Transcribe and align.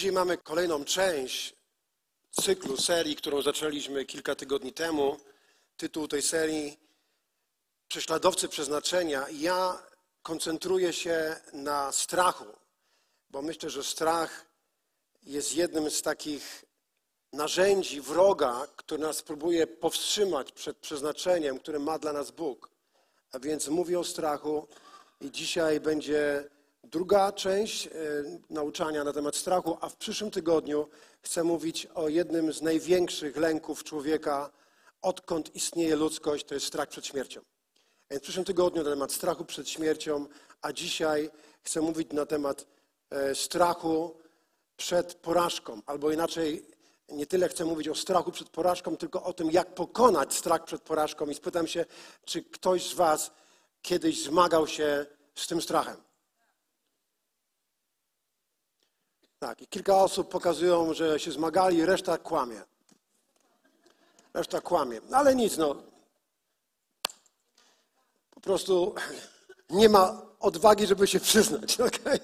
Dzisiaj 0.00 0.12
mamy 0.12 0.38
kolejną 0.38 0.84
część 0.84 1.54
cyklu 2.30 2.76
serii, 2.76 3.16
którą 3.16 3.42
zaczęliśmy 3.42 4.04
kilka 4.04 4.34
tygodni 4.34 4.72
temu. 4.72 5.16
Tytuł 5.76 6.08
tej 6.08 6.22
serii 6.22 6.78
Prześladowcy 7.88 8.48
przeznaczenia. 8.48 9.26
Ja 9.32 9.82
koncentruję 10.22 10.92
się 10.92 11.36
na 11.52 11.92
strachu, 11.92 12.44
bo 13.30 13.42
myślę, 13.42 13.70
że 13.70 13.84
strach 13.84 14.46
jest 15.22 15.56
jednym 15.56 15.90
z 15.90 16.02
takich 16.02 16.64
narzędzi 17.32 18.00
wroga, 18.00 18.66
który 18.76 19.02
nas 19.02 19.22
próbuje 19.22 19.66
powstrzymać 19.66 20.52
przed 20.52 20.76
przeznaczeniem, 20.76 21.58
które 21.58 21.78
ma 21.78 21.98
dla 21.98 22.12
nas 22.12 22.30
Bóg. 22.30 22.70
A 23.32 23.38
więc 23.38 23.68
mówię 23.68 23.98
o 23.98 24.04
strachu 24.04 24.68
i 25.20 25.30
dzisiaj 25.30 25.80
będzie 25.80 26.50
druga 26.90 27.32
część 27.32 27.86
e, 27.86 27.90
nauczania 28.50 29.04
na 29.04 29.12
temat 29.12 29.36
strachu, 29.36 29.78
a 29.80 29.88
w 29.88 29.96
przyszłym 29.96 30.30
tygodniu 30.30 30.88
chcę 31.22 31.44
mówić 31.44 31.86
o 31.86 32.08
jednym 32.08 32.52
z 32.52 32.62
największych 32.62 33.36
lęków 33.36 33.84
człowieka, 33.84 34.50
odkąd 35.02 35.56
istnieje 35.56 35.96
ludzkość, 35.96 36.44
to 36.44 36.54
jest 36.54 36.66
strach 36.66 36.88
przed 36.88 37.06
śmiercią. 37.06 37.40
Więc 38.10 38.22
w 38.22 38.24
przyszłym 38.24 38.44
tygodniu 38.44 38.82
na 38.82 38.90
temat 38.90 39.12
strachu 39.12 39.44
przed 39.44 39.68
śmiercią, 39.68 40.26
a 40.62 40.72
dzisiaj 40.72 41.30
chcę 41.62 41.80
mówić 41.80 42.12
na 42.12 42.26
temat 42.26 42.66
e, 43.10 43.34
strachu 43.34 44.16
przed 44.76 45.14
porażką, 45.14 45.82
albo 45.86 46.12
inaczej 46.12 46.66
nie 47.08 47.26
tyle 47.26 47.48
chcę 47.48 47.64
mówić 47.64 47.88
o 47.88 47.94
strachu 47.94 48.32
przed 48.32 48.48
porażką, 48.48 48.96
tylko 48.96 49.22
o 49.22 49.32
tym, 49.32 49.50
jak 49.50 49.74
pokonać 49.74 50.34
strach 50.34 50.64
przed 50.64 50.82
porażką. 50.82 51.26
I 51.26 51.34
spytam 51.34 51.66
się, 51.66 51.84
czy 52.24 52.42
ktoś 52.42 52.90
z 52.90 52.94
Was 52.94 53.30
kiedyś 53.82 54.24
zmagał 54.24 54.66
się 54.66 55.06
z 55.34 55.46
tym 55.46 55.62
strachem? 55.62 56.09
Tak, 59.40 59.62
i 59.62 59.66
kilka 59.66 59.96
osób 59.96 60.28
pokazują, 60.28 60.94
że 60.94 61.20
się 61.20 61.32
zmagali, 61.32 61.86
reszta 61.86 62.18
kłamie. 62.18 62.62
Reszta 64.34 64.60
kłamie. 64.60 65.00
No 65.10 65.16
ale 65.16 65.34
nic, 65.34 65.56
no. 65.56 65.76
Po 68.30 68.40
prostu 68.40 68.94
nie 69.70 69.88
ma 69.88 70.22
odwagi, 70.40 70.86
żeby 70.86 71.06
się 71.06 71.20
przyznać. 71.20 71.78
Okay? 71.86 72.20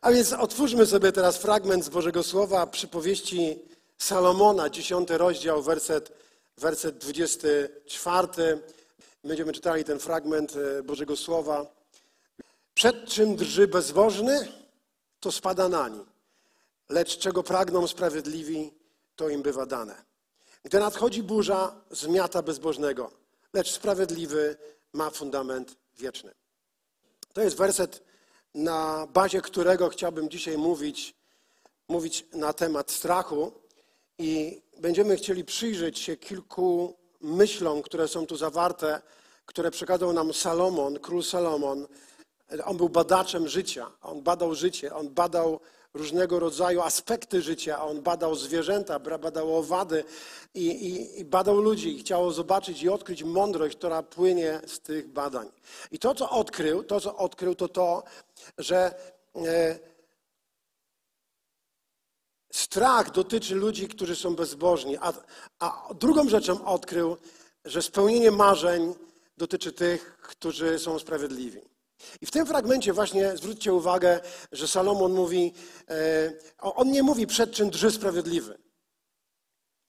A 0.00 0.12
więc 0.12 0.32
otwórzmy 0.32 0.86
sobie 0.86 1.12
teraz 1.12 1.36
fragment 1.36 1.84
z 1.84 1.88
Bożego 1.88 2.22
Słowa 2.22 2.66
przypowieści 2.66 3.58
Salomona, 3.98 4.70
dziesiąty 4.70 5.18
rozdział, 5.18 5.62
werset, 5.62 6.12
werset 6.56 6.98
24. 6.98 8.62
Będziemy 9.24 9.52
czytali 9.52 9.84
ten 9.84 9.98
fragment 9.98 10.56
e, 10.56 10.82
Bożego 10.82 11.16
Słowa. 11.16 11.66
Przed 12.74 13.04
czym 13.08 13.36
drży 13.36 13.68
bezbożny, 13.68 14.48
to 15.20 15.32
spada 15.32 15.68
na 15.68 15.88
nim 15.88 16.09
lecz 16.90 17.18
czego 17.18 17.42
pragną 17.42 17.86
sprawiedliwi, 17.86 18.72
to 19.16 19.28
im 19.28 19.42
bywa 19.42 19.66
dane. 19.66 20.04
Gdy 20.62 20.80
nadchodzi 20.80 21.22
burza, 21.22 21.74
zmiata 21.90 22.42
bezbożnego, 22.42 23.10
lecz 23.52 23.70
sprawiedliwy 23.70 24.56
ma 24.92 25.10
fundament 25.10 25.76
wieczny. 25.98 26.34
To 27.32 27.40
jest 27.40 27.56
werset, 27.56 28.02
na 28.54 29.06
bazie 29.12 29.40
którego 29.40 29.88
chciałbym 29.88 30.30
dzisiaj 30.30 30.58
mówić, 30.58 31.14
mówić 31.88 32.26
na 32.32 32.52
temat 32.52 32.90
strachu 32.90 33.52
i 34.18 34.62
będziemy 34.78 35.16
chcieli 35.16 35.44
przyjrzeć 35.44 35.98
się 35.98 36.16
kilku 36.16 36.96
myślom, 37.20 37.82
które 37.82 38.08
są 38.08 38.26
tu 38.26 38.36
zawarte, 38.36 39.02
które 39.46 39.70
przekazał 39.70 40.12
nam 40.12 40.34
Salomon, 40.34 40.98
król 40.98 41.22
Salomon. 41.22 41.86
On 42.64 42.76
był 42.76 42.88
badaczem 42.88 43.48
życia, 43.48 43.90
on 44.02 44.22
badał 44.22 44.54
życie, 44.54 44.94
on 44.94 45.08
badał 45.08 45.60
różnego 45.94 46.38
rodzaju 46.38 46.80
aspekty 46.80 47.42
życia. 47.42 47.84
On 47.84 48.02
badał 48.02 48.34
zwierzęta, 48.34 48.98
badał 48.98 49.56
owady 49.56 50.04
i, 50.54 50.66
i, 50.66 51.20
i 51.20 51.24
badał 51.24 51.56
ludzi. 51.60 51.96
I 51.96 51.98
chciał 51.98 52.32
zobaczyć 52.32 52.82
i 52.82 52.88
odkryć 52.88 53.22
mądrość, 53.22 53.76
która 53.76 54.02
płynie 54.02 54.60
z 54.66 54.80
tych 54.80 55.08
badań. 55.08 55.48
I 55.90 55.98
to, 55.98 56.14
co 56.14 56.30
odkrył, 56.30 56.84
to, 56.84 57.00
co 57.00 57.16
odkrył, 57.16 57.54
to 57.54 57.68
to, 57.68 58.02
że 58.58 58.94
e, 59.36 59.78
strach 62.52 63.10
dotyczy 63.10 63.54
ludzi, 63.54 63.88
którzy 63.88 64.16
są 64.16 64.36
bezbożni. 64.36 64.96
A, 65.00 65.12
a 65.58 65.94
drugą 65.94 66.28
rzeczą 66.28 66.64
odkrył, 66.64 67.16
że 67.64 67.82
spełnienie 67.82 68.30
marzeń 68.30 68.94
dotyczy 69.36 69.72
tych, 69.72 70.16
którzy 70.22 70.78
są 70.78 70.98
sprawiedliwi. 70.98 71.60
I 72.20 72.26
w 72.26 72.30
tym 72.30 72.46
fragmencie 72.46 72.92
właśnie 72.92 73.36
zwróćcie 73.36 73.74
uwagę, 73.74 74.20
że 74.52 74.68
Salomon 74.68 75.12
mówi, 75.12 75.52
e, 75.88 76.32
on 76.58 76.90
nie 76.90 77.02
mówi 77.02 77.26
przed 77.26 77.52
czym 77.52 77.70
drży 77.70 77.90
sprawiedliwy, 77.90 78.58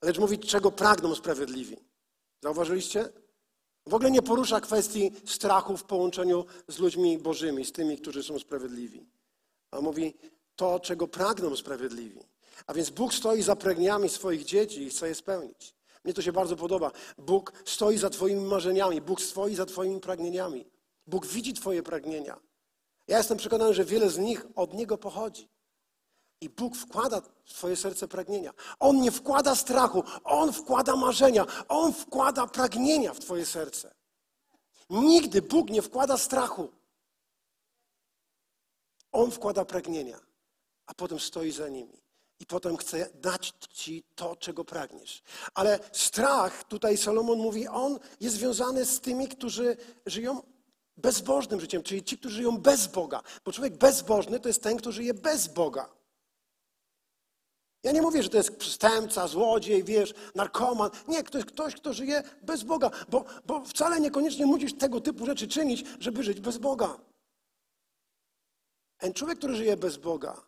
lecz 0.01 0.19
mówi 0.19 0.39
czego 0.39 0.71
pragną 0.71 1.15
sprawiedliwi. 1.15 1.77
Zauważyliście? 2.43 3.09
W 3.85 3.93
ogóle 3.93 4.11
nie 4.11 4.21
porusza 4.21 4.61
kwestii 4.61 5.11
strachu 5.25 5.77
w 5.77 5.83
połączeniu 5.83 6.45
z 6.67 6.79
ludźmi 6.79 7.17
bożymi, 7.17 7.65
z 7.65 7.71
tymi, 7.71 7.97
którzy 7.97 8.23
są 8.23 8.39
sprawiedliwi. 8.39 9.05
A 9.71 9.81
mówi 9.81 10.13
to, 10.55 10.79
czego 10.79 11.07
pragną 11.07 11.55
sprawiedliwi. 11.55 12.19
A 12.67 12.73
więc 12.73 12.89
Bóg 12.89 13.13
stoi 13.13 13.41
za 13.41 13.55
pragniami 13.55 14.09
swoich 14.09 14.43
dzieci 14.43 14.81
i 14.81 14.89
chce 14.89 15.07
je 15.07 15.15
spełnić. 15.15 15.75
Mnie 16.03 16.13
to 16.13 16.21
się 16.21 16.31
bardzo 16.31 16.55
podoba. 16.55 16.91
Bóg 17.17 17.53
stoi 17.65 17.97
za 17.97 18.09
Twoimi 18.09 18.41
marzeniami, 18.41 19.01
Bóg 19.01 19.21
stoi 19.21 19.55
za 19.55 19.65
Twoimi 19.65 19.99
pragnieniami. 19.99 20.65
Bóg 21.07 21.25
widzi 21.25 21.53
Twoje 21.53 21.83
pragnienia. 21.83 22.39
Ja 23.07 23.17
jestem 23.17 23.37
przekonany, 23.37 23.73
że 23.73 23.85
wiele 23.85 24.09
z 24.09 24.17
nich 24.17 24.45
od 24.55 24.73
Niego 24.73 24.97
pochodzi. 24.97 25.49
I 26.41 26.49
Bóg 26.49 26.75
wkłada 26.75 27.21
w 27.45 27.53
Twoje 27.53 27.75
serce 27.75 28.07
pragnienia. 28.07 28.53
On 28.79 29.01
nie 29.01 29.11
wkłada 29.11 29.55
strachu, 29.55 30.03
On 30.23 30.53
wkłada 30.53 30.95
marzenia, 30.95 31.45
On 31.67 31.93
wkłada 31.93 32.47
pragnienia 32.47 33.13
w 33.13 33.19
Twoje 33.19 33.45
serce. 33.45 33.93
Nigdy 34.89 35.41
Bóg 35.41 35.69
nie 35.69 35.81
wkłada 35.81 36.17
strachu. 36.17 36.71
On 39.11 39.31
wkłada 39.31 39.65
pragnienia, 39.65 40.19
a 40.85 40.93
potem 40.93 41.19
stoi 41.19 41.51
za 41.51 41.69
nimi. 41.69 42.01
I 42.39 42.45
potem 42.45 42.77
chce 42.77 43.09
dać 43.15 43.53
Ci 43.73 44.03
to, 44.15 44.35
czego 44.35 44.65
pragniesz. 44.65 45.23
Ale 45.53 45.79
strach, 45.91 46.63
tutaj 46.63 46.97
Salomon 46.97 47.39
mówi, 47.39 47.67
on 47.67 47.99
jest 48.19 48.35
związany 48.35 48.85
z 48.85 49.01
tymi, 49.01 49.27
którzy 49.27 49.77
żyją 50.05 50.41
bezbożnym 51.01 51.59
życiem, 51.59 51.83
czyli 51.83 52.03
ci, 52.03 52.17
którzy 52.17 52.35
żyją 52.35 52.57
bez 52.57 52.87
Boga. 52.87 53.21
Bo 53.45 53.51
człowiek 53.51 53.77
bezbożny 53.77 54.39
to 54.39 54.49
jest 54.49 54.63
ten, 54.63 54.77
kto 54.77 54.91
żyje 54.91 55.13
bez 55.13 55.47
Boga. 55.47 55.89
Ja 57.83 57.91
nie 57.91 58.01
mówię, 58.01 58.23
że 58.23 58.29
to 58.29 58.37
jest 58.37 58.57
przestępca, 58.57 59.27
złodziej, 59.27 59.83
wiesz, 59.83 60.13
narkoman. 60.35 60.89
Nie, 61.07 61.23
to 61.23 61.37
jest 61.37 61.49
ktoś, 61.49 61.75
kto 61.75 61.93
żyje 61.93 62.23
bez 62.41 62.63
Boga, 62.63 62.91
bo, 63.09 63.25
bo 63.45 63.65
wcale 63.65 63.99
niekoniecznie 63.99 64.45
musisz 64.45 64.73
tego 64.73 65.01
typu 65.01 65.25
rzeczy 65.25 65.47
czynić, 65.47 65.85
żeby 65.99 66.23
żyć 66.23 66.39
bez 66.39 66.57
Boga. 66.57 66.97
Ten 68.97 69.13
człowiek, 69.13 69.37
który 69.37 69.55
żyje 69.55 69.77
bez 69.77 69.97
Boga, 69.97 70.41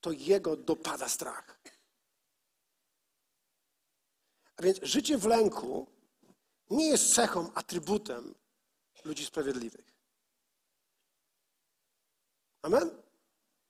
to 0.00 0.12
jego 0.12 0.56
dopada 0.56 1.08
strach. 1.08 1.60
A 4.56 4.62
więc 4.62 4.78
życie 4.82 5.18
w 5.18 5.26
lęku 5.26 5.86
nie 6.70 6.88
jest 6.88 7.14
cechą, 7.14 7.52
atrybutem 7.54 8.34
ludzi 9.06 9.24
sprawiedliwych. 9.24 9.84
Amen? 12.62 12.90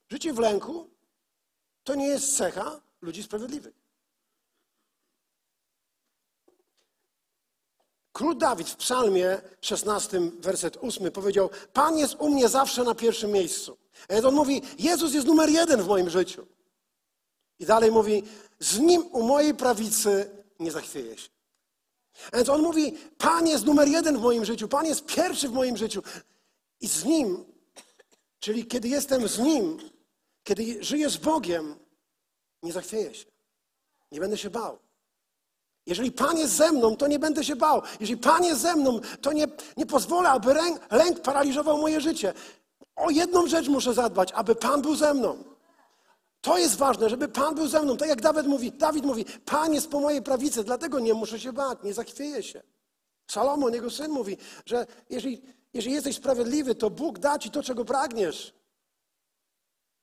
Życie 0.08 0.32
w 0.32 0.38
lęku 0.38 0.90
to 1.84 1.94
nie 1.94 2.06
jest 2.06 2.36
cecha 2.36 2.80
ludzi 3.00 3.22
sprawiedliwych. 3.22 3.74
Król 8.12 8.38
Dawid 8.38 8.68
w 8.68 8.76
Psalmie 8.76 9.40
16, 9.60 10.20
werset 10.38 10.76
8 10.76 11.12
powiedział: 11.12 11.50
Pan 11.72 11.98
jest 11.98 12.14
u 12.18 12.30
mnie 12.30 12.48
zawsze 12.48 12.84
na 12.84 12.94
pierwszym 12.94 13.30
miejscu. 13.30 13.76
A 14.08 14.28
on 14.28 14.34
mówi: 14.34 14.62
Jezus 14.78 15.14
jest 15.14 15.26
numer 15.26 15.48
jeden 15.48 15.82
w 15.82 15.86
moim 15.86 16.10
życiu. 16.10 16.46
I 17.58 17.66
dalej 17.66 17.90
mówi: 17.90 18.22
Z 18.60 18.78
nim 18.78 19.06
u 19.06 19.22
mojej 19.22 19.54
prawicy 19.54 20.30
nie 20.58 20.72
zachwieje 20.72 21.18
się. 21.18 21.35
Więc 22.32 22.48
on 22.48 22.62
mówi, 22.62 22.96
Pan 23.18 23.46
jest 23.46 23.64
numer 23.64 23.88
jeden 23.88 24.18
w 24.18 24.22
moim 24.22 24.44
życiu, 24.44 24.68
Pan 24.68 24.86
jest 24.86 25.06
pierwszy 25.06 25.48
w 25.48 25.52
moim 25.52 25.76
życiu. 25.76 26.02
I 26.80 26.88
z 26.88 27.04
Nim, 27.04 27.44
czyli 28.38 28.66
kiedy 28.66 28.88
jestem 28.88 29.28
z 29.28 29.38
Nim, 29.38 29.78
kiedy 30.42 30.84
żyję 30.84 31.10
z 31.10 31.16
Bogiem, 31.16 31.74
nie 32.62 32.72
zachwieję 32.72 33.14
się. 33.14 33.24
Nie 34.12 34.20
będę 34.20 34.38
się 34.38 34.50
bał. 34.50 34.78
Jeżeli 35.86 36.12
Pan 36.12 36.38
jest 36.38 36.54
ze 36.54 36.72
mną, 36.72 36.96
to 36.96 37.06
nie 37.06 37.18
będę 37.18 37.44
się 37.44 37.56
bał. 37.56 37.82
Jeżeli 38.00 38.20
Pan 38.20 38.44
jest 38.44 38.60
ze 38.60 38.76
mną, 38.76 39.00
to 39.20 39.32
nie, 39.32 39.46
nie 39.76 39.86
pozwolę, 39.86 40.28
aby 40.28 40.54
lęk, 40.54 40.92
lęk 40.92 41.20
paraliżował 41.20 41.78
moje 41.78 42.00
życie. 42.00 42.34
O 42.96 43.10
jedną 43.10 43.46
rzecz 43.46 43.68
muszę 43.68 43.94
zadbać, 43.94 44.32
aby 44.32 44.54
Pan 44.54 44.82
był 44.82 44.96
ze 44.96 45.14
mną. 45.14 45.55
To 46.46 46.58
jest 46.58 46.76
ważne, 46.76 47.10
żeby 47.10 47.28
Pan 47.28 47.54
był 47.54 47.68
ze 47.68 47.82
mną. 47.82 47.96
Tak 47.96 48.08
jak 48.08 48.20
Dawid 48.20 48.46
mówi, 48.46 48.72
Dawid 48.72 49.04
mówi, 49.04 49.24
Pan 49.44 49.74
jest 49.74 49.90
po 49.90 50.00
mojej 50.00 50.22
prawicy, 50.22 50.64
dlatego 50.64 51.00
nie 51.00 51.14
muszę 51.14 51.40
się 51.40 51.52
bać, 51.52 51.78
nie 51.84 51.94
zachwieję 51.94 52.42
się. 52.42 52.62
Salomon, 53.30 53.74
jego 53.74 53.90
syn 53.90 54.10
mówi, 54.10 54.36
że 54.66 54.86
jeżeli, 55.10 55.42
jeżeli 55.74 55.94
jesteś 55.94 56.16
sprawiedliwy, 56.16 56.74
to 56.74 56.90
Bóg 56.90 57.18
da 57.18 57.38
ci 57.38 57.50
to, 57.50 57.62
czego 57.62 57.84
pragniesz. 57.84 58.54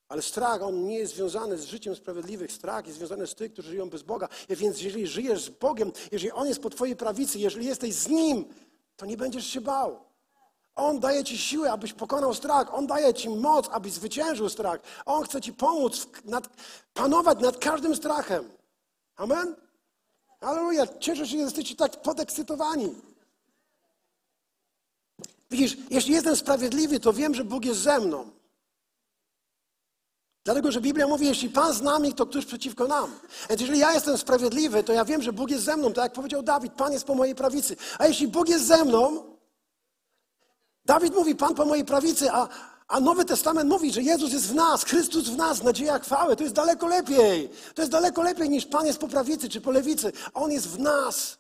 Ale 0.08 0.22
strach, 0.22 0.62
on 0.62 0.88
nie 0.88 0.98
jest 0.98 1.16
związany 1.16 1.58
z 1.58 1.66
życiem 1.66 1.96
sprawiedliwych. 1.96 2.52
Strach 2.52 2.88
jest 2.88 2.98
związany 2.98 3.28
z 3.28 3.36
tych, 3.36 3.54
którzy 3.54 3.70
żyją 3.70 3.90
bez 3.90 4.04
Boga. 4.04 4.28
Więc 4.50 4.82
jeżeli 4.82 5.08
żyjesz 5.08 5.44
z 5.44 5.50
Bogiem, 5.50 5.92
jeżeli 6.12 6.32
On 6.32 6.48
jest 6.48 6.62
po 6.62 6.70
Twojej 6.70 6.96
prawicy, 6.96 7.40
jeżeli 7.40 7.66
jesteś 7.66 7.94
z 7.94 8.08
Nim, 8.08 8.46
to 8.96 9.06
nie 9.06 9.18
będziesz 9.18 9.48
się 9.48 9.62
bał. 9.62 10.00
On 10.76 11.00
daje 11.00 11.24
Ci 11.24 11.38
siłę, 11.38 11.72
abyś 11.72 11.94
pokonał 11.94 12.34
strach. 12.34 12.74
On 12.74 12.88
daje 12.88 13.14
Ci 13.14 13.30
moc, 13.30 13.70
abyś 13.72 13.94
zwyciężył 13.94 14.50
strach. 14.50 14.80
On 15.06 15.24
chce 15.24 15.42
Ci 15.42 15.54
pomóc 15.54 16.08
nad, 16.26 16.50
panować 16.94 17.40
nad 17.40 17.58
każdym 17.58 17.96
strachem. 17.96 18.50
Amen? 19.16 19.56
Aleluja. 20.42 20.88
Cieszę 21.00 21.26
się, 21.26 21.32
że 21.32 21.38
jesteście 21.38 21.76
tak 21.76 22.02
podekscytowani. 22.02 22.96
Widzisz, 25.52 25.78
jeśli 25.90 26.14
jestem 26.14 26.36
sprawiedliwy, 26.36 27.00
to 27.00 27.14
wiem, 27.14 27.36
że 27.36 27.44
Bóg 27.44 27.66
jest 27.66 27.80
ze 27.80 28.00
mną. 28.00 28.30
Dlatego, 30.46 30.72
że 30.72 30.82
Biblia 30.82 31.08
mówi, 31.08 31.28
jeśli 31.28 31.50
Pan 31.50 31.74
z 31.74 31.82
nami, 31.82 32.14
to 32.14 32.26
któż 32.26 32.46
przeciwko 32.46 32.88
nam? 32.88 33.20
Więc 33.50 33.62
jeżeli 33.62 33.80
ja 33.80 33.94
jestem 33.94 34.18
sprawiedliwy, 34.18 34.84
to 34.84 34.94
ja 34.94 35.06
wiem, 35.06 35.22
że 35.22 35.34
Bóg 35.34 35.50
jest 35.50 35.64
ze 35.64 35.78
mną, 35.78 35.94
tak 35.94 36.04
jak 36.04 36.14
powiedział 36.14 36.44
Dawid, 36.44 36.74
Pan 36.74 36.94
jest 36.94 37.06
po 37.06 37.16
mojej 37.16 37.36
prawicy. 37.36 37.76
A 38.00 38.08
jeśli 38.08 38.28
Bóg 38.28 38.50
jest 38.50 38.66
ze 38.66 38.86
mną, 38.86 39.33
Dawid 40.86 41.14
mówi, 41.14 41.36
Pan 41.36 41.56
po 41.56 41.66
mojej 41.66 41.86
prawicy, 41.86 42.32
a, 42.32 42.48
a 42.88 43.00
Nowy 43.00 43.26
Testament 43.26 43.70
mówi, 43.70 43.94
że 43.94 44.02
Jezus 44.02 44.34
jest 44.34 44.48
w 44.48 44.56
nas, 44.56 44.84
Chrystus 44.84 45.30
w 45.30 45.38
nas, 45.38 45.64
nadzieja 45.64 46.00
chwały. 46.00 46.36
To 46.36 46.44
jest 46.44 46.56
daleko 46.56 46.88
lepiej. 46.88 47.50
To 47.76 47.82
jest 47.82 47.92
daleko 47.92 48.22
lepiej 48.22 48.50
niż 48.50 48.66
Pan 48.66 48.86
jest 48.86 49.00
po 49.00 49.08
prawicy 49.08 49.50
czy 49.50 49.62
po 49.62 49.72
lewicy. 49.72 50.12
On 50.34 50.52
jest 50.52 50.68
w 50.68 50.80
nas. 50.80 51.38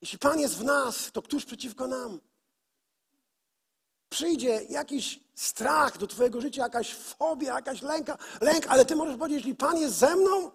Jeśli 0.00 0.18
Pan 0.18 0.40
jest 0.40 0.56
w 0.56 0.64
nas, 0.64 1.12
to 1.12 1.22
któż 1.22 1.44
przeciwko 1.44 1.86
nam? 1.86 2.20
Przyjdzie 4.08 4.64
jakiś 4.68 5.20
strach 5.34 5.98
do 5.98 6.06
Twojego 6.06 6.40
życia, 6.40 6.62
jakaś 6.62 6.94
fobia, 6.94 7.54
jakaś 7.54 7.82
lęka, 7.82 8.18
lęk, 8.40 8.66
ale 8.68 8.84
Ty 8.84 8.96
możesz 8.96 9.16
powiedzieć, 9.16 9.36
jeśli 9.36 9.54
Pan 9.54 9.78
jest 9.78 9.94
ze 9.94 10.16
mną, 10.16 10.50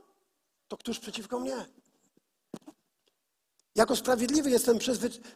to 0.67 0.77
któż 0.77 0.99
przeciwko 0.99 1.39
mnie? 1.39 1.65
Jako 3.75 3.95
sprawiedliwy 3.95 4.49
jestem 4.49 4.79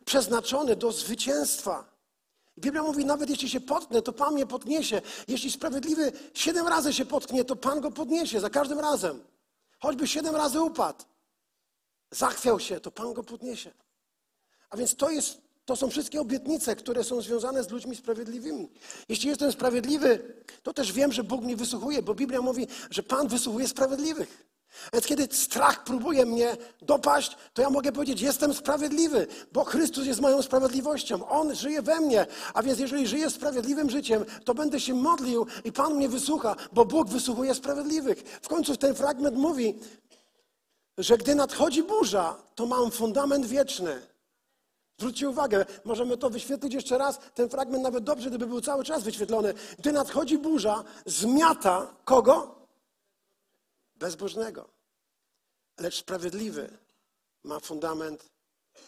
przeznaczony 0.06 0.76
do 0.76 0.92
zwycięstwa. 0.92 1.97
Biblia 2.60 2.84
mówi, 2.84 3.06
nawet 3.06 3.30
jeśli 3.30 3.50
się 3.50 3.60
potknę, 3.60 4.02
to 4.02 4.14
Pan 4.14 4.34
mnie 4.34 4.46
podniesie. 4.46 5.02
Jeśli 5.28 5.52
sprawiedliwy 5.52 6.12
siedem 6.34 6.68
razy 6.68 6.94
się 6.94 7.06
potknie, 7.06 7.44
to 7.46 7.56
Pan 7.56 7.82
go 7.82 7.92
podniesie 7.92 8.40
za 8.40 8.50
każdym 8.50 8.80
razem. 8.80 9.24
Choćby 9.80 10.08
siedem 10.08 10.36
razy 10.36 10.62
upadł, 10.62 11.04
zachwiał 12.12 12.60
się, 12.60 12.80
to 12.80 12.92
Pan 12.92 13.14
go 13.14 13.24
podniesie. 13.24 13.72
A 14.70 14.78
więc 14.78 14.96
to, 14.96 15.10
jest, 15.10 15.42
to 15.66 15.76
są 15.76 15.90
wszystkie 15.90 16.22
obietnice, 16.22 16.76
które 16.76 17.04
są 17.04 17.22
związane 17.22 17.64
z 17.64 17.70
ludźmi 17.70 17.96
sprawiedliwymi. 17.96 18.70
Jeśli 19.10 19.30
jestem 19.30 19.52
sprawiedliwy, 19.52 20.34
to 20.64 20.74
też 20.74 20.92
wiem, 20.92 21.12
że 21.12 21.24
Bóg 21.24 21.44
mnie 21.44 21.56
wysłuchuje, 21.56 22.02
bo 22.02 22.16
Biblia 22.16 22.42
mówi, 22.42 22.68
że 22.90 23.04
Pan 23.04 23.28
wysłuchuje 23.28 23.68
sprawiedliwych. 23.68 24.47
Więc 24.94 25.06
kiedy 25.06 25.28
strach 25.32 25.84
próbuje 25.84 26.26
mnie 26.26 26.58
dopaść, 26.82 27.38
to 27.54 27.62
ja 27.62 27.70
mogę 27.70 27.92
powiedzieć, 27.92 28.22
jestem 28.22 28.54
sprawiedliwy, 28.54 29.28
bo 29.52 29.64
Chrystus 29.64 30.06
jest 30.06 30.22
moją 30.22 30.42
sprawiedliwością. 30.42 31.28
On 31.30 31.56
żyje 31.56 31.82
we 31.82 32.02
mnie. 32.02 32.26
A 32.54 32.64
więc 32.64 32.80
jeżeli 32.80 33.08
żyję 33.08 33.30
sprawiedliwym 33.30 33.90
życiem, 33.90 34.26
to 34.46 34.54
będę 34.54 34.80
się 34.80 34.94
modlił 34.94 35.48
i 35.64 35.72
Pan 35.72 35.94
mnie 35.94 36.10
wysłucha, 36.10 36.56
bo 36.74 36.86
Bóg 36.86 37.10
wysłuchuje 37.10 37.56
sprawiedliwych. 37.56 38.40
W 38.42 38.48
końcu 38.48 38.78
ten 38.78 38.96
fragment 38.96 39.38
mówi, 39.38 39.80
że 40.98 41.18
gdy 41.18 41.36
nadchodzi 41.36 41.84
burza, 41.84 42.36
to 42.56 42.66
mam 42.66 42.92
fundament 42.92 43.46
wieczny. 43.46 44.02
Zwróćcie 45.00 45.30
uwagę, 45.30 45.66
możemy 45.86 46.18
to 46.18 46.30
wyświetlić 46.30 46.74
jeszcze 46.74 46.98
raz. 46.98 47.20
Ten 47.34 47.50
fragment 47.50 47.84
nawet 47.84 48.04
dobrze, 48.04 48.30
gdyby 48.30 48.48
był 48.48 48.62
cały 48.62 48.84
czas 48.84 49.04
wyświetlony. 49.04 49.54
Gdy 49.80 49.92
nadchodzi 49.92 50.38
burza, 50.38 50.84
zmiata 51.06 51.94
kogo? 52.06 52.57
Bezbożnego. 54.00 54.70
Lecz 55.80 55.96
sprawiedliwy 55.96 56.78
ma 57.44 57.60
fundament 57.60 58.30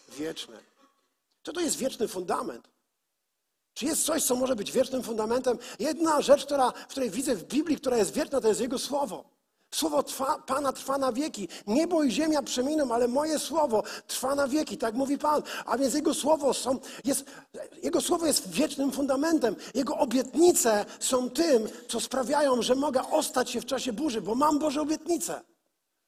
wieczny. 0.08 0.56
Co 1.42 1.52
to 1.52 1.60
jest 1.60 1.76
wieczny 1.76 2.08
fundament? 2.08 2.68
Czy 3.74 3.86
jest 3.86 4.04
coś, 4.04 4.24
co 4.24 4.36
może 4.36 4.56
być 4.56 4.72
wiecznym 4.72 5.02
fundamentem? 5.02 5.58
Jedna 5.78 6.22
rzecz, 6.22 6.44
która, 6.44 6.70
w 6.70 6.86
której 6.86 7.10
widzę 7.10 7.34
w 7.34 7.44
Biblii, 7.44 7.76
która 7.76 7.96
jest 7.96 8.12
wieczna, 8.12 8.40
to 8.40 8.48
jest 8.48 8.60
Jego 8.60 8.78
Słowo. 8.78 9.39
Słowo 9.74 10.02
trwa, 10.02 10.38
Pana 10.38 10.72
trwa 10.72 10.98
na 10.98 11.12
wieki. 11.12 11.48
Niebo 11.66 12.02
i 12.02 12.10
ziemia 12.10 12.42
przeminą, 12.42 12.94
ale 12.94 13.08
moje 13.08 13.38
słowo 13.38 13.82
trwa 14.06 14.34
na 14.34 14.48
wieki, 14.48 14.78
tak 14.78 14.94
mówi 14.94 15.18
Pan. 15.18 15.42
A 15.66 15.78
więc 15.78 15.94
Jego 15.94 16.14
słowo, 16.14 16.54
są, 16.54 16.78
jest, 17.04 17.24
Jego 17.82 18.00
słowo 18.00 18.26
jest 18.26 18.50
wiecznym 18.50 18.92
fundamentem. 18.92 19.56
Jego 19.74 19.98
obietnice 19.98 20.84
są 21.00 21.30
tym, 21.30 21.68
co 21.88 22.00
sprawiają, 22.00 22.62
że 22.62 22.74
mogę 22.74 23.10
ostać 23.10 23.50
się 23.50 23.60
w 23.60 23.66
czasie 23.66 23.92
burzy, 23.92 24.20
bo 24.20 24.34
mam 24.34 24.58
Boże 24.58 24.80
obietnice. 24.80 25.40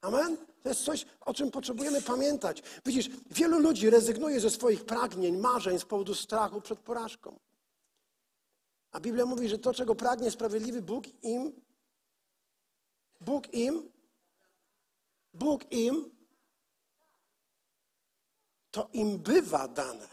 Amen? 0.00 0.36
To 0.62 0.68
jest 0.68 0.84
coś, 0.84 1.06
o 1.20 1.34
czym 1.34 1.50
potrzebujemy 1.50 2.02
pamiętać. 2.02 2.62
Widzisz, 2.86 3.10
wielu 3.30 3.58
ludzi 3.58 3.90
rezygnuje 3.90 4.40
ze 4.40 4.50
swoich 4.50 4.84
pragnień, 4.84 5.36
marzeń 5.36 5.78
z 5.78 5.84
powodu 5.84 6.14
strachu 6.14 6.60
przed 6.60 6.78
porażką. 6.78 7.38
A 8.92 9.00
Biblia 9.00 9.26
mówi, 9.26 9.48
że 9.48 9.58
to, 9.58 9.74
czego 9.74 9.94
pragnie 9.94 10.30
sprawiedliwy 10.30 10.82
Bóg, 10.82 11.04
im 11.22 11.52
Bóg 13.24 13.54
im, 13.54 13.92
Bóg 15.32 15.72
im, 15.72 16.10
to 18.70 18.88
im 18.92 19.18
bywa 19.18 19.68
dane. 19.68 20.08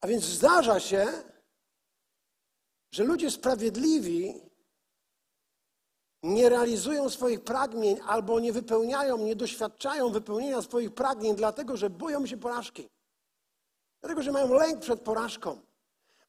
A 0.00 0.06
więc 0.06 0.24
zdarza 0.24 0.80
się, 0.80 1.06
że 2.90 3.04
ludzie 3.04 3.30
sprawiedliwi 3.30 4.40
nie 6.22 6.48
realizują 6.48 7.10
swoich 7.10 7.44
pragnień 7.44 8.00
albo 8.06 8.40
nie 8.40 8.52
wypełniają, 8.52 9.18
nie 9.18 9.36
doświadczają 9.36 10.10
wypełnienia 10.10 10.62
swoich 10.62 10.94
pragnień, 10.94 11.36
dlatego 11.36 11.76
że 11.76 11.90
boją 11.90 12.26
się 12.26 12.36
porażki. 12.36 12.88
Dlatego, 14.00 14.22
że 14.22 14.32
mają 14.32 14.52
lęk 14.52 14.80
przed 14.80 15.00
porażką. 15.00 15.67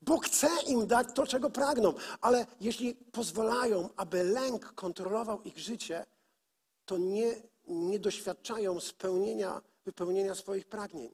Bóg 0.01 0.25
chce 0.25 0.49
im 0.67 0.87
dać 0.87 1.07
to, 1.15 1.27
czego 1.27 1.49
pragną, 1.49 1.93
ale 2.21 2.45
jeśli 2.61 2.95
pozwalają, 2.95 3.89
aby 3.95 4.23
lęk 4.23 4.73
kontrolował 4.73 5.41
ich 5.43 5.59
życie, 5.59 6.05
to 6.85 6.97
nie, 6.97 7.35
nie 7.67 7.99
doświadczają 7.99 8.79
spełnienia, 8.79 9.61
wypełnienia 9.85 10.35
swoich 10.35 10.67
pragnień. 10.67 11.11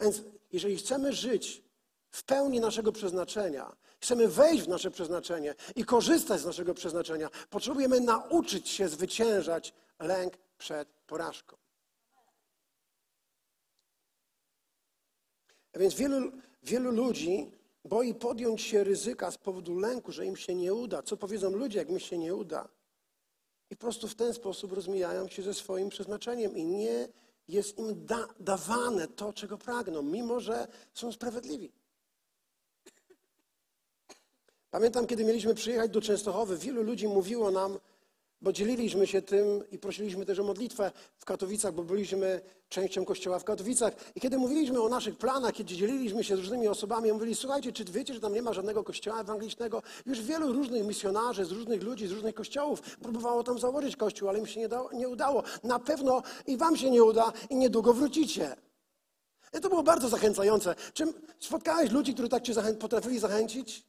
Więc 0.00 0.22
jeżeli 0.52 0.76
chcemy 0.76 1.12
żyć 1.12 1.62
w 2.10 2.22
pełni 2.24 2.60
naszego 2.60 2.92
przeznaczenia, 2.92 3.76
chcemy 4.00 4.28
wejść 4.28 4.64
w 4.64 4.68
nasze 4.68 4.90
przeznaczenie 4.90 5.54
i 5.76 5.84
korzystać 5.84 6.40
z 6.40 6.44
naszego 6.44 6.74
przeznaczenia, 6.74 7.30
potrzebujemy 7.50 8.00
nauczyć 8.00 8.68
się 8.68 8.88
zwyciężać 8.88 9.74
lęk 9.98 10.38
przed 10.58 10.88
porażką. 11.06 11.56
A 15.72 15.78
więc 15.78 15.94
wielu, 15.94 16.32
wielu 16.62 16.90
ludzi 16.90 17.57
boi 17.84 18.14
podjąć 18.14 18.62
się 18.62 18.84
ryzyka 18.84 19.30
z 19.30 19.38
powodu 19.38 19.78
lęku, 19.78 20.12
że 20.12 20.26
im 20.26 20.36
się 20.36 20.54
nie 20.54 20.74
uda. 20.74 21.02
Co 21.02 21.16
powiedzą 21.16 21.50
ludzie, 21.50 21.78
jak 21.78 21.88
mi 21.88 22.00
się 22.00 22.18
nie 22.18 22.34
uda? 22.34 22.68
I 23.70 23.76
po 23.76 23.80
prostu 23.80 24.08
w 24.08 24.14
ten 24.14 24.34
sposób 24.34 24.72
rozmijają 24.72 25.28
się 25.28 25.42
ze 25.42 25.54
swoim 25.54 25.88
przeznaczeniem 25.88 26.56
i 26.56 26.64
nie 26.64 27.08
jest 27.48 27.78
im 27.78 28.06
da 28.06 28.28
dawane 28.40 29.08
to, 29.08 29.32
czego 29.32 29.58
pragną, 29.58 30.02
mimo 30.02 30.40
że 30.40 30.68
są 30.94 31.12
sprawiedliwi. 31.12 31.72
Pamiętam, 34.70 35.06
kiedy 35.06 35.24
mieliśmy 35.24 35.54
przyjechać 35.54 35.90
do 35.90 36.00
Częstochowy, 36.00 36.58
wielu 36.58 36.82
ludzi 36.82 37.08
mówiło 37.08 37.50
nam, 37.50 37.78
bo 38.40 38.52
dzieliliśmy 38.52 39.06
się 39.06 39.22
tym 39.22 39.70
i 39.70 39.78
prosiliśmy 39.78 40.26
też 40.26 40.38
o 40.38 40.44
modlitwę 40.44 40.92
w 41.18 41.24
Katowicach, 41.24 41.74
bo 41.74 41.82
byliśmy 41.82 42.40
częścią 42.68 43.04
kościoła 43.04 43.38
w 43.38 43.44
Katowicach. 43.44 43.94
I 44.14 44.20
kiedy 44.20 44.38
mówiliśmy 44.38 44.82
o 44.82 44.88
naszych 44.88 45.16
planach, 45.16 45.52
kiedy 45.52 45.74
dzieliliśmy 45.74 46.24
się 46.24 46.36
z 46.36 46.38
różnymi 46.38 46.68
osobami, 46.68 47.12
mówili, 47.12 47.34
słuchajcie, 47.34 47.72
czy 47.72 47.84
wiecie, 47.84 48.14
że 48.14 48.20
tam 48.20 48.34
nie 48.34 48.42
ma 48.42 48.52
żadnego 48.52 48.84
kościoła 48.84 49.20
ewangelicznego? 49.20 49.82
Już 50.06 50.20
wielu 50.22 50.52
różnych 50.52 50.84
misjonarzy, 50.84 51.44
z 51.44 51.52
różnych 51.52 51.82
ludzi, 51.82 52.06
z 52.06 52.12
różnych 52.12 52.34
kościołów 52.34 52.80
próbowało 52.96 53.44
tam 53.44 53.58
założyć 53.58 53.96
kościół, 53.96 54.28
ale 54.28 54.38
im 54.38 54.46
się 54.46 54.60
nie, 54.60 54.68
dało, 54.68 54.92
nie 54.92 55.08
udało. 55.08 55.42
Na 55.64 55.78
pewno 55.78 56.22
i 56.46 56.56
wam 56.56 56.76
się 56.76 56.90
nie 56.90 57.04
uda 57.04 57.32
i 57.50 57.56
niedługo 57.56 57.94
wrócicie. 57.94 58.56
I 59.58 59.60
to 59.60 59.68
było 59.68 59.82
bardzo 59.82 60.08
zachęcające. 60.08 60.74
Czy 60.92 61.04
spotkałeś 61.40 61.90
ludzi, 61.90 62.14
którzy 62.14 62.28
tak 62.28 62.42
cię 62.42 62.54
zachę 62.54 62.74
potrafili 62.74 63.18
zachęcić? 63.18 63.84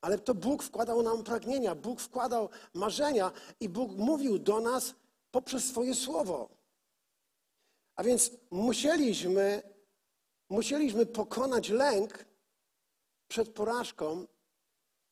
Ale 0.00 0.18
to 0.18 0.34
Bóg 0.34 0.62
wkładał 0.62 1.02
nam 1.02 1.24
pragnienia, 1.24 1.74
Bóg 1.74 2.00
wkładał 2.00 2.48
marzenia 2.74 3.32
i 3.60 3.68
Bóg 3.68 3.92
mówił 3.92 4.38
do 4.38 4.60
nas 4.60 4.94
poprzez 5.30 5.64
swoje 5.64 5.94
słowo. 5.94 6.48
A 7.96 8.04
więc 8.04 8.30
musieliśmy, 8.50 9.62
musieliśmy 10.48 11.06
pokonać 11.06 11.68
lęk 11.68 12.24
przed 13.28 13.48
porażką 13.48 14.26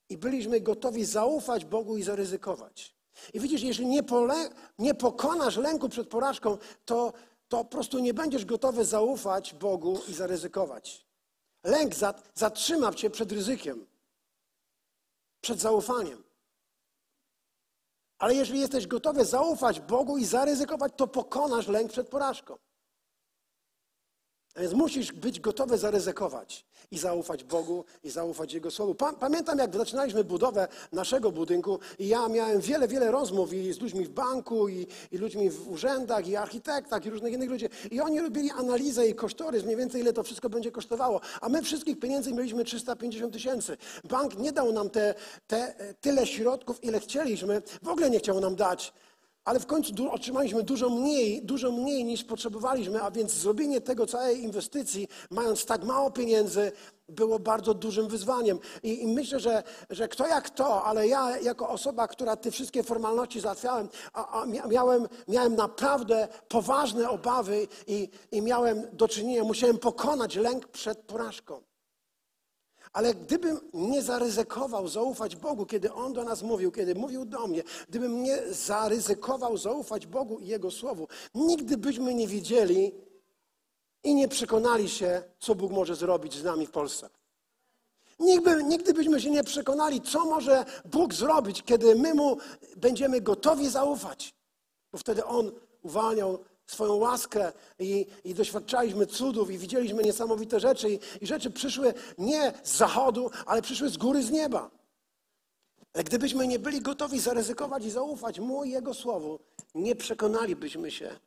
i 0.09 0.19
byliśmy 0.19 0.61
gotowi 0.61 1.05
zaufać 1.05 1.64
Bogu 1.64 1.97
i 1.97 2.03
zaryzykować. 2.03 2.95
I 3.35 3.41
widzisz, 3.41 3.62
jeżeli 3.62 3.88
nie, 3.88 4.03
pole, 4.03 4.50
nie 4.79 4.95
pokonasz 4.95 5.57
lęku 5.57 5.88
przed 5.88 6.09
porażką, 6.09 6.59
to, 6.85 7.12
to 7.49 7.59
po 7.59 7.64
prostu 7.64 7.99
nie 7.99 8.14
będziesz 8.14 8.45
gotowy 8.45 8.85
zaufać 8.85 9.55
Bogu 9.55 10.00
i 10.09 10.14
zaryzykować. 10.14 11.07
Lęk 11.64 11.95
zatrzyma 12.35 12.93
cię 12.93 13.11
przed 13.11 13.33
ryzykiem, 13.33 13.87
przed 15.44 15.60
zaufaniem. 15.60 16.24
Ale 18.18 18.34
jeżeli 18.34 18.60
jesteś 18.60 18.86
gotowy 18.86 19.24
zaufać 19.24 19.80
Bogu 19.80 20.18
i 20.18 20.24
zaryzykować, 20.24 20.92
to 20.96 21.06
pokonasz 21.06 21.68
lęk 21.68 21.90
przed 21.92 22.08
porażką. 22.08 22.58
A 24.54 24.61
więc 24.61 24.73
musisz 24.73 25.12
być 25.12 25.40
gotowy 25.40 25.78
zaryzykować 25.78 26.64
i 26.90 26.99
zaufać 26.99 27.44
Bogu 27.44 27.84
i 28.04 28.11
zaufać 28.11 28.52
Jego 28.54 28.70
Słowu. 28.70 28.94
Pamiętam, 29.20 29.58
jak 29.58 29.76
zaczynaliśmy 29.76 30.25
budowę 30.25 30.68
naszego 30.92 31.32
budynku 31.32 31.78
i 31.99 32.08
ja 32.08 32.28
miałem 32.28 32.61
wiele, 32.61 32.88
wiele 32.88 33.11
rozmów 33.11 33.52
i 33.52 33.73
z 33.73 33.80
ludźmi 33.80 34.04
w 34.04 34.08
banku, 34.08 34.68
i, 34.68 34.87
i 35.12 35.18
ludźmi 35.18 35.50
w 35.50 35.70
urzędach, 35.70 36.28
i 36.28 36.37
architektach, 36.37 37.06
i 37.06 37.11
różnych 37.11 37.32
innych 37.32 37.50
ludzi. 37.50 37.66
I 37.90 38.00
oni 38.00 38.20
robili 38.20 38.50
analizę 38.50 39.08
i 39.08 39.14
kosztorys, 39.14 39.64
mniej 39.64 39.76
więcej 39.76 40.00
ile 40.00 40.12
to 40.12 40.23
wszystko 40.23 40.50
będzie 40.50 40.70
kosztowało. 40.70 41.20
A 41.40 41.49
my 41.49 41.62
wszystkich 41.62 41.99
pieniędzy 41.99 42.32
mieliśmy 42.32 42.64
350 42.64 43.32
tysięcy. 43.32 43.76
Bank 44.04 44.38
nie 44.38 44.52
dał 44.52 44.73
nam 44.73 44.90
te, 44.90 45.14
te, 45.46 45.75
tyle 46.00 46.26
środków, 46.26 46.84
ile 46.84 47.00
chcieliśmy. 47.00 47.62
W 47.82 47.88
ogóle 47.88 48.11
nie 48.11 48.18
chciał 48.18 48.40
nam 48.40 48.56
dać 48.56 48.92
ale 49.44 49.60
w 49.60 49.66
końcu 49.66 50.10
otrzymaliśmy 50.10 50.62
dużo 50.62 50.90
mniej, 50.90 51.42
dużo 51.42 51.72
mniej 51.72 52.04
niż 52.04 52.24
potrzebowaliśmy, 52.24 53.02
a 53.02 53.10
więc 53.10 53.32
zrobienie 53.32 53.80
tego 53.80 54.06
całej 54.06 54.42
inwestycji, 54.42 55.08
mając 55.30 55.66
tak 55.66 55.84
mało 55.84 56.10
pieniędzy, 56.10 56.72
było 57.08 57.38
bardzo 57.38 57.74
dużym 57.74 58.08
wyzwaniem. 58.08 58.58
I, 58.82 59.02
i 59.02 59.06
myślę, 59.06 59.40
że, 59.40 59.62
że 59.90 60.08
kto 60.08 60.26
jak 60.26 60.50
to, 60.50 60.84
ale 60.84 61.08
ja 61.08 61.38
jako 61.38 61.68
osoba, 61.68 62.08
która 62.08 62.36
te 62.36 62.50
wszystkie 62.50 62.82
formalności 62.82 63.40
załatwiałem, 63.40 63.88
a, 64.12 64.42
a 64.42 64.46
miałem, 64.46 65.08
miałem 65.28 65.56
naprawdę 65.56 66.28
poważne 66.48 67.10
obawy 67.10 67.68
i, 67.86 68.08
i 68.32 68.42
miałem 68.42 68.82
do 68.92 69.08
czynienia, 69.08 69.44
musiałem 69.44 69.78
pokonać 69.78 70.36
lęk 70.36 70.68
przed 70.68 70.98
porażką. 70.98 71.74
Ale 72.94 73.14
gdybym 73.14 73.60
nie 73.72 74.02
zaryzykował 74.02 74.88
zaufać 74.88 75.36
Bogu, 75.36 75.66
kiedy 75.66 75.92
On 75.92 76.12
do 76.12 76.24
nas 76.24 76.42
mówił, 76.42 76.72
kiedy 76.72 76.94
mówił 76.94 77.24
do 77.24 77.46
mnie, 77.46 77.62
gdybym 77.88 78.22
nie 78.22 78.38
zaryzykował 78.52 79.56
zaufać 79.56 80.06
Bogu 80.06 80.38
i 80.38 80.46
Jego 80.46 80.70
Słowu, 80.70 81.08
nigdy 81.34 81.76
byśmy 81.76 82.14
nie 82.14 82.28
wiedzieli 82.28 82.92
i 84.04 84.14
nie 84.14 84.28
przekonali 84.28 84.88
się, 84.88 85.22
co 85.38 85.54
Bóg 85.54 85.72
może 85.72 85.96
zrobić 85.96 86.34
z 86.34 86.44
nami 86.44 86.66
w 86.66 86.70
Polsce. 86.70 87.10
Nigdy, 88.18 88.64
nigdy 88.64 88.94
byśmy 88.94 89.20
się 89.20 89.30
nie 89.30 89.44
przekonali, 89.44 90.00
co 90.00 90.24
może 90.24 90.64
Bóg 90.84 91.14
zrobić, 91.14 91.62
kiedy 91.62 91.94
my 91.94 92.14
Mu 92.14 92.36
będziemy 92.76 93.20
gotowi 93.20 93.68
zaufać. 93.70 94.34
Bo 94.92 94.98
wtedy 94.98 95.24
On 95.24 95.52
uwalniał 95.82 96.38
swoją 96.66 96.94
łaskę 96.94 97.52
i, 97.78 98.06
i, 98.25 98.35
doświadczaliśmy 98.35 99.06
cudów 99.06 99.50
i 99.50 99.59
widzieliśmy 99.59 100.02
niesamowite 100.02 100.61
rzeczy 100.61 100.90
i, 100.90 100.99
i 101.21 101.26
rzeczy 101.26 101.50
przyszły 101.50 101.94
nie 102.18 102.52
z 102.62 102.76
zachodu, 102.76 103.30
ale 103.47 103.62
przyszły 103.62 103.88
z 103.88 103.97
góry, 103.97 104.23
z 104.23 104.30
nieba. 104.30 104.71
Ale 105.94 106.04
gdybyśmy 106.04 106.47
nie 106.47 106.59
byli 106.59 106.80
gotowi 106.80 107.21
zaryzykować 107.21 107.85
i 107.85 107.90
zaufać 107.90 108.40
Mu 108.40 108.64
i 108.64 108.71
Jego 108.71 108.94
Słowu, 108.94 109.40
nie 109.75 109.97
przekonalibyśmy 109.97 110.90
się, 110.90 111.21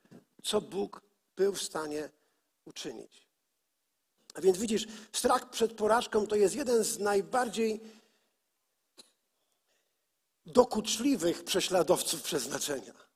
co 0.44 0.62
Bóg 0.62 1.02
był 1.36 1.54
w 1.54 1.62
stanie 1.62 2.10
uczynić. 2.66 3.28
A 4.34 4.42
więc 4.42 4.58
widzisz, 4.58 4.88
strach 5.12 5.50
przed 5.50 5.74
porażką 5.74 6.28
to 6.28 6.36
jest 6.36 6.56
jeden 6.56 6.84
z 6.84 7.00
najbardziej 7.00 7.82
dokuczliwych 10.46 11.44
prześladowców 11.44 12.22
przeznaczenia. 12.22 13.07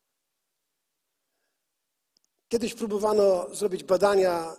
Kiedyś 2.51 2.74
próbowano 2.74 3.55
zrobić 3.55 3.84
badania 3.84 4.55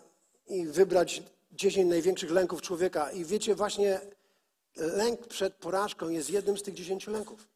i 0.47 0.67
wybrać 0.67 1.23
10 1.53 1.91
największych 1.91 2.31
lęków 2.31 2.63
człowieka. 2.63 3.11
I 3.11 3.25
wiecie, 3.25 3.55
właśnie 3.55 4.01
lęk 4.77 5.27
przed 5.27 5.55
porażką 5.55 6.09
jest 6.09 6.31
jednym 6.31 6.59
z 6.59 6.63
tych 6.63 6.75
10 6.75 7.07
lęków. 7.07 7.49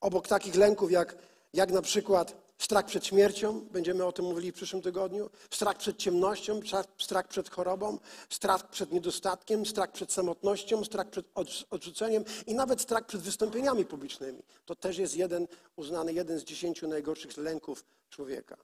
Obok 0.00 0.28
takich 0.28 0.54
lęków 0.54 0.90
jak, 0.90 1.16
jak 1.54 1.70
na 1.70 1.82
przykład 1.82 2.34
strach 2.58 2.84
przed 2.86 3.06
śmiercią, 3.06 3.60
będziemy 3.60 4.04
o 4.04 4.12
tym 4.12 4.24
mówili 4.24 4.52
w 4.52 4.54
przyszłym 4.54 4.82
tygodniu, 4.82 5.30
strach 5.50 5.76
przed 5.76 5.96
ciemnością, 5.96 6.60
strach 6.98 7.28
przed 7.28 7.50
chorobą, 7.50 7.98
strach 8.30 8.70
przed 8.70 8.92
niedostatkiem, 8.92 9.66
strach 9.66 9.92
przed 9.92 10.12
samotnością, 10.12 10.84
strach 10.84 11.10
przed 11.10 11.26
odrzuceniem 11.70 12.24
i 12.46 12.54
nawet 12.54 12.80
strach 12.80 13.06
przed 13.06 13.20
wystąpieniami 13.20 13.84
publicznymi. 13.84 14.42
To 14.64 14.74
też 14.74 14.98
jest 14.98 15.16
jeden 15.16 15.46
uznany, 15.76 16.12
jeden 16.12 16.38
z 16.38 16.44
dziesięciu 16.44 16.88
najgorszych 16.88 17.36
lęków 17.36 17.84
człowieka. 18.10 18.56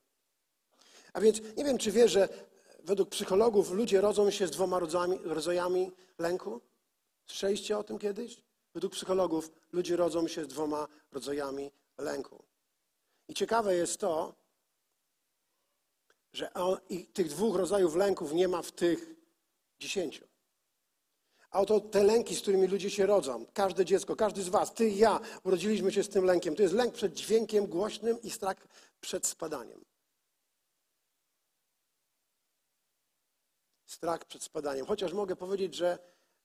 A 1.14 1.20
więc 1.20 1.40
nie 1.56 1.64
wiem, 1.64 1.78
czy 1.78 1.92
wiesz, 1.92 2.12
że 2.12 2.28
według 2.84 3.08
psychologów 3.08 3.70
ludzie 3.70 4.00
rodzą 4.00 4.30
się 4.30 4.46
z 4.46 4.50
dwoma 4.50 4.78
rodzajami, 4.78 5.18
rodzajami 5.24 5.92
lęku? 6.18 6.60
Słyszeliście 7.26 7.78
o 7.78 7.84
tym 7.84 7.98
kiedyś? 7.98 8.42
Według 8.74 8.92
psychologów 8.92 9.50
ludzie 9.72 9.96
rodzą 9.96 10.28
się 10.28 10.44
z 10.44 10.48
dwoma 10.48 10.88
rodzajami 11.12 11.70
lęku. 11.98 12.44
I 13.28 13.34
ciekawe 13.34 13.76
jest 13.76 13.98
to, 13.98 14.34
że 16.32 16.52
on, 16.52 16.76
tych 17.12 17.28
dwóch 17.28 17.56
rodzajów 17.56 17.96
lęków 17.96 18.32
nie 18.32 18.48
ma 18.48 18.62
w 18.62 18.72
tych 18.72 19.14
dziesięciu. 19.78 20.24
A 21.50 21.60
oto 21.60 21.80
te 21.80 22.04
lęki, 22.04 22.36
z 22.36 22.40
którymi 22.40 22.66
ludzie 22.66 22.90
się 22.90 23.06
rodzą, 23.06 23.46
każde 23.52 23.84
dziecko, 23.84 24.16
każdy 24.16 24.42
z 24.42 24.48
Was, 24.48 24.74
ty 24.74 24.88
i 24.88 24.96
ja, 24.96 25.20
urodziliśmy 25.44 25.92
się 25.92 26.02
z 26.02 26.08
tym 26.08 26.24
lękiem. 26.24 26.56
To 26.56 26.62
jest 26.62 26.74
lęk 26.74 26.94
przed 26.94 27.14
dźwiękiem 27.14 27.66
głośnym 27.66 28.22
i 28.22 28.30
strach 28.30 28.56
przed 29.00 29.26
spadaniem. 29.26 29.84
Strach 33.86 34.24
przed 34.24 34.42
spadaniem. 34.42 34.86
Chociaż 34.86 35.12
mogę 35.12 35.36
powiedzieć, 35.36 35.74
że 35.74 35.98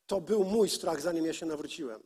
to 0.08 0.22
był 0.22 0.44
mój 0.44 0.70
strach, 0.70 1.02
zanim 1.02 1.26
ja 1.26 1.34
się 1.34 1.46
nawróciłem. 1.46 2.04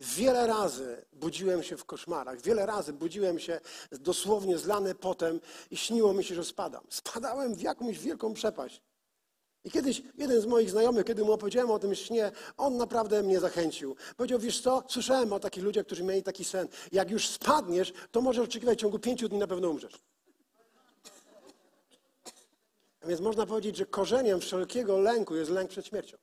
Wiele 0.00 0.46
razy 0.46 1.04
budziłem 1.12 1.62
się 1.62 1.76
w 1.76 1.84
koszmarach, 1.84 2.40
wiele 2.40 2.66
razy 2.66 2.92
budziłem 2.92 3.38
się 3.38 3.60
dosłownie 3.92 4.58
zlany 4.58 4.94
potem 4.94 5.40
i 5.70 5.76
śniło 5.76 6.14
mi 6.14 6.24
się, 6.24 6.34
że 6.34 6.44
spadam. 6.44 6.84
Spadałem 6.90 7.54
w 7.54 7.60
jakąś 7.60 7.98
wielką 7.98 8.34
przepaść. 8.34 8.82
I 9.64 9.70
kiedyś 9.70 10.02
jeden 10.14 10.40
z 10.40 10.46
moich 10.46 10.70
znajomych, 10.70 11.04
kiedy 11.04 11.24
mu 11.24 11.32
opowiedziałem 11.32 11.70
o 11.70 11.78
tym 11.78 11.94
śnie, 11.94 12.32
on 12.56 12.76
naprawdę 12.76 13.22
mnie 13.22 13.40
zachęcił. 13.40 13.96
Powiedział, 14.16 14.38
wiesz 14.38 14.60
co, 14.60 14.82
słyszałem 14.88 15.32
o 15.32 15.40
takich 15.40 15.64
ludziach, 15.64 15.86
którzy 15.86 16.04
mieli 16.04 16.22
taki 16.22 16.44
sen. 16.44 16.68
Jak 16.92 17.10
już 17.10 17.28
spadniesz, 17.28 17.92
to 18.10 18.20
możesz 18.20 18.44
oczekiwać 18.44 18.78
w 18.78 18.80
ciągu 18.80 18.98
pięciu 18.98 19.28
dni 19.28 19.38
na 19.38 19.46
pewno 19.46 19.70
umrzesz. 19.70 19.98
A 23.06 23.08
więc 23.08 23.20
można 23.20 23.46
powiedzieć, 23.46 23.76
że 23.76 23.86
korzeniem 23.86 24.40
wszelkiego 24.40 24.98
lęku 24.98 25.36
jest 25.36 25.50
lęk 25.50 25.70
przed 25.70 25.86
śmiercią. 25.86 26.16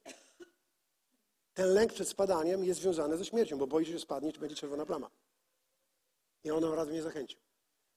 Ten 1.53 1.73
lęk 1.73 1.93
przed 1.93 2.07
spadaniem 2.07 2.63
jest 2.63 2.81
związany 2.81 3.17
ze 3.17 3.25
śmiercią, 3.25 3.57
bo 3.57 3.67
boisz 3.67 3.89
się, 3.89 3.99
spadnie, 3.99 4.33
czy 4.33 4.39
będzie 4.39 4.55
czerwona 4.55 4.85
plama. 4.85 5.09
I 6.43 6.51
ono 6.51 6.75
raz 6.75 6.87
mnie 6.87 7.01
zachęcił. 7.01 7.39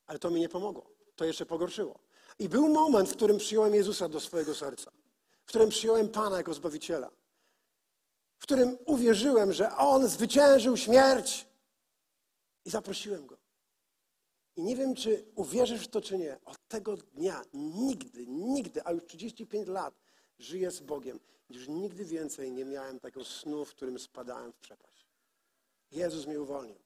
Ale 0.06 0.18
to 0.18 0.30
mi 0.30 0.40
nie 0.40 0.48
pomogło. 0.48 0.90
To 1.16 1.24
jeszcze 1.24 1.46
pogorszyło. 1.46 1.98
I 2.38 2.48
był 2.48 2.68
moment, 2.68 3.08
w 3.08 3.16
którym 3.16 3.38
przyjąłem 3.38 3.74
Jezusa 3.74 4.08
do 4.08 4.20
swojego 4.20 4.54
serca. 4.54 4.90
W 5.44 5.48
którym 5.48 5.68
przyjąłem 5.68 6.08
Pana 6.08 6.36
jako 6.36 6.54
Zbawiciela. 6.54 7.10
W 8.38 8.42
którym 8.42 8.78
uwierzyłem, 8.84 9.52
że 9.52 9.76
On 9.76 10.08
zwyciężył 10.08 10.76
śmierć. 10.76 11.46
I 12.64 12.70
zaprosiłem 12.70 13.26
Go. 13.26 13.35
I 14.56 14.62
nie 14.62 14.76
wiem, 14.76 14.94
czy 14.94 15.24
uwierzysz 15.34 15.84
w 15.84 15.88
to, 15.88 16.00
czy 16.00 16.18
nie. 16.18 16.38
Od 16.44 16.68
tego 16.68 16.96
dnia 16.96 17.42
nigdy, 17.54 18.26
nigdy, 18.26 18.80
a 18.84 18.92
już 18.92 19.04
35 19.04 19.68
lat 19.68 19.94
żyję 20.38 20.70
z 20.70 20.80
Bogiem. 20.80 21.20
Już 21.50 21.68
nigdy 21.68 22.04
więcej 22.04 22.52
nie 22.52 22.64
miałem 22.64 23.00
takiego 23.00 23.24
snu, 23.24 23.64
w 23.64 23.70
którym 23.70 23.98
spadałem 23.98 24.52
w 24.52 24.56
przepaść. 24.56 25.06
Jezus 25.90 26.26
mnie 26.26 26.40
uwolnił. 26.40 26.76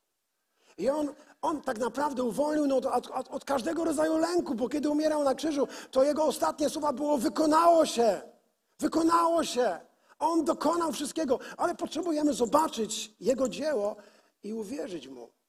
I 0.79 0.89
on, 0.89 1.15
on 1.43 1.63
tak 1.63 1.79
naprawdę 1.79 2.23
uwolnił 2.23 2.67
no, 2.67 2.77
od, 2.77 2.87
od, 2.87 3.29
od 3.29 3.45
każdego 3.45 3.85
rodzaju 3.85 4.17
lęku, 4.17 4.55
bo 4.55 4.69
kiedy 4.69 4.91
umierał 4.91 5.25
na 5.25 5.35
krzyżu, 5.35 5.69
to 5.91 6.05
jego 6.05 6.25
ostatnie 6.25 6.71
słowa 6.71 6.93
było 6.93 7.19
wykonało 7.19 7.87
się. 7.87 8.21
Wykonało 8.79 9.45
się. 9.45 9.81
On 10.19 10.45
dokonał 10.45 10.93
wszystkiego, 10.93 11.39
ale 11.57 11.75
potrzebujemy 11.75 12.33
zobaczyć 12.33 13.15
Jego 13.21 13.49
dzieło 13.49 13.97
i 14.43 14.53
uwierzyć 14.53 15.09
Mu 15.09 15.40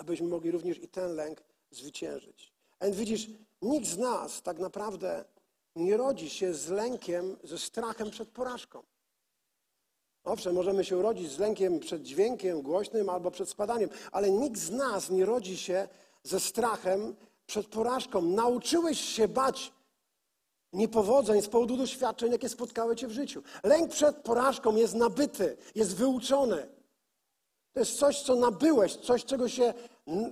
abyśmy 0.00 0.28
mogli 0.28 0.50
również 0.50 0.78
i 0.78 0.88
ten 0.88 1.14
lęk 1.14 1.42
zwyciężyć. 1.70 2.52
A 2.80 2.86
widzisz, 2.86 3.26
nikt 3.62 3.86
z 3.86 3.98
nas 3.98 4.42
tak 4.42 4.58
naprawdę 4.58 5.24
nie 5.76 5.96
rodzi 5.96 6.30
się 6.30 6.54
z 6.54 6.68
lękiem, 6.68 7.36
ze 7.44 7.58
strachem 7.58 8.10
przed 8.10 8.28
porażką. 8.28 8.82
Owszem, 10.24 10.54
możemy 10.54 10.84
się 10.84 10.98
urodzić 10.98 11.32
z 11.32 11.38
lękiem 11.38 11.80
przed 11.80 12.02
dźwiękiem 12.02 12.62
głośnym 12.62 13.08
albo 13.08 13.30
przed 13.30 13.48
spadaniem, 13.48 13.90
ale 14.12 14.30
nikt 14.30 14.58
z 14.58 14.70
nas 14.70 15.10
nie 15.10 15.24
rodzi 15.24 15.56
się 15.56 15.88
ze 16.22 16.40
strachem 16.40 17.16
przed 17.46 17.66
porażką. 17.66 18.22
Nauczyłeś 18.22 19.00
się 19.00 19.28
bać 19.28 19.72
niepowodzeń 20.72 21.42
z 21.42 21.48
powodu 21.48 21.76
doświadczeń, 21.76 22.32
jakie 22.32 22.48
spotkały 22.48 22.96
cię 22.96 23.08
w 23.08 23.12
życiu. 23.12 23.42
Lęk 23.62 23.90
przed 23.90 24.16
porażką 24.16 24.76
jest 24.76 24.94
nabyty, 24.94 25.56
jest 25.74 25.96
wyuczony. 25.96 26.68
To 27.72 27.80
jest 27.80 27.98
coś, 27.98 28.22
co 28.22 28.34
nabyłeś, 28.36 28.96
coś, 28.96 29.24
czego 29.24 29.48
się 29.48 29.74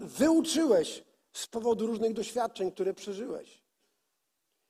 wyuczyłeś 0.01 1.05
z 1.33 1.47
powodu 1.47 1.87
różnych 1.87 2.13
doświadczeń, 2.13 2.73
które 2.73 2.95
przeżyłeś. 2.95 3.63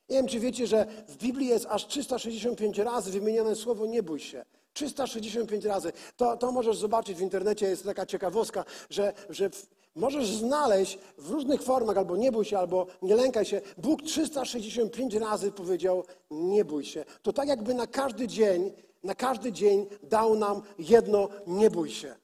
Nie 0.09 0.15
wiem, 0.15 0.27
czy 0.27 0.39
wiecie, 0.39 0.67
że 0.67 0.85
w 1.07 1.17
Biblii 1.17 1.47
jest 1.47 1.65
aż 1.69 1.87
365 1.87 2.77
razy 2.77 3.11
wymienione 3.11 3.55
słowo 3.55 3.85
nie 3.85 4.03
bój 4.03 4.19
się. 4.19 4.45
365 4.73 5.65
razy. 5.65 5.91
To, 6.17 6.37
to 6.37 6.51
możesz 6.51 6.77
zobaczyć 6.77 7.17
w 7.17 7.21
internecie, 7.21 7.65
jest 7.65 7.83
taka 7.83 8.05
ciekawostka, 8.05 8.65
że, 8.89 9.13
że 9.29 9.49
w, 9.49 9.67
możesz 9.95 10.27
znaleźć 10.27 10.99
w 11.17 11.29
różnych 11.29 11.63
formach, 11.63 11.97
albo 11.97 12.17
nie 12.17 12.31
bój 12.31 12.45
się, 12.45 12.59
albo 12.59 12.87
nie 13.01 13.15
lękaj 13.15 13.45
się. 13.45 13.61
Bóg 13.77 14.01
365 14.01 15.15
razy 15.15 15.51
powiedział 15.51 16.03
nie 16.31 16.65
bój 16.65 16.85
się. 16.85 17.05
To 17.21 17.33
tak 17.33 17.47
jakby 17.47 17.73
na 17.73 17.87
każdy 17.87 18.27
dzień, 18.27 18.71
na 19.03 19.15
każdy 19.15 19.51
dzień 19.51 19.87
dał 20.03 20.35
nam 20.35 20.61
jedno 20.79 21.29
nie 21.47 21.69
bój 21.69 21.89
się. 21.89 22.15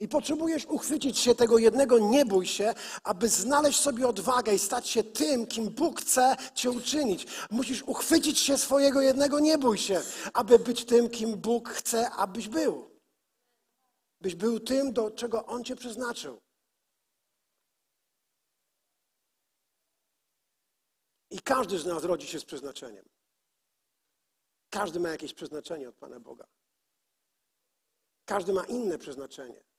I 0.00 0.08
potrzebujesz 0.08 0.66
uchwycić 0.66 1.18
się 1.18 1.34
tego 1.34 1.58
jednego 1.58 1.98
nie 1.98 2.24
bój 2.26 2.46
się, 2.46 2.74
aby 3.04 3.28
znaleźć 3.28 3.80
sobie 3.80 4.08
odwagę 4.08 4.54
i 4.54 4.58
stać 4.58 4.88
się 4.88 5.04
tym, 5.04 5.46
kim 5.46 5.70
Bóg 5.70 6.00
chce 6.00 6.36
cię 6.54 6.70
uczynić. 6.70 7.26
Musisz 7.50 7.82
uchwycić 7.82 8.38
się 8.38 8.58
swojego 8.58 9.00
jednego 9.00 9.40
nie 9.40 9.58
bój 9.58 9.78
się, 9.78 10.02
aby 10.34 10.58
być 10.58 10.84
tym, 10.84 11.10
kim 11.10 11.36
Bóg 11.36 11.68
chce, 11.68 12.10
abyś 12.10 12.48
był. 12.48 12.90
Byś 14.20 14.34
był 14.34 14.60
tym, 14.60 14.92
do 14.92 15.10
czego 15.10 15.46
On 15.46 15.64
cię 15.64 15.76
przeznaczył. 15.76 16.40
I 21.30 21.40
każdy 21.40 21.78
z 21.78 21.86
nas 21.86 22.04
rodzi 22.04 22.26
się 22.26 22.40
z 22.40 22.44
przeznaczeniem. 22.44 23.08
Każdy 24.70 25.00
ma 25.00 25.08
jakieś 25.08 25.34
przeznaczenie 25.34 25.88
od 25.88 25.96
Pana 25.96 26.20
Boga. 26.20 26.46
Każdy 28.24 28.52
ma 28.52 28.64
inne 28.64 28.98
przeznaczenie. 28.98 29.69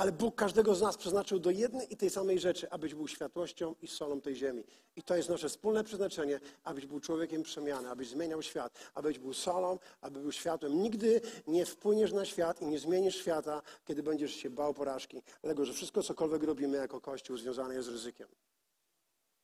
Ale 0.00 0.12
Bóg 0.12 0.34
każdego 0.34 0.74
z 0.74 0.80
nas 0.80 0.96
przeznaczył 0.96 1.38
do 1.38 1.50
jednej 1.50 1.92
i 1.92 1.96
tej 1.96 2.10
samej 2.10 2.38
rzeczy, 2.38 2.70
abyś 2.70 2.94
był 2.94 3.08
światłością 3.08 3.74
i 3.82 3.88
solą 3.88 4.20
tej 4.20 4.36
ziemi. 4.36 4.64
I 4.96 5.02
to 5.02 5.16
jest 5.16 5.28
nasze 5.28 5.48
wspólne 5.48 5.84
przeznaczenie, 5.84 6.40
abyś 6.64 6.86
był 6.86 7.00
człowiekiem 7.00 7.42
przemiany, 7.42 7.90
abyś 7.90 8.08
zmieniał 8.08 8.42
świat, 8.42 8.78
abyś 8.94 9.18
był 9.18 9.32
solą, 9.32 9.78
aby 10.00 10.20
był 10.20 10.32
światłem. 10.32 10.82
Nigdy 10.82 11.20
nie 11.46 11.66
wpłyniesz 11.66 12.12
na 12.12 12.24
świat 12.24 12.62
i 12.62 12.66
nie 12.66 12.78
zmienisz 12.78 13.16
świata, 13.16 13.62
kiedy 13.84 14.02
będziesz 14.02 14.34
się 14.34 14.50
bał 14.50 14.74
porażki. 14.74 15.22
Dlatego, 15.42 15.64
że 15.64 15.72
wszystko, 15.72 16.02
cokolwiek 16.02 16.42
robimy 16.42 16.76
jako 16.76 17.00
Kościół, 17.00 17.36
związane 17.36 17.74
jest 17.74 17.88
z 17.88 17.92
ryzykiem. 17.92 18.28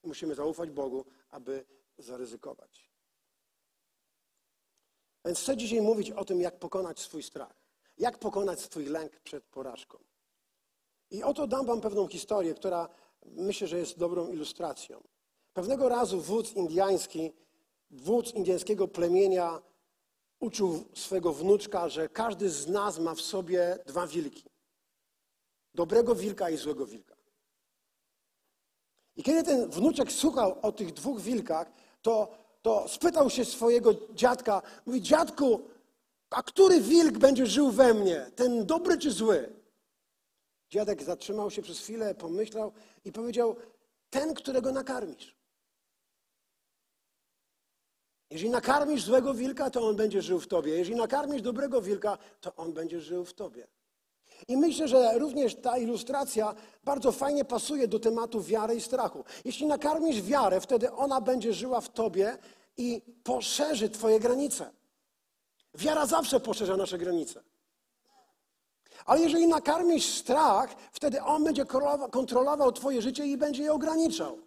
Musimy 0.03 0.35
zaufać 0.35 0.71
Bogu, 0.71 1.05
aby 1.31 1.65
zaryzykować. 1.99 2.91
Więc 5.25 5.41
chcę 5.41 5.57
dzisiaj 5.57 5.81
mówić 5.81 6.11
o 6.11 6.25
tym, 6.25 6.41
jak 6.41 6.59
pokonać 6.59 7.01
swój 7.01 7.23
strach. 7.23 7.55
Jak 7.99 8.19
pokonać 8.19 8.61
swój 8.61 8.85
lęk 8.85 9.21
przed 9.21 9.45
porażką. 9.45 9.99
I 11.11 11.23
oto 11.23 11.47
dam 11.47 11.67
wam 11.67 11.81
pewną 11.81 12.07
historię, 12.09 12.55
która 12.55 12.89
myślę, 13.27 13.67
że 13.67 13.79
jest 13.79 13.99
dobrą 13.99 14.29
ilustracją. 14.29 15.03
Pewnego 15.53 15.89
razu 15.89 16.21
wódz 16.21 16.53
indiański, 16.53 17.33
wódz 17.91 18.35
indyjskiego 18.35 18.89
plemienia 18.89 19.63
uczył 20.41 20.85
swego 20.95 21.33
wnuczka, 21.33 21.89
że 21.89 22.09
każdy 22.09 22.51
z 22.51 22.69
nas 22.69 22.99
ma 22.99 23.15
w 23.15 23.21
sobie 23.21 23.79
dwa 23.87 24.07
wilki. 24.07 24.45
Dobrego 25.75 26.15
wilka 26.15 26.51
i 26.51 26.57
złego 26.57 26.87
wilka. 26.87 27.17
I 29.17 29.23
kiedy 29.23 29.43
ten 29.43 29.71
wnuczek 29.71 30.13
słuchał 30.13 30.59
o 30.63 30.73
tych 30.73 30.93
dwóch 30.93 31.21
wilkach, 31.21 31.73
to, 32.03 32.29
to 32.63 32.89
spytał 32.89 33.31
się 33.31 33.45
swojego 33.45 33.95
dziadka, 34.15 34.63
mówi, 34.87 35.03
dziadku, 35.03 35.61
a 36.31 36.43
który 36.43 36.81
wilk 36.81 37.19
będzie 37.19 37.47
żył 37.47 37.71
we 37.71 37.95
mnie? 37.95 38.31
Ten 38.37 38.67
dobry 38.67 38.99
czy 38.99 39.11
zły? 39.11 39.56
Dziadek 40.71 41.03
zatrzymał 41.03 41.51
się 41.51 41.63
przez 41.63 41.81
chwilę, 41.81 42.15
pomyślał 42.15 42.73
i 43.05 43.13
powiedział: 43.13 43.57
Ten, 44.11 44.35
którego 44.35 44.73
nakarmisz. 44.73 45.37
Jeżeli 48.31 48.51
nakarmisz 48.51 49.03
złego 49.03 49.35
wilka, 49.35 49.71
to 49.71 49.89
on 49.89 49.97
będzie 49.97 50.23
żył 50.23 50.41
w 50.41 50.47
tobie. 50.47 50.79
Jeżeli 50.79 50.97
nakarmisz 50.97 51.43
dobrego 51.43 51.83
wilka, 51.83 52.19
to 52.41 52.57
on 52.57 52.73
będzie 52.73 53.01
żył 53.01 53.25
w 53.25 53.35
tobie. 53.35 53.67
I 54.49 54.57
myślę, 54.57 54.89
że 54.89 55.19
również 55.19 55.55
ta 55.55 55.79
ilustracja 55.79 56.55
bardzo 56.85 57.13
fajnie 57.13 57.45
pasuje 57.45 57.89
do 57.89 57.99
tematu 57.99 58.43
wiary 58.43 58.75
i 58.75 58.81
strachu. 58.81 59.25
Jeśli 59.45 59.67
nakarmisz 59.67 60.23
wiarę, 60.23 60.61
wtedy 60.61 60.93
ona 60.93 61.21
będzie 61.21 61.53
żyła 61.53 61.81
w 61.81 61.89
tobie 61.89 62.39
i 62.77 63.03
poszerzy 63.25 63.91
twoje 63.91 64.21
granice. 64.21 64.71
Wiara 65.75 66.07
zawsze 66.07 66.41
poszerza 66.41 66.77
nasze 66.77 66.99
granice. 66.99 67.43
Ale 69.07 69.21
jeżeli 69.21 69.49
nakarmisz 69.49 70.19
strach, 70.19 70.77
wtedy 70.93 71.23
on 71.23 71.45
będzie 71.45 71.65
kontrolował 72.11 72.73
Twoje 72.73 73.03
życie 73.03 73.27
i 73.27 73.37
będzie 73.37 73.63
je 73.63 73.73
ograniczał. 73.73 74.39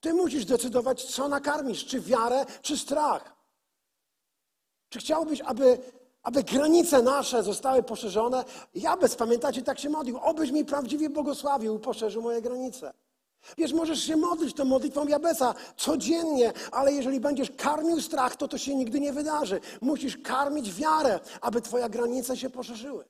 Ty 0.00 0.14
musisz 0.14 0.44
decydować, 0.44 1.04
co 1.04 1.28
nakarmisz, 1.28 1.86
czy 1.86 2.00
wiarę, 2.00 2.44
czy 2.62 2.76
strach. 2.76 3.34
Czy 4.88 4.98
chciałbyś, 4.98 5.40
aby, 5.40 5.78
aby 6.22 6.42
granice 6.42 7.02
nasze 7.02 7.42
zostały 7.42 7.82
poszerzone? 7.82 8.44
Ja 8.74 8.96
bez 8.96 9.16
pamiętacie, 9.16 9.62
tak 9.62 9.78
się 9.78 9.90
modlił. 9.90 10.18
Obyś 10.18 10.50
mi 10.50 10.64
prawdziwie 10.64 11.10
błogosławił 11.10 11.78
poszerzył 11.78 12.22
moje 12.22 12.42
granice. 12.42 12.92
Wiesz, 13.58 13.72
możesz 13.72 14.00
się 14.00 14.16
modlić 14.16 14.56
tą 14.56 14.64
modlitwą 14.64 15.06
Jabesa 15.06 15.54
codziennie, 15.76 16.52
ale 16.72 16.92
jeżeli 16.92 17.20
będziesz 17.20 17.50
karmił 17.50 18.00
strach, 18.00 18.36
to 18.36 18.48
to 18.48 18.58
się 18.58 18.74
nigdy 18.74 19.00
nie 19.00 19.12
wydarzy. 19.12 19.60
Musisz 19.80 20.16
karmić 20.16 20.74
wiarę, 20.74 21.20
aby 21.40 21.62
Twoje 21.62 21.90
granice 21.90 22.36
się 22.36 22.50
poszerzyły. 22.50 23.04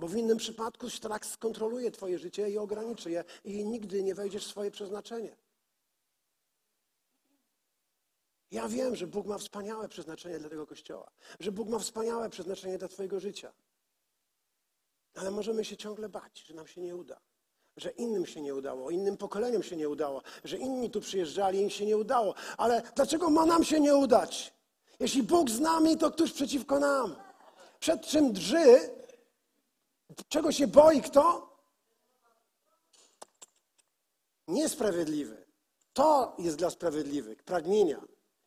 Bo 0.00 0.08
w 0.08 0.16
innym 0.16 0.38
przypadku 0.38 0.90
strach 0.90 1.26
skontroluje 1.26 1.90
Twoje 1.90 2.18
życie 2.18 2.50
i 2.50 2.58
ograniczy 2.58 3.10
je 3.10 3.24
i 3.44 3.64
nigdy 3.64 4.02
nie 4.02 4.14
wejdziesz 4.14 4.46
w 4.46 4.50
swoje 4.50 4.70
przeznaczenie. 4.70 5.36
Ja 8.50 8.68
wiem, 8.68 8.96
że 8.96 9.06
Bóg 9.06 9.26
ma 9.26 9.38
wspaniałe 9.38 9.88
przeznaczenie 9.88 10.38
dla 10.38 10.48
tego 10.48 10.66
kościoła, 10.66 11.10
że 11.40 11.52
Bóg 11.52 11.68
ma 11.68 11.78
wspaniałe 11.78 12.30
przeznaczenie 12.30 12.78
dla 12.78 12.88
Twojego 12.88 13.20
życia. 13.20 13.52
Ale 15.14 15.30
możemy 15.30 15.64
się 15.64 15.76
ciągle 15.76 16.08
bać, 16.08 16.40
że 16.46 16.54
nam 16.54 16.66
się 16.66 16.80
nie 16.80 16.96
uda, 16.96 17.20
że 17.76 17.90
innym 17.90 18.26
się 18.26 18.40
nie 18.40 18.54
udało, 18.54 18.90
innym 18.90 19.16
pokoleniom 19.16 19.62
się 19.62 19.76
nie 19.76 19.88
udało, 19.88 20.22
że 20.44 20.56
inni 20.56 20.90
tu 20.90 21.00
przyjeżdżali 21.00 21.58
i 21.58 21.62
im 21.62 21.70
się 21.70 21.86
nie 21.86 21.96
udało. 21.96 22.34
Ale 22.56 22.82
dlaczego 22.96 23.30
ma 23.30 23.46
nam 23.46 23.64
się 23.64 23.80
nie 23.80 23.96
udać? 23.96 24.54
Jeśli 25.00 25.22
Bóg 25.22 25.50
z 25.50 25.60
nami, 25.60 25.96
to 25.96 26.10
któż 26.10 26.32
przeciwko 26.32 26.78
nam? 26.78 27.16
Przed 27.80 28.06
czym 28.06 28.32
drży 28.32 28.99
Czego 30.28 30.52
się 30.52 30.66
boi 30.66 31.02
kto? 31.02 31.50
Niesprawiedliwy. 34.48 35.46
To 35.92 36.36
jest 36.38 36.56
dla 36.56 36.70
sprawiedliwych. 36.70 37.42
Pragnienia. 37.42 38.00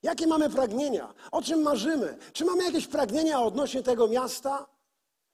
Jakie 0.04 0.28
mamy 0.28 0.50
pragnienia? 0.50 1.14
O 1.32 1.42
czym 1.42 1.62
marzymy? 1.62 2.18
Czy 2.34 2.46
mamy 2.46 2.64
jakieś 2.64 2.88
pragnienia 2.88 3.42
odnośnie 3.42 3.84
tego 3.84 4.08
miasta? 4.08 4.68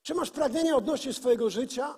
Czy 0.03 0.15
masz 0.15 0.31
pragnienia 0.31 0.75
odnośnie 0.75 1.13
swojego 1.13 1.49
życia? 1.49 1.95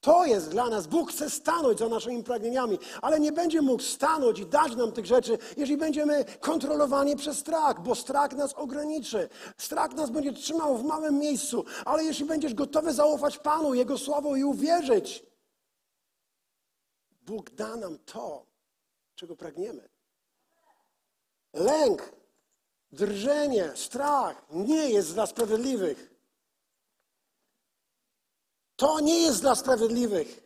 To 0.00 0.24
jest 0.24 0.48
dla 0.48 0.68
nas. 0.68 0.86
Bóg 0.86 1.12
chce 1.12 1.30
stanąć 1.30 1.78
za 1.78 1.88
naszymi 1.88 2.24
pragnieniami, 2.24 2.78
ale 3.02 3.20
nie 3.20 3.32
będzie 3.32 3.62
mógł 3.62 3.82
stanąć 3.82 4.38
i 4.38 4.46
dać 4.46 4.76
nam 4.76 4.92
tych 4.92 5.06
rzeczy, 5.06 5.38
jeżeli 5.56 5.76
będziemy 5.76 6.24
kontrolowani 6.40 7.16
przez 7.16 7.38
strach, 7.38 7.82
bo 7.82 7.94
strach 7.94 8.32
nas 8.32 8.52
ograniczy. 8.54 9.28
Strach 9.56 9.94
nas 9.94 10.10
będzie 10.10 10.32
trzymał 10.32 10.78
w 10.78 10.84
małym 10.84 11.18
miejscu, 11.18 11.64
ale 11.84 12.04
jeśli 12.04 12.24
będziesz 12.24 12.54
gotowy 12.54 12.92
zaufać 12.92 13.38
Panu, 13.38 13.74
Jego 13.74 13.98
słowo 13.98 14.36
i 14.36 14.44
uwierzyć, 14.44 15.22
Bóg 17.22 17.50
da 17.50 17.76
nam 17.76 17.98
to, 17.98 18.46
czego 19.14 19.36
pragniemy. 19.36 19.88
Lęk, 21.52 22.12
drżenie, 22.92 23.72
strach 23.74 24.42
nie 24.50 24.90
jest 24.90 25.14
dla 25.14 25.26
sprawiedliwych. 25.26 26.10
To 28.80 29.00
nie 29.00 29.20
jest 29.20 29.40
dla 29.40 29.54
sprawiedliwych. 29.54 30.42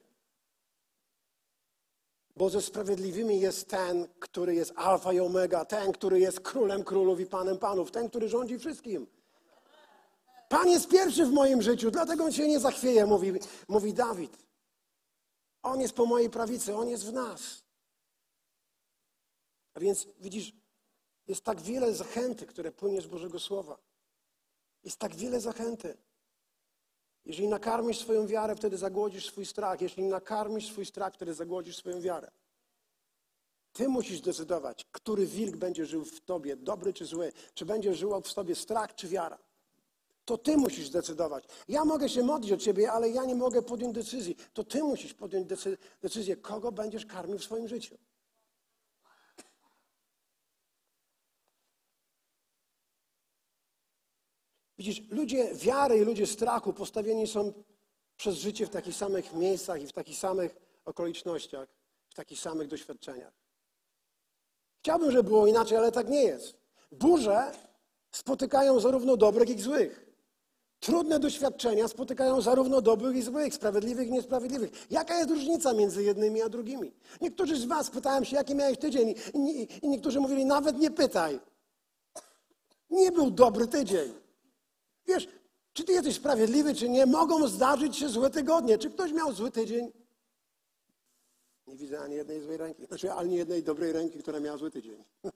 Bo 2.37 2.51
ze 2.51 2.63
sprawiedliwymi 2.63 3.41
jest 3.41 3.69
ten, 3.69 4.09
który 4.21 4.55
jest 4.55 4.73
alfa 4.77 5.13
i 5.13 5.21
omega, 5.21 5.65
ten, 5.65 5.93
który 5.93 6.21
jest 6.21 6.41
królem 6.41 6.85
królów 6.85 7.21
i 7.21 7.27
panem 7.27 7.59
panów, 7.59 7.91
ten, 7.91 8.09
który 8.09 8.29
rządzi 8.29 8.59
wszystkim. 8.59 9.07
Pan 10.49 10.69
jest 10.69 10.89
pierwszy 10.89 11.27
w 11.27 11.33
moim 11.33 11.63
życiu, 11.63 11.91
dlatego 11.91 12.25
on 12.25 12.33
się 12.33 12.49
nie 12.49 12.61
zachwieje, 12.61 13.07
mówi, 13.07 13.33
mówi 13.69 13.95
Dawid. 13.95 14.39
On 15.63 15.81
jest 15.81 15.95
po 15.95 16.07
mojej 16.07 16.31
prawicy, 16.31 16.77
on 16.77 16.89
jest 16.89 17.07
w 17.07 17.13
nas. 17.13 17.65
A 19.75 19.81
więc 19.81 20.07
widzisz, 20.21 20.53
jest 21.27 21.45
tak 21.45 21.61
wiele 21.61 21.95
zachęty, 21.95 22.47
które 22.47 22.73
płynie 22.73 23.01
z 23.01 23.07
Bożego 23.07 23.41
Słowa. 23.41 23.79
Jest 24.85 24.99
tak 24.99 25.15
wiele 25.15 25.41
zachęty. 25.41 25.97
Jeżeli 27.27 27.49
nakarmisz 27.49 27.99
swoją 27.99 28.27
wiarę, 28.27 28.57
wtedy 28.57 28.79
zagłodzisz 28.79 29.27
swój 29.27 29.47
strach. 29.47 29.81
Jeśli 29.81 30.03
nakarmisz 30.03 30.67
swój 30.67 30.87
strach, 30.87 31.15
wtedy 31.15 31.35
zagłodzisz 31.35 31.77
swoją 31.77 32.01
wiarę. 32.01 32.31
Ty 33.73 33.89
musisz 33.89 34.21
decydować, 34.21 34.87
który 34.93 35.27
wilk 35.27 35.57
będzie 35.57 35.87
żył 35.87 36.05
w 36.05 36.21
tobie, 36.21 36.57
dobry 36.57 36.93
czy 36.93 37.05
zły. 37.05 37.33
Czy 37.55 37.67
będzie 37.67 37.95
żył 37.95 38.21
w 38.21 38.35
tobie 38.35 38.55
strach 38.55 38.95
czy 38.95 39.09
wiara. 39.09 39.39
To 40.25 40.39
ty 40.39 40.57
musisz 40.57 40.91
decydować. 40.91 41.45
Ja 41.69 41.85
mogę 41.85 42.09
się 42.09 42.23
modlić 42.23 42.53
o 42.53 42.57
ciebie, 42.57 42.93
ale 42.93 43.11
ja 43.11 43.25
nie 43.25 43.35
mogę 43.35 43.63
podjąć 43.63 43.95
decyzji. 43.95 44.37
To 44.53 44.65
ty 44.65 44.83
musisz 44.83 45.15
podjąć 45.15 45.47
decyzję, 46.03 46.37
kogo 46.37 46.73
będziesz 46.73 47.07
karmił 47.07 47.39
w 47.39 47.45
swoim 47.45 47.69
życiu. 47.69 47.99
Widzisz, 54.85 55.03
ludzie 55.11 55.55
wiary 55.55 55.99
i 55.99 56.01
ludzie 56.01 56.27
strachu 56.27 56.73
postawieni 56.73 57.27
są 57.27 57.53
przez 58.17 58.37
życie 58.37 58.67
w 58.67 58.71
takich 58.71 58.97
samych 58.97 59.33
miejscach 59.33 59.83
i 59.83 59.87
w 59.87 59.93
takich 59.93 60.19
samych 60.19 60.57
okolicznościach, 60.85 61.69
w 62.11 62.15
takich 62.15 62.41
samych 62.41 62.69
doświadczeniach. 62.69 63.33
Chciałbym, 64.79 65.11
żeby 65.11 65.29
było 65.29 65.47
inaczej, 65.47 65.79
ale 65.79 65.93
tak 65.93 66.09
nie 66.09 66.23
jest. 66.23 66.57
Burze 66.93 67.53
spotykają 68.11 68.81
zarówno 68.81 69.17
dobrych, 69.17 69.49
jak 69.49 69.59
i 69.59 69.63
złych. 69.63 70.07
Trudne 70.81 71.19
doświadczenia 71.21 71.89
spotykają 71.89 72.41
zarówno 72.41 72.81
dobrych 72.81 73.17
i 73.17 73.23
złych, 73.23 73.55
sprawiedliwych 73.55 74.09
i 74.09 74.13
niesprawiedliwych. 74.13 74.87
Jaka 74.91 75.19
jest 75.19 75.31
różnica 75.31 75.73
między 75.73 76.03
jednymi 76.03 76.43
a 76.43 76.49
drugimi? 76.49 76.93
Niektórzy 77.21 77.57
z 77.57 77.65
Was 77.65 77.91
pytałem 77.91 78.25
się, 78.25 78.37
jaki 78.37 78.55
miałeś 78.55 78.79
tydzień, 78.79 79.15
i, 79.35 79.39
i, 79.39 79.85
i 79.85 79.89
niektórzy 79.89 80.21
mówili, 80.21 80.45
nawet 80.45 80.79
nie 80.79 80.91
pytaj. 80.91 81.41
Nie 82.91 83.13
był 83.13 83.31
dobry 83.31 83.67
tydzień. 83.67 84.24
Wiesz, 85.07 85.29
czy 85.73 85.85
ty 85.85 85.93
jesteś 85.93 86.17
sprawiedliwy, 86.17 86.75
czy 86.75 86.89
nie, 86.89 87.07
mogą 87.07 87.49
zdarzyć 87.49 87.97
się 87.97 88.09
złe 88.09 88.31
tygodnie. 88.31 88.79
Czy 88.79 88.91
ktoś 88.91 89.13
miał 89.13 89.33
zły 89.33 89.51
tydzień? 89.51 89.93
Nie 91.67 91.77
widzę 91.77 92.01
ani 92.01 92.15
jednej 92.15 92.41
złej 92.41 92.57
ręki, 92.57 92.87
znaczy 92.87 93.13
ani 93.13 93.37
jednej 93.37 93.63
dobrej 93.63 93.93
ręki, 93.93 94.19
która 94.19 94.41
miała 94.41 94.57
zły 94.59 94.71
tydzień. 94.71 95.05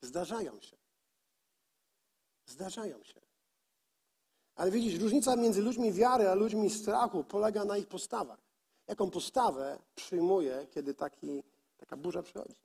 Zdarzają 0.00 0.60
się. 0.60 0.76
Zdarzają 2.46 3.02
się. 3.02 3.20
Ale 4.54 4.70
widzisz, 4.70 5.00
różnica 5.00 5.36
między 5.36 5.62
ludźmi 5.62 5.92
wiary 5.92 6.28
a 6.28 6.34
ludźmi 6.34 6.70
strachu 6.70 7.24
polega 7.24 7.64
na 7.64 7.76
ich 7.76 7.86
postawach. 7.86 8.38
Jaką 8.86 9.10
postawę 9.10 9.78
przyjmuje, 9.94 10.66
kiedy 10.70 10.94
taki, 10.94 11.42
taka 11.76 11.96
burza 11.96 12.22
przychodzi. 12.22 12.56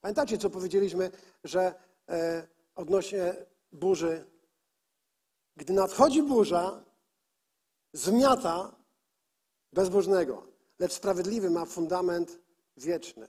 Pamiętacie, 0.00 0.38
co 0.38 0.50
powiedzieliśmy, 0.50 1.10
że 1.44 1.74
e, 2.08 2.48
odnośnie 2.74 3.34
burzy, 3.72 4.24
gdy 5.56 5.72
nadchodzi 5.72 6.22
burza, 6.22 6.84
zmiata 7.92 8.76
bezbożnego, 9.72 10.46
lecz 10.78 10.92
sprawiedliwy 10.92 11.50
ma 11.50 11.64
fundament 11.64 12.38
wieczny. 12.76 13.28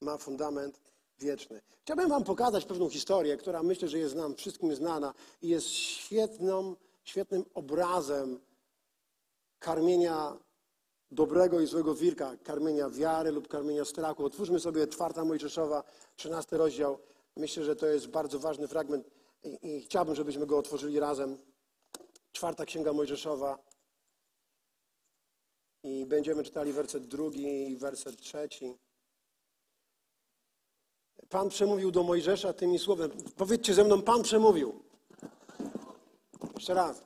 Ma 0.00 0.18
fundament 0.18 0.80
wieczny. 1.18 1.60
Chciałbym 1.82 2.08
Wam 2.08 2.24
pokazać 2.24 2.64
pewną 2.64 2.88
historię, 2.88 3.36
która 3.36 3.62
myślę, 3.62 3.88
że 3.88 3.98
jest 3.98 4.14
nam 4.14 4.34
wszystkim 4.34 4.74
znana 4.74 5.14
i 5.42 5.48
jest 5.48 5.66
świetną, 5.66 6.76
świetnym 7.04 7.44
obrazem 7.54 8.40
karmienia 9.58 10.38
dobrego 11.10 11.60
i 11.60 11.66
złego 11.66 11.94
wilka, 11.94 12.36
karmienia 12.36 12.90
wiary 12.90 13.30
lub 13.30 13.48
karmienia 13.48 13.84
strachu. 13.84 14.24
Otwórzmy 14.24 14.60
sobie 14.60 14.86
czwarta 14.86 15.24
Mojżeszowa, 15.24 15.82
13 16.16 16.56
rozdział. 16.56 16.98
Myślę, 17.36 17.64
że 17.64 17.76
to 17.76 17.86
jest 17.86 18.06
bardzo 18.06 18.38
ważny 18.38 18.68
fragment 18.68 19.10
i, 19.42 19.58
i 19.62 19.82
chciałbym, 19.82 20.14
żebyśmy 20.14 20.46
go 20.46 20.58
otworzyli 20.58 21.00
razem. 21.00 21.38
Czwarta 22.32 22.64
Księga 22.64 22.92
Mojżeszowa. 22.92 23.58
I 25.82 26.06
będziemy 26.06 26.44
czytali 26.44 26.72
werset 26.72 27.06
drugi 27.06 27.70
i 27.70 27.76
werset 27.76 28.20
trzeci. 28.20 28.74
Pan 31.28 31.48
przemówił 31.48 31.90
do 31.90 32.02
Mojżesza 32.02 32.52
tymi 32.52 32.78
słowem. 32.78 33.10
Powiedzcie 33.36 33.74
ze 33.74 33.84
mną, 33.84 34.02
Pan 34.02 34.22
przemówił. 34.22 34.82
Jeszcze 36.54 36.74
raz. 36.74 37.02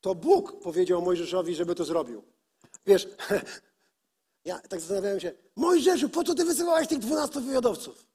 To 0.00 0.14
Bóg 0.14 0.60
powiedział 0.60 1.02
Mojżeszowi, 1.02 1.54
żeby 1.54 1.74
to 1.74 1.84
zrobił. 1.84 2.22
Wiesz, 2.86 3.08
ja 4.44 4.58
tak 4.58 4.80
zastanawiałem 4.80 5.20
się, 5.20 5.32
Mojżeszu, 5.56 6.08
po 6.08 6.24
co 6.24 6.34
ty 6.34 6.44
wysyłałeś 6.44 6.88
tych 6.88 6.98
dwunastu 6.98 7.40
wywiadowców? 7.40 8.13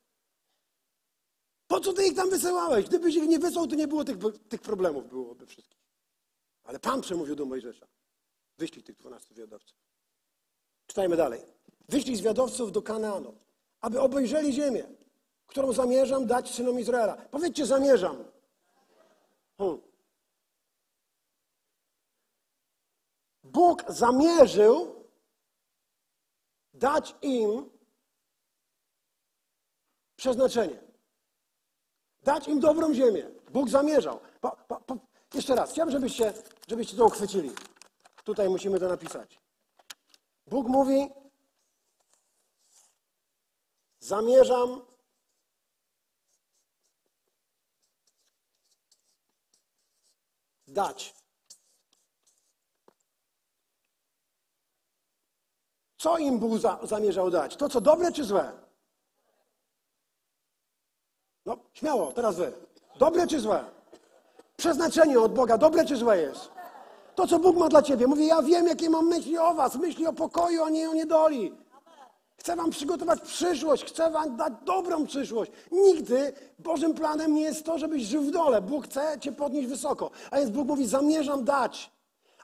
Po 1.70 1.80
co 1.80 1.94
ty 1.94 2.08
ich 2.08 2.16
tam 2.16 2.30
wysyłałeś? 2.30 2.86
Gdybyś 2.86 3.16
ich 3.16 3.28
nie 3.28 3.40
wysłał, 3.40 3.68
to 3.68 3.76
nie 3.76 3.88
było 3.88 4.04
tych, 4.04 4.18
tych 4.50 4.62
problemów, 4.62 5.10
byłoby 5.10 5.46
wszystkich. 5.46 5.80
Ale 6.64 6.80
Pan 6.80 7.02
przemówił 7.02 7.36
do 7.36 7.46
Mojżesza. 7.46 7.88
Wyślij 8.58 8.84
tych 8.84 8.96
dwunastu 8.96 9.34
wywiadowców. 9.34 9.78
Czytajmy 10.88 11.16
dalej. 11.16 11.42
Wyślij 11.90 12.16
zwiadowców 12.16 12.72
do 12.72 12.82
Kanaanu, 12.82 13.36
aby 13.82 14.00
obejrzeli 14.00 14.54
ziemię, 14.54 14.88
którą 15.48 15.74
zamierzam 15.74 16.26
dać 16.26 16.54
synom 16.54 16.80
Izraela. 16.80 17.16
Powiedzcie, 17.16 17.66
zamierzam. 17.66 18.24
Hmm. 19.58 19.82
Bóg 23.44 23.84
zamierzył 23.88 25.06
dać 26.74 27.16
im 27.22 27.70
przeznaczenie. 30.16 30.89
Dać 32.24 32.48
im 32.48 32.60
dobrą 32.60 32.94
ziemię. 32.94 33.30
Bóg 33.50 33.70
zamierzał. 33.70 34.20
Jeszcze 35.34 35.56
raz, 35.56 35.72
chciałbym, 35.72 35.92
żebyście, 35.92 36.34
żebyście 36.68 36.98
to 36.98 37.06
uchwycili. 37.06 37.52
Tutaj 38.24 38.50
musimy 38.50 38.80
to 38.80 38.88
napisać. 38.88 39.40
Bóg 40.48 40.68
mówi, 40.68 41.10
zamierzam 44.00 44.82
dać. 50.68 51.16
Co 55.98 56.18
im 56.18 56.40
Bóg 56.40 56.60
za, 56.60 56.80
zamierzał 56.84 57.32
dać? 57.32 57.56
To, 57.56 57.70
co 57.70 57.82
dobre 57.82 58.12
czy 58.12 58.24
złe? 58.24 58.69
No, 61.50 61.58
śmiało, 61.74 62.12
teraz 62.12 62.36
wy. 62.36 62.52
Dobre 63.00 63.28
czy 63.28 63.40
złe? 63.40 63.64
Przeznaczenie 64.58 65.20
od 65.20 65.34
Boga, 65.34 65.58
dobre 65.58 65.86
czy 65.86 65.96
złe 65.96 66.18
jest? 66.18 66.50
To, 67.16 67.28
co 67.28 67.40
Bóg 67.40 67.58
ma 67.58 67.70
dla 67.70 67.82
ciebie. 67.82 68.08
Mówi, 68.08 68.28
ja 68.28 68.42
wiem, 68.42 68.68
jakie 68.68 68.90
mam 68.90 69.08
myśli 69.08 69.38
o 69.38 69.54
was. 69.54 69.76
Myśli 69.76 70.08
o 70.08 70.14
pokoju, 70.14 70.64
a 70.64 70.70
nie 70.70 70.90
o 70.90 70.94
niedoli. 70.94 71.54
Chcę 72.38 72.56
wam 72.56 72.70
przygotować 72.70 73.22
przyszłość, 73.22 73.86
chcę 73.86 74.12
wam 74.12 74.38
dać 74.38 74.54
dobrą 74.66 75.06
przyszłość. 75.06 75.52
Nigdy 75.72 76.34
Bożym 76.60 76.94
planem 76.94 77.34
nie 77.34 77.42
jest 77.42 77.66
to, 77.66 77.78
żebyś 77.78 78.04
żył 78.04 78.22
w 78.22 78.32
dole. 78.32 78.62
Bóg 78.62 78.86
chce 78.86 79.18
cię 79.20 79.32
podnieść 79.32 79.68
wysoko. 79.68 80.12
A 80.32 80.38
więc 80.38 80.50
Bóg 80.50 80.68
mówi, 80.68 80.88
zamierzam 80.88 81.44
dać. 81.44 81.92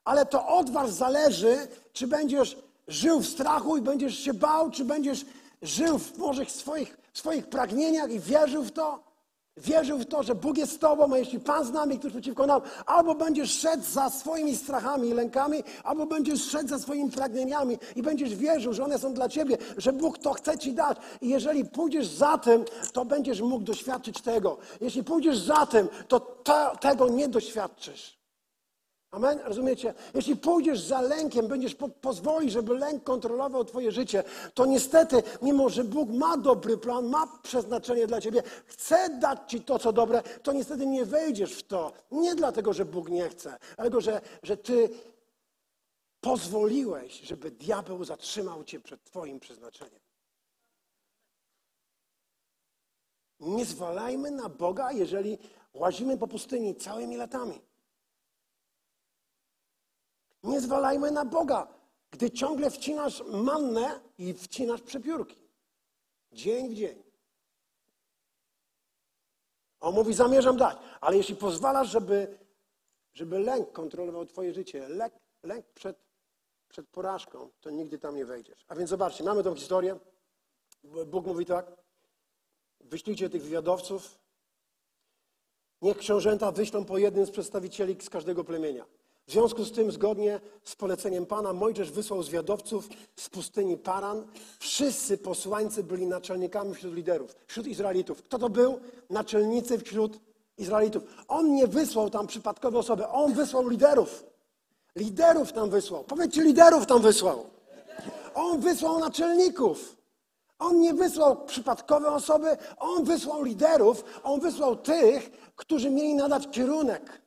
Ale 0.06 0.26
to 0.26 0.48
od 0.48 0.70
was 0.70 0.94
zależy, 0.94 1.68
czy 1.94 2.08
będziesz 2.08 2.58
żył 2.88 3.20
w 3.20 3.28
strachu 3.28 3.78
i 3.78 3.82
będziesz 3.82 4.20
się 4.20 4.34
bał, 4.34 4.72
czy 4.72 4.86
będziesz 4.86 5.26
żył 5.62 6.00
w 6.00 6.18
może 6.18 6.46
swoich, 6.46 7.05
swoich 7.17 7.47
pragnieniach 7.47 8.12
i 8.12 8.19
wierzył 8.19 8.63
w 8.63 8.71
to. 8.71 9.15
Wierzył 9.58 9.97
w 9.97 10.06
to, 10.06 10.23
że 10.23 10.36
Bóg 10.36 10.58
jest 10.58 10.71
z 10.71 10.80
Tobą, 10.80 11.13
a 11.13 11.17
jeśli 11.17 11.39
Pan 11.39 11.65
z 11.65 11.71
nami, 11.71 11.99
ktoś 11.99 12.12
przeciwko 12.12 12.45
nam, 12.45 12.62
albo 12.86 13.15
będziesz 13.15 13.60
szedł 13.60 13.84
za 13.84 14.10
swoimi 14.10 14.56
strachami 14.58 15.10
i 15.10 15.13
lękami, 15.13 15.63
albo 15.84 16.06
będziesz 16.06 16.43
szedł 16.43 16.69
za 16.69 16.80
swoimi 16.80 17.12
pragnieniami 17.12 17.78
i 17.95 18.04
będziesz 18.04 18.36
wierzył, 18.36 18.73
że 18.73 18.84
one 18.84 18.99
są 18.99 19.13
dla 19.13 19.30
Ciebie, 19.30 19.58
że 19.78 19.93
Bóg 19.93 20.17
to 20.17 20.34
chce 20.34 20.58
Ci 20.58 20.73
dać. 20.73 20.97
I 21.21 21.30
jeżeli 21.30 21.65
pójdziesz 21.65 22.08
za 22.08 22.38
tym, 22.38 22.65
to 22.93 23.06
będziesz 23.06 23.41
mógł 23.41 23.63
doświadczyć 23.63 24.21
tego. 24.21 24.58
Jeśli 24.82 25.04
pójdziesz 25.04 25.38
za 25.38 25.65
tym, 25.65 25.88
to 26.08 26.19
te, 26.19 26.69
tego 26.80 27.10
nie 27.10 27.28
doświadczysz. 27.28 28.25
Amen? 29.15 29.39
Rozumiecie? 29.43 29.93
Jeśli 30.13 30.36
pójdziesz 30.36 30.82
za 30.82 31.01
lękiem, 31.01 31.47
będziesz 31.47 31.75
po, 31.75 31.89
pozwolić, 31.89 32.51
żeby 32.51 32.78
lęk 32.78 33.04
kontrolował 33.04 33.65
Twoje 33.65 33.91
życie, 33.91 34.23
to 34.54 34.65
niestety, 34.65 35.23
mimo 35.41 35.69
że 35.69 35.84
Bóg 35.84 36.10
ma 36.10 36.38
dobry 36.38 36.78
plan, 36.78 37.06
ma 37.06 37.28
przeznaczenie 37.43 38.08
dla 38.08 38.21
Ciebie, 38.21 38.43
chce 38.65 39.10
dać 39.10 39.39
Ci 39.47 39.62
to, 39.62 39.80
co 39.80 39.93
dobre, 39.93 40.23
to 40.43 40.54
niestety 40.54 40.86
nie 40.86 41.06
wejdziesz 41.06 41.54
w 41.54 41.63
to. 41.63 41.91
Nie 42.12 42.36
dlatego, 42.36 42.73
że 42.73 42.86
Bóg 42.86 43.10
nie 43.10 43.30
chce, 43.30 43.58
ale 43.78 44.01
że, 44.01 44.21
że 44.43 44.58
Ty 44.58 44.89
pozwoliłeś, 46.21 47.21
żeby 47.21 47.51
diabeł 47.51 48.04
zatrzymał 48.04 48.63
Cię 48.63 48.80
przed 48.80 49.04
Twoim 49.04 49.39
przeznaczeniem. 49.39 49.99
Nie 53.39 53.65
zwalajmy 53.65 54.32
na 54.32 54.49
Boga, 54.49 54.91
jeżeli 54.91 55.38
łazimy 55.73 56.17
po 56.17 56.28
pustyni 56.28 56.75
całymi 56.75 57.17
latami. 57.17 57.62
Nie 60.45 60.62
zwalajmy 60.62 61.12
na 61.12 61.25
Boga, 61.25 61.67
gdy 62.12 62.31
ciągle 62.31 62.69
wcinasz 62.71 63.23
mannę 63.25 63.99
i 64.17 64.34
wcinasz 64.34 64.81
przepiórki. 64.81 65.38
Dzień 66.31 66.69
w 66.69 66.73
dzień. 66.73 67.03
On 69.79 69.95
mówi, 69.95 70.13
zamierzam 70.13 70.58
dać. 70.58 70.77
Ale 71.01 71.17
jeśli 71.17 71.36
pozwalasz, 71.36 71.89
żeby, 71.89 72.38
żeby 73.13 73.39
lęk 73.39 73.71
kontrolował 73.71 74.25
twoje 74.25 74.53
życie, 74.53 74.89
lęk, 74.89 75.13
lęk 75.43 75.65
przed, 75.65 75.97
przed 76.69 76.88
porażką, 76.88 77.49
to 77.62 77.69
nigdy 77.69 77.99
tam 77.99 78.15
nie 78.15 78.25
wejdziesz. 78.25 78.65
A 78.67 78.75
więc 78.75 78.89
zobaczcie, 78.89 79.23
mamy 79.23 79.43
tą 79.43 79.55
historię. 79.55 79.99
Bóg 81.05 81.25
mówi 81.25 81.45
tak, 81.45 81.71
wyślijcie 82.79 83.29
tych 83.29 83.43
wywiadowców, 83.43 84.19
niech 85.81 85.97
książęta 85.97 86.51
wyślą 86.51 86.86
po 86.86 86.97
jednym 86.97 87.25
z 87.25 87.31
przedstawicieli 87.31 88.01
z 88.01 88.10
każdego 88.10 88.43
plemienia. 88.43 88.86
W 89.28 89.32
związku 89.32 89.64
z 89.64 89.72
tym, 89.72 89.92
zgodnie 89.92 90.40
z 90.64 90.76
poleceniem 90.76 91.26
Pana, 91.26 91.54
Mojżesz 91.54 91.92
wysłał 91.92 92.24
zwiadowców 92.24 92.90
z 93.16 93.30
pustyni 93.30 93.78
Paran. 93.78 94.28
Wszyscy 94.60 95.18
posłańcy 95.18 95.84
byli 95.84 96.08
naczelnikami 96.08 96.76
wśród 96.76 96.94
liderów, 96.94 97.36
wśród 97.48 97.68
Izraelitów. 97.68 98.24
Kto 98.24 98.40
to 98.40 98.50
był? 98.50 98.80
Naczelnicy 99.10 99.80
wśród 99.80 100.20
Izraelitów. 100.58 101.04
On 101.28 101.54
nie 101.56 101.68
wysłał 101.68 102.10
tam 102.10 102.28
przypadkowe 102.28 102.80
osoby, 102.80 103.08
on 103.08 103.34
wysłał 103.34 103.70
liderów. 103.70 104.24
Liderów 104.96 105.54
tam 105.54 105.70
wysłał. 105.70 106.04
Powiedzcie, 106.04 106.42
liderów 106.42 106.86
tam 106.86 107.02
wysłał. 107.02 107.46
On 108.36 108.60
wysłał 108.60 109.00
naczelników. 109.00 109.96
On 110.60 110.80
nie 110.80 110.94
wysłał 110.94 111.46
przypadkowe 111.46 112.12
osoby, 112.12 112.58
on 112.78 113.04
wysłał 113.04 113.44
liderów, 113.44 114.04
on 114.24 114.40
wysłał 114.40 114.76
tych, 114.76 115.32
którzy 115.56 115.90
mieli 115.90 116.16
nadać 116.16 116.48
kierunek. 116.52 117.25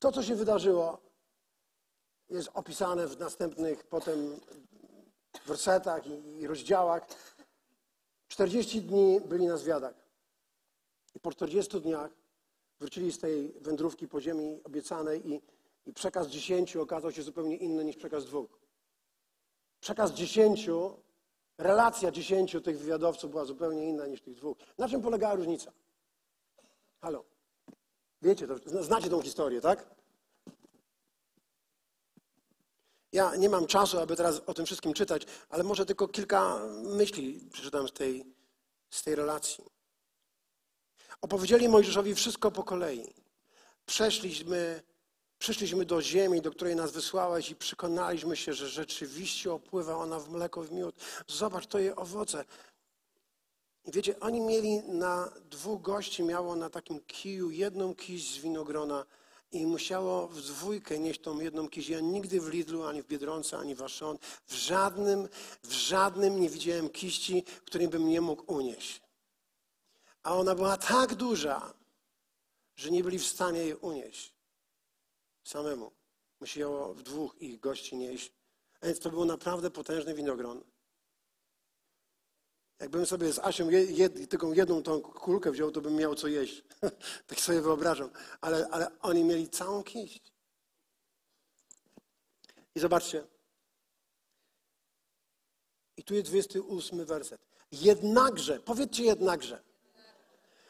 To, 0.00 0.12
co 0.12 0.22
się 0.22 0.34
wydarzyło, 0.34 0.98
jest 2.30 2.50
opisane 2.54 3.06
w 3.06 3.18
następnych 3.18 3.84
potem 3.84 4.40
wersetach 5.46 6.02
i 6.40 6.46
rozdziałach. 6.46 7.06
40 8.28 8.82
dni 8.82 9.20
byli 9.20 9.46
na 9.46 9.56
zwiadach. 9.56 9.94
I 11.14 11.20
po 11.20 11.30
40 11.32 11.80
dniach 11.80 12.10
wrócili 12.78 13.12
z 13.12 13.18
tej 13.18 13.52
wędrówki 13.52 14.08
po 14.08 14.20
ziemi 14.20 14.60
obiecanej 14.64 15.30
i, 15.32 15.40
i 15.86 15.92
przekaz 15.92 16.28
dziesięciu 16.28 16.82
okazał 16.82 17.12
się 17.12 17.22
zupełnie 17.22 17.56
inny 17.56 17.84
niż 17.84 17.96
przekaz 17.96 18.24
dwóch. 18.24 18.58
Przekaz 19.80 20.12
dziesięciu, 20.12 20.96
relacja 21.58 22.10
dziesięciu 22.10 22.60
tych 22.60 22.78
wywiadowców 22.78 23.30
była 23.30 23.44
zupełnie 23.44 23.88
inna 23.88 24.06
niż 24.06 24.20
tych 24.20 24.34
dwóch. 24.34 24.58
Na 24.78 24.88
czym 24.88 25.02
polegała 25.02 25.34
różnica? 25.34 25.72
Halo. 27.00 27.24
Wiecie, 28.22 28.46
to, 28.46 28.84
znacie 28.84 29.10
tą 29.10 29.22
historię, 29.22 29.60
tak? 29.60 29.86
Ja 33.12 33.36
nie 33.36 33.48
mam 33.48 33.66
czasu, 33.66 33.98
aby 33.98 34.16
teraz 34.16 34.40
o 34.46 34.54
tym 34.54 34.66
wszystkim 34.66 34.92
czytać, 34.92 35.26
ale 35.48 35.64
może 35.64 35.86
tylko 35.86 36.08
kilka 36.08 36.60
myśli 36.82 37.48
przeczytam 37.52 37.88
z 37.88 37.92
tej, 37.92 38.24
z 38.90 39.02
tej 39.02 39.14
relacji. 39.14 39.64
Opowiedzieli 41.20 41.68
Mojżeszowi 41.68 42.14
wszystko 42.14 42.50
po 42.50 42.64
kolei. 42.64 43.14
Przeszliśmy, 43.86 44.82
przyszliśmy 45.38 45.84
do 45.84 46.02
ziemi, 46.02 46.42
do 46.42 46.50
której 46.50 46.76
nas 46.76 46.92
wysłałeś 46.92 47.50
i 47.50 47.56
przekonaliśmy 47.56 48.36
się, 48.36 48.54
że 48.54 48.68
rzeczywiście 48.68 49.52
opływa 49.52 49.96
ona 49.96 50.18
w 50.18 50.30
mleko, 50.30 50.62
w 50.62 50.72
miód. 50.72 50.94
Zobacz, 51.28 51.66
to 51.66 51.78
jej 51.78 51.96
owoce. 51.96 52.44
Wiecie, 53.92 54.20
oni 54.20 54.40
mieli 54.40 54.78
na 54.78 55.32
dwóch 55.50 55.82
gości, 55.82 56.22
miało 56.22 56.56
na 56.56 56.70
takim 56.70 57.00
kiju 57.00 57.50
jedną 57.50 57.94
kiść 57.94 58.34
z 58.34 58.38
winogrona 58.38 59.06
i 59.52 59.66
musiało 59.66 60.28
w 60.28 60.42
dwójkę 60.42 60.98
nieść 60.98 61.20
tą 61.20 61.40
jedną 61.40 61.68
kiść. 61.68 61.88
Ja 61.88 62.00
nigdy 62.00 62.40
w 62.40 62.48
Lidlu, 62.48 62.84
ani 62.84 63.02
w 63.02 63.06
Biedronce, 63.06 63.58
ani 63.58 63.74
w 63.74 63.82
Auchan, 63.82 64.18
w 64.46 64.54
żadnym, 64.54 65.28
w 65.62 65.72
żadnym 65.72 66.40
nie 66.40 66.48
widziałem 66.48 66.88
kiści, 66.88 67.44
której 67.64 67.88
bym 67.88 68.08
nie 68.08 68.20
mógł 68.20 68.54
unieść. 68.54 69.02
A 70.22 70.34
ona 70.34 70.54
była 70.54 70.76
tak 70.76 71.14
duża, 71.14 71.74
że 72.76 72.90
nie 72.90 73.04
byli 73.04 73.18
w 73.18 73.26
stanie 73.26 73.60
jej 73.60 73.74
unieść 73.74 74.34
samemu. 75.44 75.92
Musiało 76.40 76.94
w 76.94 77.02
dwóch 77.02 77.42
ich 77.42 77.60
gości 77.60 77.96
nieść. 77.96 78.32
A 78.80 78.86
więc 78.86 79.00
to 79.00 79.10
był 79.10 79.24
naprawdę 79.24 79.70
potężny 79.70 80.14
winogron. 80.14 80.62
Jakbym 82.80 83.06
sobie 83.06 83.32
z 83.32 83.38
Asią 83.38 83.70
jed, 83.70 84.32
jedną 84.54 84.82
tą 84.82 85.00
kulkę 85.00 85.50
wziął, 85.50 85.70
to 85.70 85.80
bym 85.80 85.94
miał 85.94 86.14
co 86.14 86.28
jeść. 86.28 86.64
tak 87.26 87.40
sobie 87.40 87.60
wyobrażam. 87.60 88.10
Ale, 88.40 88.68
ale 88.70 88.98
oni 89.00 89.24
mieli 89.24 89.48
całą 89.48 89.82
kiść. 89.82 90.32
I 92.74 92.80
zobaczcie. 92.80 93.24
I 95.96 96.04
tu 96.04 96.14
jest 96.14 96.28
28 96.28 97.04
werset. 97.04 97.40
Jednakże, 97.72 98.60
powiedzcie 98.60 99.04
jednakże. 99.04 99.62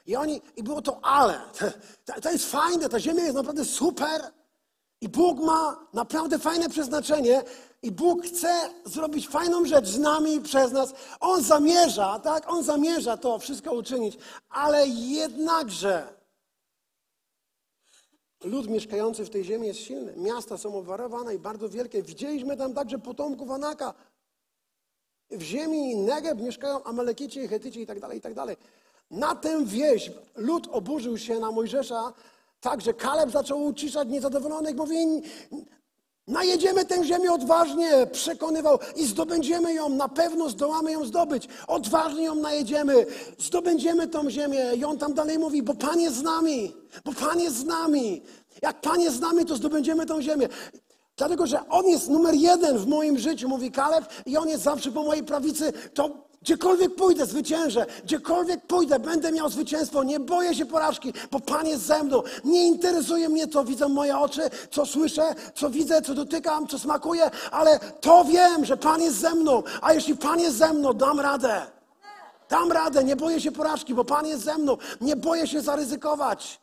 I 0.06 0.16
oni, 0.16 0.42
i 0.56 0.62
było 0.62 0.82
to 0.82 1.04
ale. 1.04 1.40
To, 2.04 2.20
to 2.20 2.30
jest 2.30 2.50
fajne, 2.50 2.88
ta 2.88 3.00
ziemia 3.00 3.22
jest 3.22 3.34
naprawdę 3.34 3.64
super. 3.64 4.32
I 5.00 5.08
Bóg 5.08 5.38
ma 5.38 5.88
naprawdę 5.92 6.38
fajne 6.38 6.68
przeznaczenie 6.68 7.42
i 7.82 7.92
Bóg 7.92 8.24
chce 8.24 8.70
zrobić 8.84 9.28
fajną 9.28 9.64
rzecz 9.64 9.86
z 9.86 9.98
nami 9.98 10.34
i 10.34 10.40
przez 10.40 10.72
nas. 10.72 10.94
On 11.20 11.42
zamierza, 11.42 12.18
tak? 12.18 12.52
On 12.52 12.62
zamierza 12.62 13.16
to 13.16 13.38
wszystko 13.38 13.72
uczynić, 13.72 14.18
ale 14.48 14.88
jednakże 14.88 16.20
lud 18.44 18.68
mieszkający 18.68 19.24
w 19.24 19.30
tej 19.30 19.44
ziemi 19.44 19.66
jest 19.66 19.80
silny. 19.80 20.14
Miasta 20.16 20.58
są 20.58 20.74
obwarowane 20.74 21.34
i 21.34 21.38
bardzo 21.38 21.68
wielkie. 21.68 22.02
Widzieliśmy 22.02 22.56
tam 22.56 22.74
także 22.74 22.98
potomków 22.98 23.50
Anaka. 23.50 23.94
W 25.30 25.42
ziemi 25.42 25.96
Negeb 25.96 26.40
mieszkają 26.40 26.84
Amalekici, 26.84 27.48
Hetyci 27.48 27.80
i 27.80 27.86
tak 27.86 28.00
dalej, 28.00 28.18
i 28.18 28.20
tak 28.20 28.34
dalej. 28.34 28.56
Na 29.10 29.34
tę 29.34 29.64
wieś 29.64 30.12
lud 30.36 30.68
oburzył 30.72 31.18
się 31.18 31.38
na 31.38 31.50
Mojżesza, 31.50 32.12
tak, 32.60 32.80
że 32.80 32.94
Kaleb 32.94 33.30
zaczął 33.30 33.64
uciszać 33.64 34.08
niezadowolonych, 34.08 34.76
mówi, 34.76 35.22
najedziemy 36.30 36.84
tę 36.84 37.04
ziemię 37.04 37.32
odważnie, 37.32 38.06
przekonywał 38.12 38.78
i 38.96 39.06
zdobędziemy 39.06 39.74
ją, 39.74 39.88
na 39.88 40.08
pewno 40.08 40.48
zdołamy 40.48 40.92
ją 40.92 41.04
zdobyć, 41.04 41.48
odważnie 41.66 42.24
ją 42.24 42.34
najedziemy, 42.34 43.06
zdobędziemy 43.38 44.08
tą 44.08 44.30
ziemię. 44.30 44.72
I 44.76 44.84
on 44.84 44.98
tam 44.98 45.14
dalej 45.14 45.38
mówi, 45.38 45.62
bo 45.62 45.74
Pan 45.74 46.00
jest 46.00 46.16
z 46.16 46.22
nami, 46.22 46.74
bo 47.04 47.12
Pan 47.12 47.40
jest 47.40 47.56
z 47.56 47.64
nami. 47.64 48.22
Jak 48.62 48.80
Pan 48.80 49.00
jest 49.00 49.16
z 49.16 49.20
nami, 49.20 49.44
to 49.44 49.56
zdobędziemy 49.56 50.06
tą 50.06 50.22
ziemię. 50.22 50.48
Dlatego, 51.16 51.46
że 51.46 51.68
On 51.68 51.86
jest 51.86 52.08
numer 52.08 52.34
jeden 52.34 52.78
w 52.78 52.86
moim 52.86 53.18
życiu, 53.18 53.48
mówi 53.48 53.70
Kaleb, 53.70 54.04
i 54.26 54.36
On 54.36 54.48
jest 54.48 54.62
zawsze 54.62 54.92
po 54.92 55.02
mojej 55.02 55.24
prawicy, 55.24 55.72
to 55.94 56.29
Gdziekolwiek 56.42 56.94
pójdę, 56.94 57.26
zwyciężę. 57.26 57.86
Gdziekolwiek 58.04 58.66
pójdę, 58.66 58.98
będę 58.98 59.32
miał 59.32 59.48
zwycięstwo. 59.48 60.02
Nie 60.04 60.20
boję 60.20 60.54
się 60.54 60.66
porażki, 60.66 61.12
bo 61.30 61.40
Pan 61.40 61.66
jest 61.66 61.82
ze 61.82 62.02
mną. 62.02 62.22
Nie 62.44 62.66
interesuje 62.66 63.28
mnie, 63.28 63.48
co 63.48 63.64
widzą 63.64 63.88
moje 63.88 64.18
oczy, 64.18 64.42
co 64.70 64.86
słyszę, 64.86 65.34
co 65.54 65.70
widzę, 65.70 66.02
co 66.02 66.14
dotykam, 66.14 66.66
co 66.66 66.78
smakuje, 66.78 67.30
ale 67.50 67.78
to 67.78 68.24
wiem, 68.24 68.64
że 68.64 68.76
Pan 68.76 69.02
jest 69.02 69.16
ze 69.16 69.34
mną. 69.34 69.62
A 69.82 69.92
jeśli 69.92 70.16
Pan 70.16 70.40
jest 70.40 70.56
ze 70.56 70.72
mną, 70.72 70.92
dam 70.92 71.20
radę. 71.20 71.66
Dam 72.48 72.72
radę, 72.72 73.04
nie 73.04 73.16
boję 73.16 73.40
się 73.40 73.52
porażki, 73.52 73.94
bo 73.94 74.04
Pan 74.04 74.26
jest 74.26 74.42
ze 74.44 74.58
mną. 74.58 74.76
Nie 75.00 75.16
boję 75.16 75.46
się 75.46 75.60
zaryzykować. 75.60 76.60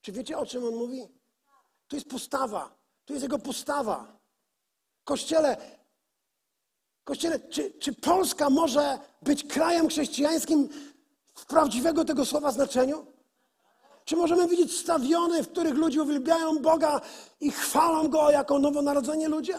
Czy 0.00 0.12
wiecie, 0.12 0.38
o 0.38 0.46
czym 0.46 0.64
on 0.64 0.74
mówi? 0.74 1.08
To 1.88 1.96
jest 1.96 2.08
postawa. 2.08 2.70
To 3.04 3.12
jest 3.12 3.22
jego 3.22 3.38
postawa. 3.38 4.06
Kościele, 5.04 5.56
Kościele, 7.04 7.40
czy, 7.40 7.70
czy 7.70 7.92
Polska 7.92 8.50
może 8.50 8.98
być 9.22 9.44
krajem 9.44 9.88
chrześcijańskim 9.88 10.68
w 11.34 11.46
prawdziwego 11.46 12.04
tego 12.04 12.24
słowa 12.24 12.52
znaczeniu? 12.52 13.06
Czy 14.04 14.16
możemy 14.16 14.48
widzieć 14.48 14.76
stadiony, 14.76 15.42
w 15.42 15.48
których 15.48 15.74
ludzie 15.74 16.02
uwielbiają 16.02 16.58
Boga 16.58 17.00
i 17.40 17.50
chwalą 17.50 18.08
Go 18.08 18.30
jako 18.30 18.58
nowonarodzeni 18.58 19.26
ludzie? 19.26 19.58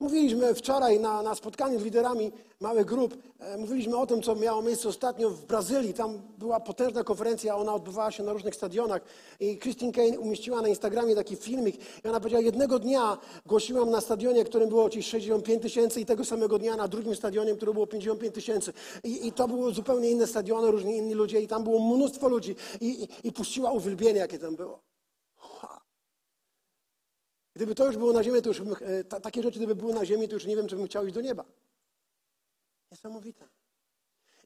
Mówiliśmy 0.00 0.54
wczoraj 0.54 1.00
na, 1.00 1.22
na 1.22 1.34
spotkaniu 1.34 1.80
z 1.80 1.82
liderami 1.82 2.32
małych 2.60 2.84
grup, 2.84 3.16
e, 3.38 3.58
mówiliśmy 3.58 3.96
o 3.96 4.06
tym, 4.06 4.22
co 4.22 4.34
miało 4.34 4.62
miejsce 4.62 4.88
ostatnio 4.88 5.30
w 5.30 5.46
Brazylii. 5.46 5.94
Tam 5.94 6.22
była 6.38 6.60
potężna 6.60 7.04
konferencja, 7.04 7.56
ona 7.56 7.74
odbywała 7.74 8.10
się 8.10 8.22
na 8.22 8.32
różnych 8.32 8.54
stadionach. 8.54 9.02
I 9.40 9.58
Christine 9.58 9.92
Kane 9.92 10.18
umieściła 10.18 10.62
na 10.62 10.68
Instagramie 10.68 11.14
taki 11.14 11.36
filmik. 11.36 11.76
I 12.04 12.08
ona 12.08 12.20
powiedziała, 12.20 12.42
jednego 12.42 12.78
dnia 12.78 13.18
głosiłam 13.46 13.90
na 13.90 14.00
stadionie, 14.00 14.44
którym 14.44 14.68
było 14.68 14.90
ci 14.90 15.02
65 15.02 15.62
tysięcy 15.62 16.00
i 16.00 16.06
tego 16.06 16.24
samego 16.24 16.58
dnia 16.58 16.76
na 16.76 16.88
drugim 16.88 17.16
stadionie, 17.16 17.54
które 17.54 17.72
było 17.72 17.86
55 17.86 18.34
tysięcy. 18.34 18.72
I, 19.04 19.26
I, 19.26 19.32
to 19.32 19.48
były 19.48 19.74
zupełnie 19.74 20.10
inne 20.10 20.26
stadiony, 20.26 20.70
różni 20.70 20.96
inni 20.96 21.14
ludzie 21.14 21.40
i 21.40 21.48
tam 21.48 21.64
było 21.64 21.96
mnóstwo 21.96 22.28
ludzi. 22.28 22.56
I, 22.80 23.02
i, 23.02 23.28
i 23.28 23.32
puściła 23.32 23.70
uwielbienie, 23.70 24.18
jakie 24.18 24.38
tam 24.38 24.56
było. 24.56 24.85
Gdyby 27.56 27.74
to 27.74 27.86
już 27.86 27.96
było 27.96 28.12
na 28.12 28.22
ziemi, 28.24 28.42
to 28.42 28.48
już 28.48 28.60
e, 28.60 29.04
takie 29.04 29.42
rzeczy, 29.42 29.58
gdyby 29.58 29.74
były 29.74 29.94
na 29.94 30.06
ziemi, 30.06 30.28
to 30.28 30.34
już 30.34 30.44
nie 30.44 30.56
wiem, 30.56 30.68
czy 30.68 30.76
bym 30.76 30.86
chciał 30.86 31.06
iść 31.06 31.14
do 31.14 31.20
nieba. 31.20 31.44
Niesamowite. 32.90 33.48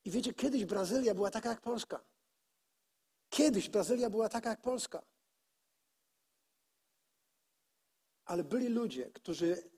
I 0.04 0.10
wiecie, 0.10 0.34
kiedyś 0.34 0.64
Brazylia 0.64 1.14
była 1.14 1.30
taka 1.30 1.48
jak 1.48 1.60
Polska. 1.60 2.00
Kiedyś 3.30 3.68
Brazylia 3.68 4.10
była 4.10 4.28
taka 4.28 4.50
jak 4.50 4.60
Polska. 4.60 5.02
Ale 8.24 8.44
byli 8.44 8.68
ludzie, 8.68 9.10
którzy 9.10 9.70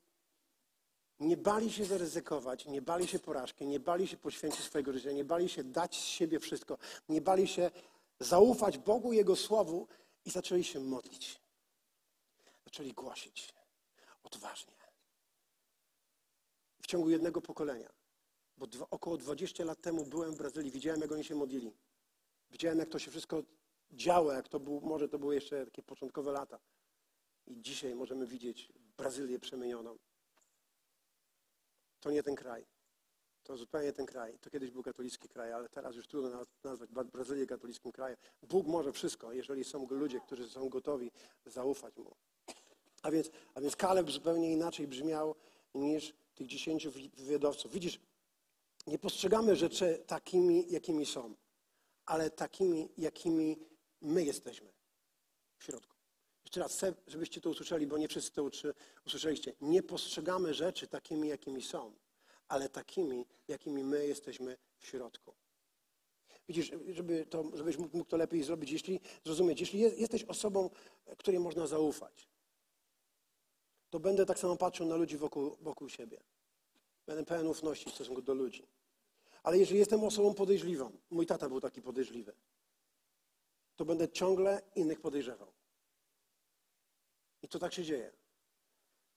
nie 1.20 1.36
bali 1.36 1.72
się 1.72 1.84
zaryzykować, 1.84 2.66
nie 2.66 2.82
bali 2.82 3.08
się 3.08 3.18
porażki, 3.18 3.66
nie 3.66 3.80
bali 3.80 4.08
się 4.08 4.16
poświęcić 4.16 4.64
swojego 4.64 4.92
życia, 4.92 5.12
nie 5.12 5.24
bali 5.24 5.48
się 5.48 5.64
dać 5.64 5.96
z 5.96 6.04
siebie 6.04 6.40
wszystko, 6.40 6.78
nie 7.08 7.20
bali 7.20 7.48
się 7.48 7.70
zaufać 8.20 8.78
Bogu, 8.78 9.12
Jego 9.12 9.36
Słowu 9.36 9.88
i 10.24 10.30
zaczęli 10.30 10.64
się 10.64 10.80
modlić 10.80 11.41
zaczęli 12.72 12.92
głosić 12.92 13.54
odważnie. 14.22 14.74
W 16.82 16.86
ciągu 16.86 17.10
jednego 17.10 17.40
pokolenia, 17.40 17.92
bo 18.56 18.66
około 18.90 19.16
20 19.16 19.64
lat 19.64 19.80
temu 19.80 20.04
byłem 20.04 20.32
w 20.32 20.36
Brazylii, 20.36 20.70
widziałem, 20.70 21.00
jak 21.00 21.12
oni 21.12 21.24
się 21.24 21.34
modlili. 21.34 21.72
Widziałem, 22.50 22.78
jak 22.78 22.88
to 22.88 22.98
się 22.98 23.10
wszystko 23.10 23.42
działo, 23.90 24.32
jak 24.32 24.48
to 24.48 24.60
był, 24.60 24.80
może 24.80 25.08
to 25.08 25.18
były 25.18 25.34
jeszcze 25.34 25.64
takie 25.64 25.82
początkowe 25.82 26.32
lata. 26.32 26.60
I 27.46 27.62
dzisiaj 27.62 27.94
możemy 27.94 28.26
widzieć 28.26 28.72
Brazylię 28.96 29.38
przemienioną. 29.38 29.98
To 32.00 32.10
nie 32.10 32.22
ten 32.22 32.34
kraj. 32.34 32.66
To 33.42 33.56
zupełnie 33.56 33.92
ten 33.92 34.06
kraj. 34.06 34.38
To 34.38 34.50
kiedyś 34.50 34.70
był 34.70 34.82
katolicki 34.82 35.28
kraj, 35.28 35.52
ale 35.52 35.68
teraz 35.68 35.96
już 35.96 36.06
trudno 36.06 36.44
nazwać 36.64 36.90
Brazylię 36.90 37.46
katolickim 37.46 37.92
krajem. 37.92 38.16
Bóg 38.42 38.66
może 38.66 38.92
wszystko, 38.92 39.32
jeżeli 39.32 39.64
są 39.64 39.86
ludzie, 39.90 40.20
którzy 40.20 40.50
są 40.50 40.68
gotowi 40.68 41.10
zaufać 41.46 41.96
Mu. 41.96 42.16
A 43.02 43.10
więc, 43.10 43.30
a 43.54 43.60
więc 43.60 43.76
Kaleb 43.76 44.10
zupełnie 44.10 44.52
inaczej 44.52 44.86
brzmiał 44.86 45.34
niż 45.74 46.14
tych 46.34 46.46
dziesięciu 46.46 46.92
wywiadowców. 47.16 47.72
Widzisz, 47.72 48.00
nie 48.86 48.98
postrzegamy 48.98 49.56
rzeczy 49.56 50.02
takimi, 50.06 50.72
jakimi 50.72 51.06
są, 51.06 51.34
ale 52.06 52.30
takimi, 52.30 52.88
jakimi 52.98 53.56
my 54.00 54.24
jesteśmy 54.24 54.72
w 55.58 55.64
środku. 55.64 55.96
Jeszcze 56.44 56.60
raz 56.60 56.72
chcę, 56.72 56.94
żebyście 57.06 57.40
to 57.40 57.50
usłyszeli, 57.50 57.86
bo 57.86 57.98
nie 57.98 58.08
wszyscy 58.08 58.32
to 58.32 58.50
usłyszeliście. 59.06 59.52
Nie 59.60 59.82
postrzegamy 59.82 60.54
rzeczy 60.54 60.86
takimi, 60.86 61.28
jakimi 61.28 61.62
są, 61.62 61.92
ale 62.48 62.68
takimi, 62.68 63.26
jakimi 63.48 63.84
my 63.84 64.06
jesteśmy 64.06 64.56
w 64.78 64.86
środku. 64.86 65.34
Widzisz, 66.48 66.72
żeby 66.88 67.26
to, 67.26 67.44
żebyś 67.54 67.76
mógł 67.76 68.04
to 68.04 68.16
lepiej 68.16 68.42
zrobić, 68.42 68.70
jeśli 68.70 69.00
zrozumieć, 69.24 69.60
jeśli 69.60 69.80
jesteś 69.80 70.24
osobą, 70.24 70.70
której 71.18 71.40
można 71.40 71.66
zaufać, 71.66 72.28
to 73.92 74.00
będę 74.00 74.26
tak 74.26 74.38
samo 74.38 74.56
patrzył 74.56 74.86
na 74.86 74.96
ludzi 74.96 75.16
wokół, 75.16 75.56
wokół 75.60 75.88
siebie. 75.88 76.20
Będę 77.06 77.24
pełen 77.24 77.46
ufności 77.46 77.90
w 77.90 77.94
stosunku 77.94 78.22
do 78.22 78.34
ludzi. 78.34 78.66
Ale 79.42 79.58
jeżeli 79.58 79.78
jestem 79.78 80.04
osobą 80.04 80.34
podejrzliwą, 80.34 80.92
mój 81.10 81.26
tata 81.26 81.48
był 81.48 81.60
taki 81.60 81.82
podejrzliwy, 81.82 82.32
to 83.76 83.84
będę 83.84 84.08
ciągle 84.08 84.62
innych 84.74 85.00
podejrzewał. 85.00 85.52
I 87.42 87.48
to 87.48 87.58
tak 87.58 87.72
się 87.72 87.84
dzieje. 87.84 88.12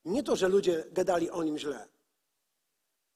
Nie 0.06 0.24
to, 0.24 0.36
że 0.36 0.48
ludzie 0.48 0.86
gadali 0.92 1.30
o 1.30 1.44
nim 1.44 1.58
źle, 1.58 1.88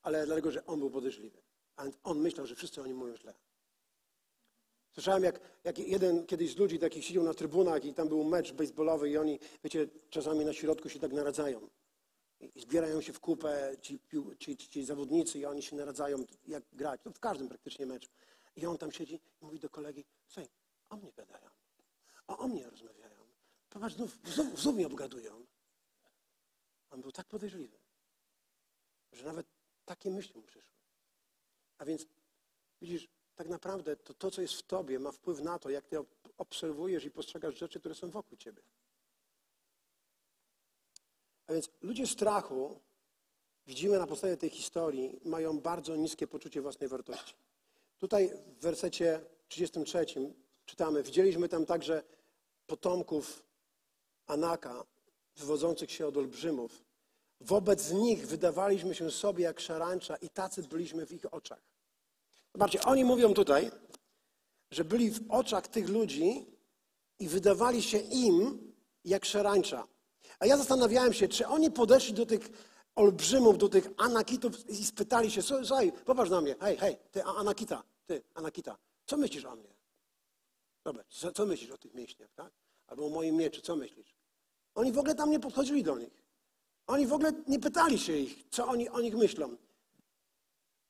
ale 0.01 0.25
dlatego, 0.25 0.51
że 0.51 0.65
on 0.65 0.79
był 0.79 0.89
podejrzliwy. 0.89 1.41
A 1.75 1.83
on 2.03 2.19
myślał, 2.19 2.47
że 2.47 2.55
wszyscy 2.55 2.81
o 2.81 2.87
nim 2.87 2.97
mówią 2.97 3.17
źle. 3.17 3.33
Słyszałem, 4.91 5.23
jak, 5.23 5.39
jak 5.63 5.79
jeden 5.79 6.25
kiedyś 6.25 6.53
z 6.53 6.57
ludzi 6.57 6.79
takich 6.79 7.05
siedział 7.05 7.23
na 7.23 7.33
trybunach 7.33 7.85
i 7.85 7.93
tam 7.93 8.07
był 8.07 8.23
mecz 8.23 8.53
baseballowy 8.53 9.09
i 9.09 9.17
oni, 9.17 9.39
wiecie, 9.63 9.87
czasami 10.09 10.45
na 10.45 10.53
środku 10.53 10.89
się 10.89 10.99
tak 10.99 11.11
naradzają. 11.11 11.69
I 12.39 12.61
zbierają 12.61 13.01
się 13.01 13.13
w 13.13 13.19
kupę 13.19 13.71
ci, 13.81 13.99
ci, 14.39 14.57
ci 14.57 14.85
zawodnicy 14.85 15.39
i 15.39 15.45
oni 15.45 15.61
się 15.61 15.75
naradzają, 15.75 16.25
jak 16.47 16.63
grać. 16.73 17.01
No 17.05 17.11
w 17.11 17.19
każdym 17.19 17.49
praktycznie 17.49 17.85
meczu. 17.85 18.09
I 18.55 18.65
on 18.65 18.77
tam 18.77 18.91
siedzi 18.91 19.15
i 19.41 19.45
mówi 19.45 19.59
do 19.59 19.69
kolegi, 19.69 20.05
słuchaj, 20.27 20.49
o 20.89 20.95
mnie 20.95 21.11
gadają. 21.13 21.49
O, 22.27 22.37
o 22.37 22.47
mnie 22.47 22.69
rozmawiają. 22.69 23.19
Popatrz, 23.69 23.95
znów, 23.95 24.19
znów, 24.25 24.61
znów 24.61 24.75
mnie 24.75 24.87
obgadują. 24.87 25.45
On 26.89 27.01
był 27.01 27.11
tak 27.11 27.27
podejrzliwy, 27.27 27.77
że 29.11 29.25
nawet 29.25 29.47
takie 29.85 30.11
myśli 30.11 30.35
mu 30.35 30.41
przyszły. 30.41 30.71
A 31.77 31.85
więc 31.85 32.05
widzisz, 32.81 33.07
tak 33.39 33.49
naprawdę 33.49 33.95
to, 33.95 34.13
to, 34.13 34.31
co 34.31 34.41
jest 34.41 34.53
w 34.53 34.63
tobie, 34.63 34.99
ma 34.99 35.11
wpływ 35.11 35.39
na 35.39 35.59
to, 35.59 35.69
jak 35.69 35.87
ty 35.87 35.97
obserwujesz 36.37 37.05
i 37.05 37.11
postrzegasz 37.11 37.59
rzeczy, 37.59 37.79
które 37.79 37.95
są 37.95 38.09
wokół 38.09 38.37
ciebie. 38.37 38.61
A 41.47 41.53
więc 41.53 41.69
ludzie 41.81 42.07
strachu, 42.07 42.79
widzimy 43.67 43.99
na 43.99 44.07
podstawie 44.07 44.37
tej 44.37 44.49
historii, 44.49 45.19
mają 45.25 45.59
bardzo 45.59 45.95
niskie 45.95 46.27
poczucie 46.27 46.61
własnej 46.61 46.89
wartości. 46.89 47.35
Tutaj 47.97 48.31
w 48.57 48.61
wersecie 48.61 49.21
33 49.47 50.05
czytamy, 50.65 51.03
widzieliśmy 51.03 51.49
tam 51.49 51.65
także 51.65 52.03
potomków 52.67 53.43
Anaka, 54.27 54.85
wywodzących 55.35 55.91
się 55.91 56.07
od 56.07 56.17
olbrzymów. 56.17 56.83
Wobec 57.41 57.91
nich 57.91 58.27
wydawaliśmy 58.27 58.95
się 58.95 59.11
sobie 59.11 59.43
jak 59.43 59.59
szarańcza 59.59 60.15
i 60.15 60.29
tacy 60.29 60.63
byliśmy 60.63 61.05
w 61.05 61.11
ich 61.11 61.33
oczach. 61.33 61.78
Zobaczcie, 62.53 62.81
oni 62.81 63.05
mówią 63.05 63.33
tutaj, 63.33 63.71
że 64.71 64.85
byli 64.85 65.11
w 65.11 65.31
oczach 65.31 65.67
tych 65.67 65.89
ludzi 65.89 66.45
i 67.19 67.27
wydawali 67.27 67.81
się 67.81 67.97
im 67.97 68.71
jak 69.05 69.25
szarańcza. 69.25 69.87
A 70.39 70.45
ja 70.45 70.57
zastanawiałem 70.57 71.13
się, 71.13 71.27
czy 71.27 71.47
oni 71.47 71.71
podeszli 71.71 72.13
do 72.13 72.25
tych 72.25 72.49
olbrzymów, 72.95 73.57
do 73.57 73.69
tych 73.69 73.89
anakitów 73.97 74.69
i 74.69 74.85
spytali 74.85 75.31
się, 75.31 75.41
słuchaj, 75.41 75.91
popatrz 75.91 76.31
na 76.31 76.41
mnie, 76.41 76.55
hej, 76.59 76.77
hej, 76.77 76.97
ty 77.11 77.23
anakita, 77.23 77.83
ty 78.05 78.23
anakita, 78.33 78.77
co 79.05 79.17
myślisz 79.17 79.45
o 79.45 79.55
mnie? 79.55 79.73
Dobra, 80.83 81.03
co, 81.33 81.45
myślisz 81.45 81.71
o 81.71 81.77
tych 81.77 81.93
mięśniach, 81.93 82.29
tak? 82.35 82.53
Albo 82.87 83.05
o 83.05 83.09
moim 83.09 83.35
mieczu, 83.35 83.61
co 83.61 83.75
myślisz? 83.75 84.15
Oni 84.75 84.91
w 84.91 84.97
ogóle 84.97 85.15
tam 85.15 85.31
nie 85.31 85.39
podchodzili 85.39 85.83
do 85.83 85.97
nich. 85.97 86.23
Oni 86.87 87.07
w 87.07 87.13
ogóle 87.13 87.31
nie 87.47 87.59
pytali 87.59 87.99
się 87.99 88.17
ich, 88.17 88.43
co 88.51 88.67
oni 88.67 88.89
o 88.89 88.99
nich 88.99 89.15
myślą. 89.15 89.57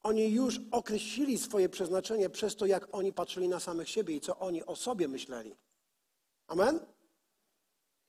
Oni 0.03 0.31
już 0.31 0.59
określili 0.71 1.37
swoje 1.37 1.69
przeznaczenie 1.69 2.29
przez 2.29 2.55
to, 2.55 2.65
jak 2.65 2.87
oni 2.91 3.13
patrzyli 3.13 3.47
na 3.47 3.59
samych 3.59 3.89
siebie 3.89 4.15
i 4.15 4.21
co 4.21 4.39
oni 4.39 4.65
o 4.65 4.75
sobie 4.75 5.07
myśleli. 5.07 5.55
Amen? 6.47 6.79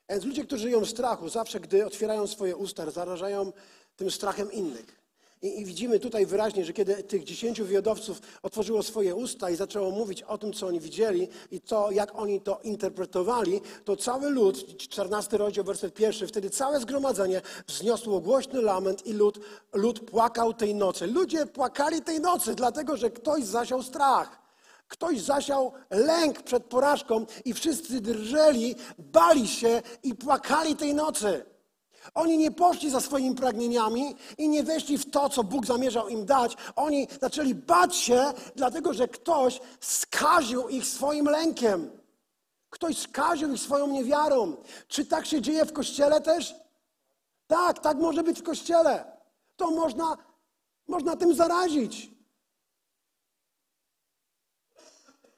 Więc 0.09 0.25
ludzie, 0.25 0.45
którzy 0.45 0.63
żyją 0.63 0.81
w 0.81 0.89
strachu, 0.89 1.29
zawsze 1.29 1.61
gdy 1.61 1.87
otwierają 1.87 2.27
swoje 2.27 2.57
usta, 2.57 2.91
zarażają 2.91 3.53
tym 3.97 4.11
strachem 4.11 4.53
innych. 4.53 5.00
I, 5.43 5.61
I, 5.61 5.65
widzimy 5.65 6.01
tutaj 6.01 6.27
wyraźnie, 6.27 6.65
że 6.65 6.73
kiedy 6.73 7.03
tych 7.03 7.25
dziesięciu 7.25 7.65
wywiadowców 7.65 8.21
otworzyło 8.43 8.83
swoje 8.83 9.15
usta 9.15 9.51
i 9.51 9.57
zaczęło 9.57 9.91
mówić 9.91 10.23
o 10.23 10.39
tym, 10.39 10.53
co 10.53 10.67
oni 10.67 10.81
widzieli 10.81 11.29
i 11.51 11.61
to, 11.61 11.91
jak 11.91 12.19
oni 12.19 12.41
to 12.41 12.61
interpretowali, 12.63 13.61
to 13.85 13.97
cały 13.97 14.31
lud, 14.31 14.77
14 14.79 15.37
rozdział, 15.37 15.65
werset 15.65 15.95
pierwszy, 15.95 16.27
wtedy 16.27 16.51
całe 16.51 16.81
zgromadzenie 16.81 17.43
wzniosło 17.67 18.21
głośny 18.21 18.63
lament 18.63 19.07
i 19.07 19.13
lud, 19.13 19.41
lud 19.73 20.11
płakał 20.11 20.55
tej 20.55 20.75
nocy. 20.75 21.07
Ludzie 21.07 21.47
płakali 21.47 22.03
tej 22.03 22.21
nocy, 22.21 22.55
dlatego 22.55 22.97
że 22.97 23.11
ktoś 23.11 23.45
zasiał 23.45 23.83
strach. 23.83 24.41
Ktoś 24.89 25.21
zasiał 25.21 25.73
lęk 25.91 26.43
przed 26.43 26.65
porażką 26.65 27.27
i 27.45 27.55
wszyscy 27.55 28.01
drżeli, 28.01 28.75
bali 28.99 29.49
się 29.49 29.83
i 30.03 30.15
płakali 30.15 30.77
tej 30.77 30.95
nocy. 30.95 31.50
Oni 32.15 32.39
nie 32.39 32.51
poszli 32.51 32.91
za 32.91 33.01
swoimi 33.01 33.35
pragnieniami 33.35 34.17
i 34.39 34.49
nie 34.49 34.63
weszli 34.63 34.99
w 34.99 35.11
to, 35.11 35.29
co 35.29 35.45
Bóg 35.45 35.67
zamierzał 35.67 36.09
im 36.09 36.27
dać. 36.27 36.57
Oni 36.77 37.09
zaczęli 37.21 37.55
bać 37.55 37.97
się, 37.97 38.33
dlatego 38.57 38.93
że 38.93 39.09
ktoś 39.09 39.61
skaził 39.81 40.69
ich 40.69 40.87
swoim 40.87 41.27
lękiem. 41.27 41.91
Ktoś 42.71 42.99
skaził 42.99 43.53
ich 43.53 43.61
swoją 43.61 43.87
niewiarą. 43.87 44.57
Czy 44.89 45.07
tak 45.07 45.27
się 45.27 45.43
dzieje 45.43 45.65
w 45.65 45.73
kościele 45.73 46.21
też? 46.21 46.55
Tak, 47.47 47.79
tak 47.79 47.97
może 47.97 48.23
być 48.23 48.41
w 48.41 48.43
kościele. 48.43 49.05
To 49.57 49.71
można, 49.71 50.17
można 50.89 51.17
tym 51.17 51.35
zarazić. 51.35 52.11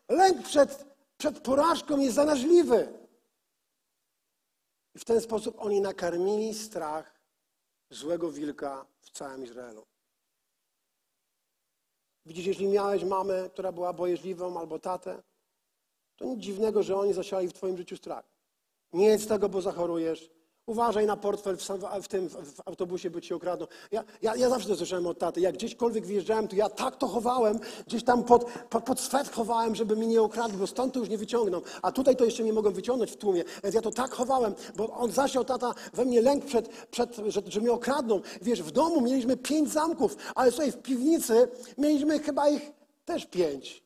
Lęk 0.09 0.43
przed, 0.43 0.85
przed 1.19 1.41
porażką 1.41 1.99
jest 1.99 2.15
zaraźliwy. 2.15 3.02
W 4.97 5.05
ten 5.05 5.21
sposób 5.21 5.55
oni 5.59 5.81
nakarmili 5.81 6.55
strach 6.55 7.21
złego 7.91 8.31
wilka 8.31 8.87
w 9.01 9.11
całym 9.11 9.45
Izraelu. 9.45 9.87
Widzisz, 12.27 12.47
jeśli 12.47 12.69
miałeś 12.69 13.05
mamę, 13.05 13.51
która 13.53 13.73
była 13.73 13.93
bojeżliwą, 13.93 14.59
albo 14.61 14.79
tatę, 14.79 15.23
to 16.17 16.25
nic 16.25 16.41
dziwnego, 16.41 16.83
że 16.83 16.97
oni 16.97 17.13
zasiali 17.13 17.49
w 17.49 17.53
twoim 17.53 17.77
życiu 17.77 17.97
strach. 17.97 18.25
Nie 18.93 19.07
jedz 19.07 19.27
tego, 19.27 19.49
bo 19.49 19.61
zachorujesz. 19.61 20.31
Uważaj 20.67 21.07
na 21.07 21.17
portfel 21.17 21.57
w, 21.57 21.63
w 22.03 22.09
tym 22.09 22.29
w 22.29 22.61
autobusie, 22.65 23.11
bo 23.11 23.21
ci 23.21 23.35
okradną. 23.35 23.67
Ja, 23.93 24.05
ja, 24.23 24.37
ja 24.37 24.51
zawsze 24.51 24.69
to 24.69 24.77
słyszałem 24.77 25.07
od 25.07 25.19
taty. 25.19 25.41
Jak 25.41 25.55
gdzieśkolwiek 25.55 26.07
wjeżdżałem, 26.07 26.49
to 26.49 26.57
ja 26.57 26.69
tak 26.69 26.97
to 26.97 27.09
chowałem, 27.09 27.59
gdzieś 27.87 28.05
tam 28.05 28.25
pod, 28.25 28.45
pod, 28.71 28.85
pod 28.85 29.01
swet 29.01 29.31
chowałem, 29.31 29.75
żeby 29.75 29.97
mi 29.97 30.07
nie 30.07 30.23
okradł, 30.23 30.59
bo 30.59 30.67
stąd 30.67 30.95
to 30.95 31.01
już 31.01 31.09
nie 31.09 31.19
wyciągną. 31.19 31.61
A 31.83 31.93
tutaj 31.93 32.17
to 32.17 32.25
jeszcze 32.25 32.45
nie 32.45 32.53
mogą 32.53 32.73
wyciągnąć 32.73 33.11
w 33.11 33.17
tłumie. 33.17 33.45
Więc 33.63 33.75
ja 33.75 33.83
to 33.83 33.91
tak 33.91 34.15
chowałem, 34.15 34.55
bo 34.77 34.91
on 34.91 35.13
zasiał 35.13 35.45
tata 35.45 35.75
we 35.93 36.05
mnie 36.05 36.23
lęk 36.23 36.45
przed, 36.45 36.69
przed 36.91 37.17
że, 37.27 37.43
że 37.47 37.61
mnie 37.61 37.73
okradną. 37.73 38.21
Wiesz, 38.43 38.63
w 38.63 38.71
domu 38.71 39.01
mieliśmy 39.01 39.37
pięć 39.37 39.73
zamków, 39.73 40.17
ale 40.35 40.51
słuchaj, 40.51 40.73
w 40.73 40.83
piwnicy 40.83 41.49
mieliśmy 41.79 42.19
chyba 42.19 42.49
ich 42.49 42.73
też 43.05 43.27
pięć. 43.27 43.82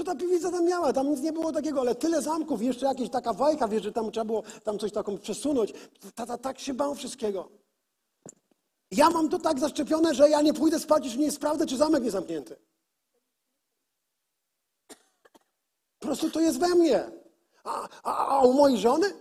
Co 0.00 0.04
ta 0.04 0.14
piwnica 0.14 0.50
tam 0.50 0.64
miała? 0.64 0.92
Tam 0.92 1.10
nic 1.10 1.20
nie 1.20 1.32
było 1.32 1.52
takiego, 1.52 1.80
ale 1.80 1.94
tyle 1.94 2.22
zamków, 2.22 2.62
jeszcze 2.62 2.86
jakaś 2.86 3.10
taka 3.10 3.32
wajka, 3.32 3.68
wiesz, 3.68 3.82
że 3.82 3.92
tam 3.92 4.10
trzeba 4.10 4.24
było 4.24 4.42
tam 4.64 4.78
coś 4.78 4.92
taką 4.92 5.18
przesunąć. 5.18 5.72
Tata 6.14 6.38
tak 6.38 6.58
się 6.58 6.74
bał 6.74 6.94
wszystkiego. 6.94 7.48
Ja 8.90 9.10
mam 9.10 9.28
to 9.28 9.38
tak 9.38 9.58
zaszczepione, 9.58 10.14
że 10.14 10.30
ja 10.30 10.42
nie 10.42 10.54
pójdę 10.54 10.80
spać, 10.80 11.04
jeśli 11.04 11.20
nie 11.20 11.30
sprawdzę, 11.30 11.66
czy 11.66 11.76
zamek 11.76 12.02
nie 12.02 12.10
zamknięty. 12.10 12.56
Po 15.98 16.06
prostu 16.06 16.30
to 16.30 16.40
jest 16.40 16.58
we 16.58 16.68
mnie. 16.68 17.10
A, 17.64 17.88
a, 18.02 18.26
a 18.26 18.42
u 18.42 18.52
mojej 18.52 18.78
żony? 18.78 19.12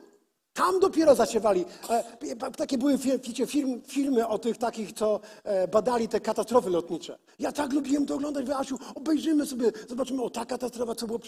Tam 0.54 0.80
dopiero 0.80 1.16
zasiewali. 1.16 1.66
E, 1.90 2.52
takie 2.58 2.78
były 2.78 2.98
wiecie, 2.98 3.48
film, 3.48 3.82
filmy 3.88 4.28
o 4.28 4.40
tych 4.40 4.58
takich, 4.58 4.94
co 4.94 5.20
e, 5.44 5.68
badali 5.68 6.08
te 6.08 6.20
katastrofy 6.20 6.70
lotnicze. 6.70 7.18
Ja 7.40 7.52
tak 7.52 7.74
lubiłem 7.74 8.06
to 8.06 8.16
oglądać, 8.16 8.46
Wy, 8.46 8.56
Asiu, 8.56 8.80
obejrzymy 8.96 9.46
sobie, 9.46 9.72
zobaczymy, 9.90 10.24
o 10.24 10.30
ta 10.30 10.46
katastrofa, 10.46 10.96
co 10.96 11.08
było. 11.08 11.20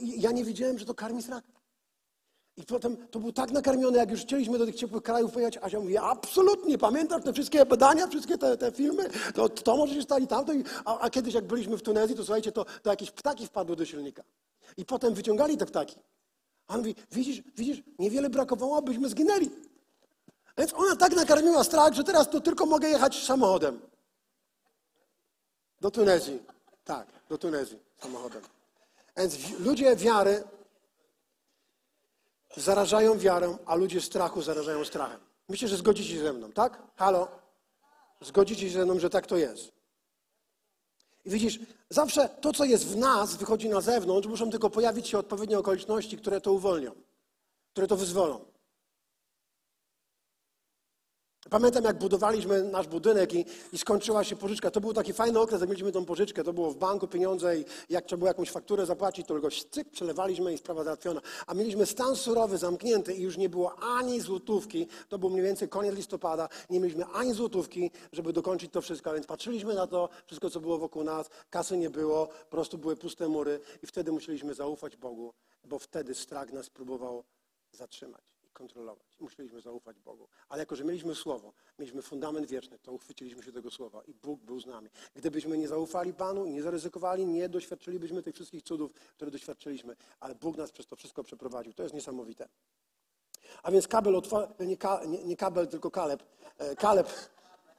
Ja 0.00 0.32
nie 0.32 0.44
wiedziałem, 0.44 0.78
że 0.78 0.84
to 0.84 0.94
karmi 0.94 1.22
strach. 1.22 1.42
I 2.56 2.64
potem 2.64 2.96
to 3.10 3.18
był 3.18 3.32
tak 3.32 3.50
nakarmiony, 3.50 3.98
jak 3.98 4.10
już 4.10 4.20
chcieliśmy 4.20 4.58
do 4.58 4.66
tych 4.66 4.74
ciepłych 4.74 5.02
krajów 5.02 5.32
pojechać, 5.32 5.58
Asia 5.62 5.80
mówi, 5.80 5.98
absolutnie, 5.98 6.78
pamiętasz 6.78 7.22
te 7.22 7.32
wszystkie 7.32 7.66
badania, 7.66 8.06
wszystkie 8.06 8.38
te, 8.38 8.56
te 8.56 8.72
filmy? 8.72 9.10
To, 9.34 9.48
to 9.48 9.76
może 9.76 9.94
się 9.94 10.02
stali 10.02 10.26
tamto. 10.26 10.52
A, 10.84 10.98
a, 10.98 11.10
kiedyś 11.10 11.34
jak 11.34 11.44
byliśmy 11.44 11.76
w 11.76 11.82
Tunezji, 11.82 12.16
to 12.16 12.24
słuchajcie, 12.24 12.52
to, 12.52 12.66
to 12.82 12.90
jakieś 12.90 13.10
ptaki 13.10 13.46
wpadły 13.46 13.76
do 13.76 13.84
silnika. 13.84 14.22
I 14.76 14.84
potem 14.84 15.14
wyciągali 15.14 15.56
te 15.56 15.66
ptaki. 15.66 15.96
A 16.70 16.74
on 16.74 16.78
mówi, 16.78 16.94
widzisz, 17.12 17.42
widzisz, 17.56 17.82
niewiele 17.98 18.30
brakowało, 18.30 18.78
abyśmy 18.78 19.08
zginęli. 19.08 19.50
Więc 20.58 20.74
ona 20.74 20.96
tak 20.96 21.16
nakarmiła 21.16 21.64
strach, 21.64 21.94
że 21.94 22.04
teraz 22.04 22.30
to 22.30 22.40
tylko 22.40 22.66
mogę 22.66 22.88
jechać 22.88 23.24
samochodem. 23.24 23.80
Do 25.80 25.90
Tunezji. 25.90 26.42
Tak, 26.84 27.06
do 27.28 27.38
Tunezji 27.38 27.78
samochodem. 28.02 28.42
Więc 29.16 29.58
ludzie 29.58 29.96
wiary 29.96 30.44
zarażają 32.56 33.18
wiarę, 33.18 33.56
a 33.66 33.74
ludzie 33.74 34.00
strachu 34.00 34.42
zarażają 34.42 34.84
strachem. 34.84 35.20
Myślę, 35.48 35.68
że 35.68 35.76
zgodzicie 35.76 36.14
się 36.14 36.22
ze 36.22 36.32
mną, 36.32 36.52
tak? 36.52 36.82
Halo? 36.96 37.28
Zgodzicie 38.20 38.70
się 38.70 38.78
ze 38.78 38.84
mną, 38.84 38.98
że 38.98 39.10
tak 39.10 39.26
to 39.26 39.36
jest. 39.36 39.72
I 41.24 41.30
widzisz, 41.30 41.58
zawsze 41.90 42.28
to, 42.28 42.52
co 42.52 42.64
jest 42.64 42.86
w 42.86 42.96
nas, 42.96 43.36
wychodzi 43.36 43.68
na 43.68 43.80
zewnątrz, 43.80 44.28
muszą 44.28 44.50
tylko 44.50 44.70
pojawić 44.70 45.08
się 45.08 45.18
odpowiednie 45.18 45.58
okoliczności, 45.58 46.16
które 46.16 46.40
to 46.40 46.52
uwolnią, 46.52 46.92
które 47.72 47.86
to 47.86 47.96
wyzwolą. 47.96 48.49
Pamiętam, 51.50 51.84
jak 51.84 51.98
budowaliśmy 51.98 52.62
nasz 52.62 52.86
budynek 52.88 53.34
i, 53.34 53.44
i, 53.72 53.78
skończyła 53.78 54.24
się 54.24 54.36
pożyczka. 54.36 54.70
To 54.70 54.80
był 54.80 54.92
taki 54.92 55.12
fajny 55.12 55.40
okres, 55.40 55.60
jak 55.60 55.70
mieliśmy 55.70 55.92
tą 55.92 56.04
pożyczkę. 56.04 56.44
To 56.44 56.52
było 56.52 56.70
w 56.70 56.76
banku 56.76 57.08
pieniądze 57.08 57.58
i 57.58 57.64
jak 57.88 58.04
trzeba 58.04 58.18
było 58.18 58.28
jakąś 58.28 58.50
fakturę 58.50 58.86
zapłacić, 58.86 59.26
to 59.26 59.34
tylko 59.34 59.48
cyk, 59.70 59.90
przelewaliśmy 59.90 60.52
i 60.54 60.58
sprawa 60.58 60.84
załatwiona. 60.84 61.20
A 61.46 61.54
mieliśmy 61.54 61.86
stan 61.86 62.16
surowy 62.16 62.58
zamknięty 62.58 63.14
i 63.14 63.22
już 63.22 63.36
nie 63.36 63.48
było 63.48 63.78
ani 63.78 64.20
złotówki. 64.20 64.86
To 65.08 65.18
był 65.18 65.30
mniej 65.30 65.42
więcej 65.42 65.68
koniec 65.68 65.94
listopada. 65.94 66.48
Nie 66.70 66.80
mieliśmy 66.80 67.04
ani 67.06 67.32
złotówki, 67.32 67.90
żeby 68.12 68.32
dokończyć 68.32 68.72
to 68.72 68.80
wszystko. 68.80 69.14
Więc 69.14 69.26
patrzyliśmy 69.26 69.74
na 69.74 69.86
to, 69.86 70.08
wszystko 70.26 70.50
co 70.50 70.60
było 70.60 70.78
wokół 70.78 71.04
nas. 71.04 71.30
Kasy 71.50 71.76
nie 71.76 71.90
było, 71.90 72.26
po 72.26 72.50
prostu 72.50 72.78
były 72.78 72.96
puste 72.96 73.28
mury 73.28 73.60
i 73.82 73.86
wtedy 73.86 74.12
musieliśmy 74.12 74.54
zaufać 74.54 74.96
Bogu, 74.96 75.34
bo 75.64 75.78
wtedy 75.78 76.14
strach 76.14 76.52
nas 76.52 76.70
próbował 76.70 77.24
zatrzymać 77.72 78.39
kontrolować. 78.60 79.16
Musieliśmy 79.20 79.60
zaufać 79.60 80.00
Bogu. 80.00 80.28
Ale 80.48 80.62
jako, 80.62 80.76
że 80.76 80.84
mieliśmy 80.84 81.14
Słowo, 81.14 81.52
mieliśmy 81.78 82.02
fundament 82.02 82.46
wieczny, 82.46 82.78
to 82.78 82.92
uchwyciliśmy 82.92 83.42
się 83.42 83.52
tego 83.52 83.70
Słowa 83.70 84.02
i 84.06 84.14
Bóg 84.14 84.40
był 84.40 84.60
z 84.60 84.66
nami. 84.66 84.88
Gdybyśmy 85.14 85.58
nie 85.58 85.68
zaufali 85.68 86.14
Panu 86.14 86.46
nie 86.46 86.62
zaryzykowali, 86.62 87.26
nie 87.26 87.48
doświadczylibyśmy 87.48 88.22
tych 88.22 88.34
wszystkich 88.34 88.62
cudów, 88.62 88.92
które 88.92 89.30
doświadczyliśmy. 89.30 89.96
Ale 90.20 90.34
Bóg 90.34 90.56
nas 90.56 90.72
przez 90.72 90.86
to 90.86 90.96
wszystko 90.96 91.24
przeprowadził. 91.24 91.72
To 91.72 91.82
jest 91.82 91.94
niesamowite. 91.94 92.48
A 93.62 93.70
więc 93.70 93.88
kabel 93.88 94.16
otworzył, 94.16 94.48
nie, 94.60 94.76
nie, 95.06 95.24
nie, 95.24 95.36
kabel, 95.36 95.68
tylko 95.68 95.90
Kaleb. 95.90 96.22
E, 96.58 96.76
Kaleb, 96.76 97.08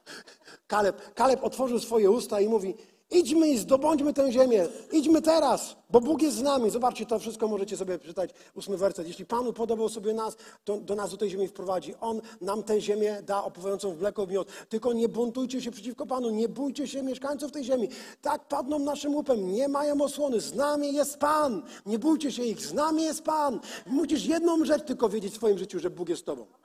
Kaleb, 0.72 1.14
Kaleb 1.14 1.44
otworzył 1.44 1.78
swoje 1.78 2.10
usta 2.10 2.40
i 2.40 2.48
mówi, 2.48 2.74
Idźmy 3.12 3.48
i 3.48 3.58
zdobądźmy 3.58 4.12
tę 4.12 4.32
ziemię. 4.32 4.66
Idźmy 4.92 5.22
teraz, 5.22 5.76
bo 5.90 6.00
Bóg 6.00 6.22
jest 6.22 6.36
z 6.36 6.42
nami. 6.42 6.70
Zobaczcie, 6.70 7.06
to 7.06 7.18
wszystko 7.18 7.48
możecie 7.48 7.76
sobie 7.76 7.98
przeczytać. 7.98 8.30
Ósmy 8.54 8.76
werset. 8.76 9.08
Jeśli 9.08 9.26
Panu 9.26 9.52
podobał 9.52 9.88
sobie 9.88 10.14
nas, 10.14 10.36
to 10.64 10.76
do 10.76 10.94
nas 10.94 11.10
do 11.10 11.16
tej 11.16 11.30
ziemi 11.30 11.48
wprowadzi. 11.48 11.94
On 12.00 12.20
nam 12.40 12.62
tę 12.62 12.80
ziemię 12.80 13.22
da 13.26 13.44
opływającą 13.44 13.94
w 13.94 14.00
mleko 14.00 14.26
miód. 14.26 14.48
Tylko 14.68 14.92
nie 14.92 15.08
buntujcie 15.08 15.62
się 15.62 15.70
przeciwko 15.70 16.06
Panu. 16.06 16.30
Nie 16.30 16.48
bójcie 16.48 16.88
się 16.88 17.02
mieszkańców 17.02 17.52
tej 17.52 17.64
ziemi. 17.64 17.88
Tak 18.22 18.48
padną 18.48 18.78
naszym 18.78 19.14
łupem. 19.14 19.52
Nie 19.52 19.68
mają 19.68 20.02
osłony. 20.02 20.40
Z 20.40 20.54
nami 20.54 20.94
jest 20.94 21.18
Pan. 21.18 21.62
Nie 21.86 21.98
bójcie 21.98 22.32
się 22.32 22.42
ich. 22.42 22.60
Z 22.60 22.72
nami 22.72 23.02
jest 23.02 23.22
Pan. 23.22 23.60
Musisz 23.86 24.26
jedną 24.26 24.64
rzecz 24.64 24.84
tylko 24.84 25.08
wiedzieć 25.08 25.32
w 25.32 25.36
swoim 25.36 25.58
życiu, 25.58 25.78
że 25.78 25.90
Bóg 25.90 26.08
jest 26.08 26.22
z 26.22 26.24
Tobą. 26.24 26.61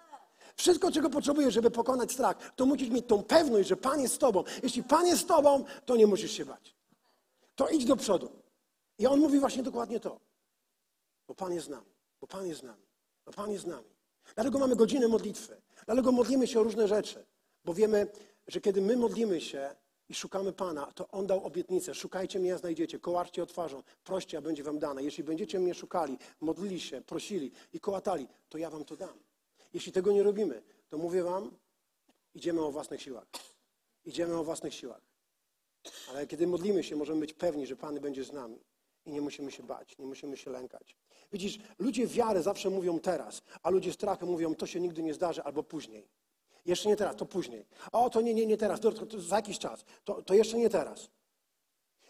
Wszystko, 0.58 0.91
czego 0.91 1.10
potrzebujesz, 1.10 1.53
żeby 1.53 1.72
pokonać 1.72 2.12
strach, 2.12 2.55
to 2.55 2.66
musisz 2.66 2.89
mieć 2.89 3.05
tą 3.08 3.24
pewność, 3.24 3.70
że 3.70 3.78
Pan 3.78 4.01
jest 4.01 4.14
z 4.14 4.18
Tobą. 4.18 4.43
Jeśli 4.64 4.84
Pan 4.84 5.08
jest 5.08 5.22
z 5.22 5.26
Tobą, 5.26 5.64
to 5.86 5.95
nie 5.95 6.08
musisz 6.08 6.32
się 6.32 6.45
bać. 6.45 6.76
To 7.55 7.70
idź 7.70 7.86
do 7.86 7.95
przodu. 7.95 8.30
I 8.99 9.08
On 9.08 9.20
mówi 9.20 9.39
właśnie 9.39 9.64
dokładnie 9.64 9.99
to. 9.99 10.20
Bo 11.28 11.36
Pan 11.36 11.53
jest 11.53 11.66
z 11.66 11.70
nami. 11.70 11.86
Bo 12.22 12.28
Pan 12.28 12.47
jest 12.47 12.60
z 12.60 12.64
nami. 12.64 12.84
Bo 13.26 13.32
Pan 13.32 13.51
jest 13.51 13.64
z 13.64 13.68
nami. 13.68 13.88
Dlatego 14.36 14.60
mamy 14.60 14.76
godziny 14.76 15.08
modlitwy. 15.08 15.62
Dlatego 15.86 16.12
modlimy 16.12 16.47
się 16.47 16.60
o 16.60 16.64
różne 16.64 16.88
rzeczy. 16.88 17.26
Bo 17.66 17.74
wiemy, 17.74 18.08
że 18.47 18.62
kiedy 18.62 18.82
my 18.82 18.97
modlimy 18.97 19.41
się 19.41 19.76
i 20.10 20.14
szukamy 20.14 20.53
Pana, 20.53 20.91
to 20.91 21.08
On 21.08 21.28
dał 21.28 21.45
obietnicę. 21.45 21.95
Szukajcie 21.95 22.39
mnie, 22.39 22.53
a 22.53 22.58
znajdziecie. 22.58 22.99
Kołaczcie 22.99 23.43
otwarzą. 23.43 23.84
Proście, 24.03 24.38
a 24.38 24.41
będzie 24.41 24.64
wam 24.64 24.80
dane. 24.80 25.03
Jeśli 25.03 25.24
będziecie 25.24 25.60
mnie 25.60 25.74
szukali, 25.74 26.18
modlili 26.41 26.80
się, 26.80 27.01
prosili 27.01 27.51
i 27.74 27.80
kołatali, 27.80 28.28
to 28.49 28.58
ja 28.58 28.70
wam 28.70 28.86
to 28.86 28.95
dam. 28.97 29.26
Jeśli 29.74 29.91
tego 29.91 30.11
nie 30.11 30.24
robimy, 30.24 30.63
to 30.89 30.97
mówię 30.97 31.24
Wam, 31.24 31.51
idziemy 32.36 32.61
o 32.61 32.72
własnych 32.72 33.01
siłach. 33.01 33.28
Idziemy 34.05 34.38
o 34.38 34.43
własnych 34.43 34.74
siłach. 34.74 35.01
Ale 36.09 36.28
kiedy 36.28 36.47
modlimy 36.47 36.84
się, 36.84 36.95
możemy 36.95 37.20
być 37.20 37.34
pewni, 37.34 37.68
że 37.68 37.76
Pan 37.76 37.99
będzie 37.99 38.24
z 38.24 38.32
nami. 38.32 38.59
I 39.05 39.11
nie 39.11 39.22
musimy 39.22 39.51
się 39.51 39.63
bać, 39.63 39.97
nie 39.97 40.05
musimy 40.05 40.38
się 40.38 40.51
lękać. 40.51 40.95
Widzisz, 41.32 41.59
ludzie 41.80 42.07
wiary 42.07 42.41
zawsze 42.41 42.70
mówią 42.70 42.99
teraz, 42.99 43.41
a 43.63 43.70
ludzie 43.70 43.93
strachu 43.93 44.26
mówią, 44.26 44.55
to 44.55 44.68
się 44.68 44.80
nigdy 44.80 45.03
nie 45.03 45.13
zdarzy, 45.13 45.43
albo 45.43 45.63
później. 45.63 46.07
Jeszcze 46.65 46.89
nie 46.89 46.95
teraz, 46.95 47.15
to 47.15 47.26
później. 47.26 47.65
O, 47.91 48.09
to 48.09 48.22
nie, 48.22 48.34
nie, 48.34 48.45
nie 48.45 48.57
teraz, 48.57 48.80
to, 48.80 48.91
to, 48.91 49.05
to 49.05 49.22
za 49.22 49.36
jakiś 49.36 49.59
czas. 49.59 49.86
To, 50.03 50.22
to 50.22 50.34
jeszcze 50.34 50.57
nie 50.57 50.70
teraz. 50.70 51.09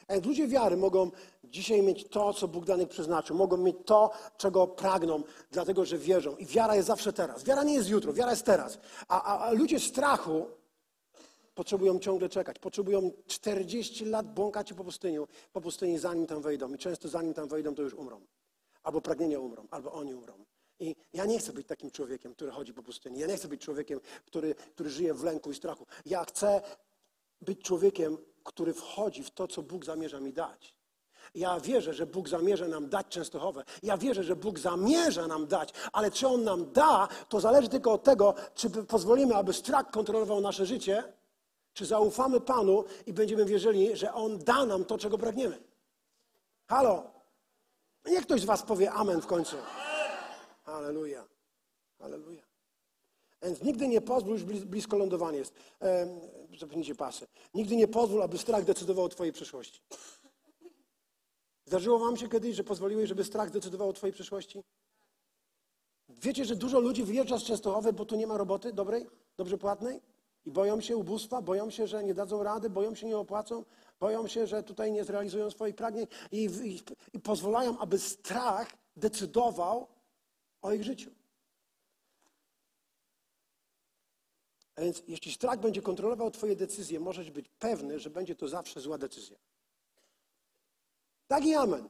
A 0.08 0.14
więc 0.14 0.26
ludzie 0.26 0.48
wiary 0.48 0.78
mogą 0.78 1.12
dzisiaj 1.44 1.82
mieć 1.82 2.08
to, 2.10 2.34
co 2.34 2.48
Bóg 2.48 2.66
dla 2.66 2.76
nich 2.76 2.90
przeznaczył. 2.90 3.36
Mogą 3.36 3.58
mieć 3.58 3.76
to, 3.86 4.12
czego 4.38 4.68
pragną, 4.68 5.24
dlatego 5.52 5.86
że 5.86 5.98
wierzą. 5.98 6.36
I 6.36 6.46
wiara 6.46 6.76
jest 6.76 6.88
zawsze 6.88 7.14
teraz. 7.14 7.44
Wiara 7.44 7.64
nie 7.64 7.74
jest 7.74 7.90
jutro, 7.90 8.14
wiara 8.14 8.32
jest 8.32 8.46
teraz. 8.46 8.80
A, 9.08 9.24
a, 9.24 9.40
a 9.40 9.52
ludzie 9.52 9.80
strachu 9.80 10.48
potrzebują 11.56 12.00
ciągle 12.00 12.30
czekać. 12.30 12.60
Potrzebują 12.60 13.12
40 13.28 14.06
lat 14.06 14.34
błąkać 14.34 14.74
po 14.74 14.84
pustyni, 14.84 15.18
po 15.54 15.62
pustyni, 15.62 16.00
zanim 16.00 16.28
tam 16.28 16.42
wejdą. 16.42 16.74
I 16.74 16.78
często 16.78 17.10
zanim 17.10 17.34
tam 17.34 17.48
wejdą, 17.48 17.76
to 17.76 17.82
już 17.82 17.94
umrą. 17.94 18.22
Albo 18.84 19.02
pragnienia 19.02 19.40
umrą, 19.40 19.68
albo 19.72 19.94
oni 19.94 20.14
umrą. 20.14 20.34
I 20.80 20.96
ja 21.14 21.26
nie 21.26 21.40
chcę 21.40 21.54
być 21.54 21.68
takim 21.68 21.92
człowiekiem, 21.92 22.34
który 22.34 22.52
chodzi 22.52 22.74
po 22.74 22.84
pustyni. 22.84 23.20
Ja 23.20 23.28
nie 23.28 23.38
chcę 23.38 23.48
być 23.48 23.62
człowiekiem, 23.62 24.00
który, 24.26 24.56
który 24.56 24.90
żyje 24.90 25.14
w 25.14 25.24
lęku 25.24 25.52
i 25.52 25.56
strachu. 25.56 25.86
Ja 26.06 26.26
chcę 26.26 26.62
być 27.42 27.62
człowiekiem, 27.62 28.18
który 28.48 28.74
wchodzi 28.74 29.24
w 29.24 29.32
to, 29.32 29.48
co 29.48 29.62
Bóg 29.62 29.86
zamierza 29.86 30.20
mi 30.20 30.34
dać. 30.34 30.76
Ja 31.36 31.60
wierzę, 31.60 31.94
że 31.94 32.06
Bóg 32.06 32.30
zamierza 32.30 32.68
nam 32.68 32.90
dać 32.90 33.08
Częstochowę. 33.08 33.64
Ja 33.84 33.98
wierzę, 33.98 34.24
że 34.24 34.36
Bóg 34.36 34.60
zamierza 34.60 35.28
nam 35.28 35.48
dać, 35.48 35.74
ale 35.94 36.12
czy 36.12 36.28
On 36.28 36.44
nam 36.44 36.72
da, 36.72 37.08
to 37.30 37.40
zależy 37.40 37.70
tylko 37.70 37.92
od 37.92 38.04
tego, 38.04 38.34
czy 38.56 38.70
pozwolimy, 38.70 39.36
aby 39.36 39.54
strach 39.54 39.92
kontrolował 39.92 40.42
nasze 40.42 40.66
życie, 40.66 41.04
czy 41.74 41.86
zaufamy 41.86 42.42
Panu 42.42 42.84
i 43.06 43.14
będziemy 43.14 43.46
wierzyli, 43.46 43.96
że 43.96 44.14
On 44.14 44.40
da 44.40 44.66
nam 44.66 44.86
to, 44.86 44.98
czego 44.98 45.18
pragniemy. 45.18 45.64
Halo? 46.68 47.04
Niech 48.06 48.26
ktoś 48.26 48.42
z 48.42 48.46
Was 48.46 48.64
powie 48.64 48.92
amen 48.92 49.22
w 49.22 49.28
końcu. 49.28 49.56
Halleluja. 50.66 51.24
Halleluja. 52.00 52.47
Więc 53.42 53.62
nigdy 53.62 53.88
nie 53.88 54.02
pozwól, 54.02 54.34
już 54.34 54.44
blisko 54.44 54.98
lądowania 54.98 55.38
jest, 55.38 55.54
zapnijcie 56.60 56.96
pasy, 56.96 57.28
nigdy 57.54 57.76
nie 57.76 57.88
pozwól, 57.88 58.22
aby 58.22 58.38
strach 58.38 58.66
decydował 58.66 59.06
o 59.06 59.10
Twojej 59.10 59.34
przyszłości. 59.34 59.82
Zdarzyło 61.66 62.00
Wam 62.00 62.18
się 62.18 62.30
kiedyś, 62.30 62.56
że 62.56 62.64
pozwoliłeś, 62.64 63.10
żeby 63.10 63.24
strach 63.24 63.52
decydował 63.52 63.90
o 63.90 63.94
Twojej 63.94 64.14
przyszłości? 64.14 64.64
Wiecie, 66.10 66.46
że 66.46 66.56
dużo 66.56 66.80
ludzi 66.80 67.04
wyjeżdża 67.04 67.38
z 67.40 67.44
Częstochowy, 67.44 67.94
bo 67.94 68.06
tu 68.06 68.16
nie 68.16 68.28
ma 68.28 68.38
roboty 68.38 68.74
dobrej, 68.74 69.06
dobrze 69.38 69.58
płatnej? 69.58 70.02
I 70.46 70.52
boją 70.52 70.82
się 70.82 70.98
ubóstwa, 70.98 71.42
boją 71.42 71.70
się, 71.70 71.88
że 71.88 72.04
nie 72.04 72.14
dadzą 72.14 72.44
rady, 72.44 72.70
boją 72.70 72.96
się, 72.96 73.08
nie 73.08 73.18
opłacą, 73.18 73.64
boją 74.00 74.28
się, 74.28 74.48
że 74.48 74.64
tutaj 74.64 74.92
nie 74.92 75.04
zrealizują 75.04 75.52
swoich 75.52 75.76
pragnień 75.76 76.08
i, 76.32 76.50
i, 76.64 76.80
i 77.14 77.20
pozwalają, 77.20 77.80
aby 77.80 78.00
strach 78.00 78.72
decydował 78.96 79.88
o 80.62 80.74
ich 80.74 80.84
życiu. 80.84 81.12
A 84.78 84.82
więc 84.82 85.04
jeśli 85.08 85.32
strach 85.32 85.60
będzie 85.60 85.82
kontrolował 85.82 86.32
Twoje 86.32 86.56
decyzje, 86.56 87.00
możesz 87.00 87.32
być 87.32 87.50
pewny, 87.60 88.00
że 88.00 88.10
będzie 88.10 88.36
to 88.36 88.48
zawsze 88.48 88.82
zła 88.82 88.98
decyzja. 88.98 89.38
Tak 91.28 91.46
i 91.46 91.54
amen. 91.54 91.90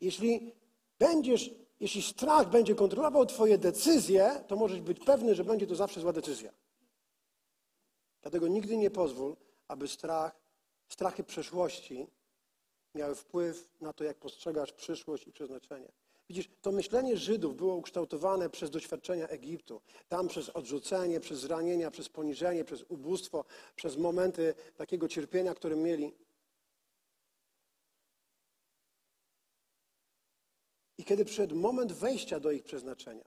Jeśli 0.00 0.54
będziesz, 0.98 1.50
jeśli 1.80 2.02
strach 2.02 2.50
będzie 2.50 2.74
kontrolował 2.74 3.26
Twoje 3.26 3.58
decyzje, 3.58 4.44
to 4.48 4.56
możesz 4.56 4.80
być 4.80 5.00
pewny, 5.00 5.34
że 5.34 5.44
będzie 5.44 5.66
to 5.66 5.74
zawsze 5.74 6.00
zła 6.00 6.12
decyzja. 6.12 6.52
Dlatego 8.22 8.48
nigdy 8.48 8.76
nie 8.76 8.90
pozwól, 8.90 9.36
aby 9.68 9.88
strach, 9.88 10.36
strachy 10.88 11.24
przeszłości 11.24 12.06
miały 12.94 13.14
wpływ 13.14 13.70
na 13.80 13.92
to, 13.92 14.04
jak 14.04 14.18
postrzegasz 14.18 14.72
przyszłość 14.72 15.26
i 15.26 15.32
przeznaczenie. 15.32 15.92
Widzisz, 16.28 16.48
to 16.62 16.72
myślenie 16.72 17.16
Żydów 17.16 17.56
było 17.56 17.74
ukształtowane 17.74 18.50
przez 18.50 18.70
doświadczenia 18.70 19.28
Egiptu. 19.28 19.80
Tam 20.08 20.28
przez 20.28 20.48
odrzucenie, 20.48 21.20
przez 21.20 21.38
zranienia, 21.38 21.90
przez 21.90 22.08
poniżenie, 22.08 22.64
przez 22.64 22.84
ubóstwo, 22.88 23.44
przez 23.76 23.96
momenty 23.96 24.54
takiego 24.76 25.08
cierpienia, 25.08 25.54
które 25.54 25.76
mieli. 25.76 26.12
I 30.98 31.04
kiedy 31.04 31.24
przyszedł 31.24 31.56
moment 31.56 31.92
wejścia 31.92 32.40
do 32.40 32.50
ich 32.50 32.62
przeznaczenia, 32.62 33.24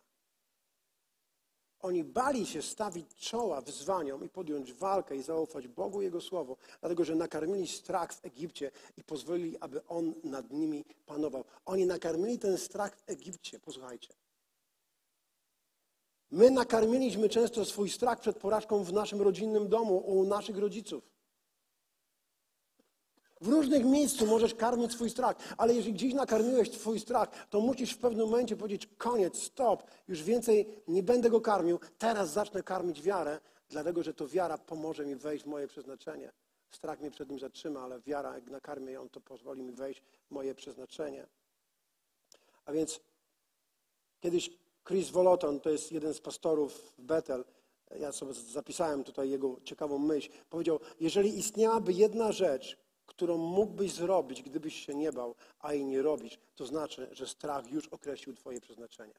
oni 1.85 2.03
bali 2.03 2.45
się 2.45 2.61
stawić 2.61 3.15
czoła 3.15 3.61
wyzwaniom 3.61 4.25
i 4.25 4.29
podjąć 4.29 4.73
walkę 4.73 5.15
i 5.15 5.23
zaufać 5.23 5.67
Bogu 5.67 6.01
Jego 6.01 6.21
Słowo, 6.21 6.57
dlatego 6.79 7.05
że 7.05 7.15
nakarmili 7.15 7.67
strach 7.67 8.13
w 8.13 8.25
Egipcie 8.25 8.71
i 8.97 9.03
pozwolili, 9.03 9.57
aby 9.59 9.87
On 9.87 10.13
nad 10.23 10.51
nimi 10.51 10.85
panował. 11.05 11.43
Oni 11.65 11.85
nakarmili 11.85 12.39
ten 12.39 12.57
strach 12.57 12.95
w 12.95 13.09
Egipcie, 13.09 13.59
posłuchajcie. 13.59 14.13
My 16.31 16.51
nakarmiliśmy 16.51 17.29
często 17.29 17.65
swój 17.65 17.89
strach 17.89 18.19
przed 18.19 18.37
porażką 18.37 18.83
w 18.83 18.93
naszym 18.93 19.21
rodzinnym 19.21 19.69
domu, 19.69 19.97
u 19.97 20.23
naszych 20.23 20.57
rodziców. 20.57 21.14
W 23.45 23.47
różnych 23.47 23.85
miejscu 23.85 24.27
możesz 24.27 24.55
karmić 24.55 24.91
swój 24.91 25.09
strach, 25.09 25.35
ale 25.57 25.73
jeżeli 25.73 25.93
gdzieś 25.93 26.13
nakarmiłeś 26.13 26.71
swój 26.71 26.99
strach, 26.99 27.47
to 27.49 27.61
musisz 27.61 27.91
w 27.91 27.97
pewnym 27.97 28.29
momencie 28.29 28.55
powiedzieć: 28.55 28.89
koniec, 28.97 29.43
stop, 29.43 29.83
już 30.07 30.23
więcej 30.23 30.83
nie 30.87 31.03
będę 31.03 31.29
go 31.29 31.41
karmił, 31.41 31.79
teraz 31.97 32.29
zacznę 32.29 32.63
karmić 32.63 33.01
wiarę, 33.01 33.39
dlatego 33.69 34.03
że 34.03 34.13
to 34.13 34.27
wiara 34.27 34.57
pomoże 34.57 35.05
mi 35.05 35.15
wejść 35.15 35.43
w 35.43 35.47
moje 35.47 35.67
przeznaczenie. 35.67 36.31
Strach 36.71 36.99
mnie 36.99 37.11
przed 37.11 37.29
nim 37.29 37.39
zatrzyma, 37.39 37.81
ale 37.81 38.01
wiara, 38.01 38.35
jak 38.35 38.49
nakarmię 38.49 38.91
ją, 38.91 39.09
to 39.09 39.21
pozwoli 39.21 39.63
mi 39.63 39.71
wejść 39.71 40.01
w 40.27 40.31
moje 40.31 40.55
przeznaczenie. 40.55 41.27
A 42.65 42.71
więc 42.71 42.99
kiedyś 44.19 44.49
Chris 44.87 45.09
Voloton, 45.09 45.59
to 45.59 45.69
jest 45.69 45.91
jeden 45.91 46.13
z 46.13 46.19
pastorów 46.19 46.93
w 46.97 47.01
Bethel, 47.01 47.45
ja 47.99 48.11
sobie 48.11 48.33
zapisałem 48.33 49.03
tutaj 49.03 49.29
jego 49.29 49.59
ciekawą 49.63 49.97
myśl, 49.97 50.29
powiedział, 50.49 50.79
jeżeli 50.99 51.37
istniałaby 51.39 51.93
jedna 51.93 52.31
rzecz, 52.31 52.84
którą 53.05 53.37
mógłbyś 53.37 53.93
zrobić, 53.93 54.43
gdybyś 54.43 54.85
się 54.85 54.95
nie 54.95 55.11
bał, 55.11 55.35
a 55.59 55.73
jej 55.73 55.85
nie 55.85 56.01
robisz, 56.01 56.39
to 56.55 56.65
znaczy, 56.65 57.09
że 57.11 57.27
strach 57.27 57.71
już 57.71 57.87
określił 57.87 58.35
Twoje 58.35 58.61
przeznaczenie. 58.61 59.13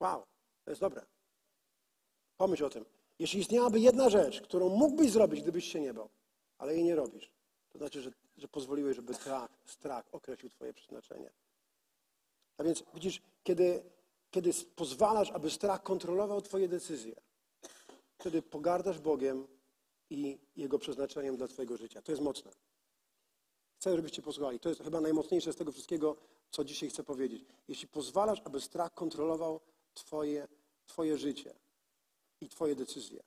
Wow, 0.00 0.22
to 0.64 0.70
jest 0.70 0.80
dobre. 0.80 1.06
Pomyśl 2.36 2.64
o 2.64 2.70
tym. 2.70 2.84
Jeśli 3.18 3.40
istniałaby 3.40 3.80
jedna 3.80 4.08
rzecz, 4.08 4.40
którą 4.40 4.68
mógłbyś 4.68 5.10
zrobić, 5.10 5.42
gdybyś 5.42 5.72
się 5.72 5.80
nie 5.80 5.94
bał, 5.94 6.08
ale 6.58 6.74
jej 6.74 6.84
nie 6.84 6.94
robisz, 6.94 7.30
to 7.72 7.78
znaczy, 7.78 8.02
że, 8.02 8.10
że 8.36 8.48
pozwoliłeś, 8.48 8.96
żeby 8.96 9.14
strach, 9.14 9.50
strach 9.64 10.04
określił 10.12 10.50
Twoje 10.50 10.72
przeznaczenie. 10.72 11.30
A 12.58 12.64
więc 12.64 12.84
widzisz, 12.94 13.22
kiedy, 13.42 13.82
kiedy 14.30 14.50
pozwalasz, 14.76 15.30
aby 15.30 15.50
strach 15.50 15.82
kontrolował 15.82 16.42
Twoje 16.42 16.68
decyzje, 16.68 17.14
wtedy 18.18 18.42
pogardasz 18.42 18.98
Bogiem 18.98 19.46
i 20.10 20.38
Jego 20.56 20.78
przeznaczeniem 20.78 21.36
dla 21.36 21.48
Twojego 21.48 21.76
życia. 21.76 22.02
To 22.02 22.12
jest 22.12 22.22
mocne. 22.22 22.50
Chcę, 23.84 23.96
żebyście 23.96 24.22
posłuchali. 24.22 24.60
To 24.60 24.68
jest 24.68 24.82
chyba 24.82 25.00
najmocniejsze 25.00 25.52
z 25.52 25.56
tego 25.56 25.72
wszystkiego, 25.72 26.16
co 26.50 26.64
dzisiaj 26.64 26.90
chcę 26.90 27.04
powiedzieć. 27.04 27.44
Jeśli 27.68 27.88
pozwalasz, 27.88 28.42
aby 28.44 28.60
strach 28.60 28.94
kontrolował 28.94 29.60
Twoje, 29.94 30.48
twoje 30.86 31.18
życie 31.18 31.54
i 32.40 32.48
Twoje 32.48 32.74
decyzje, 32.74 33.22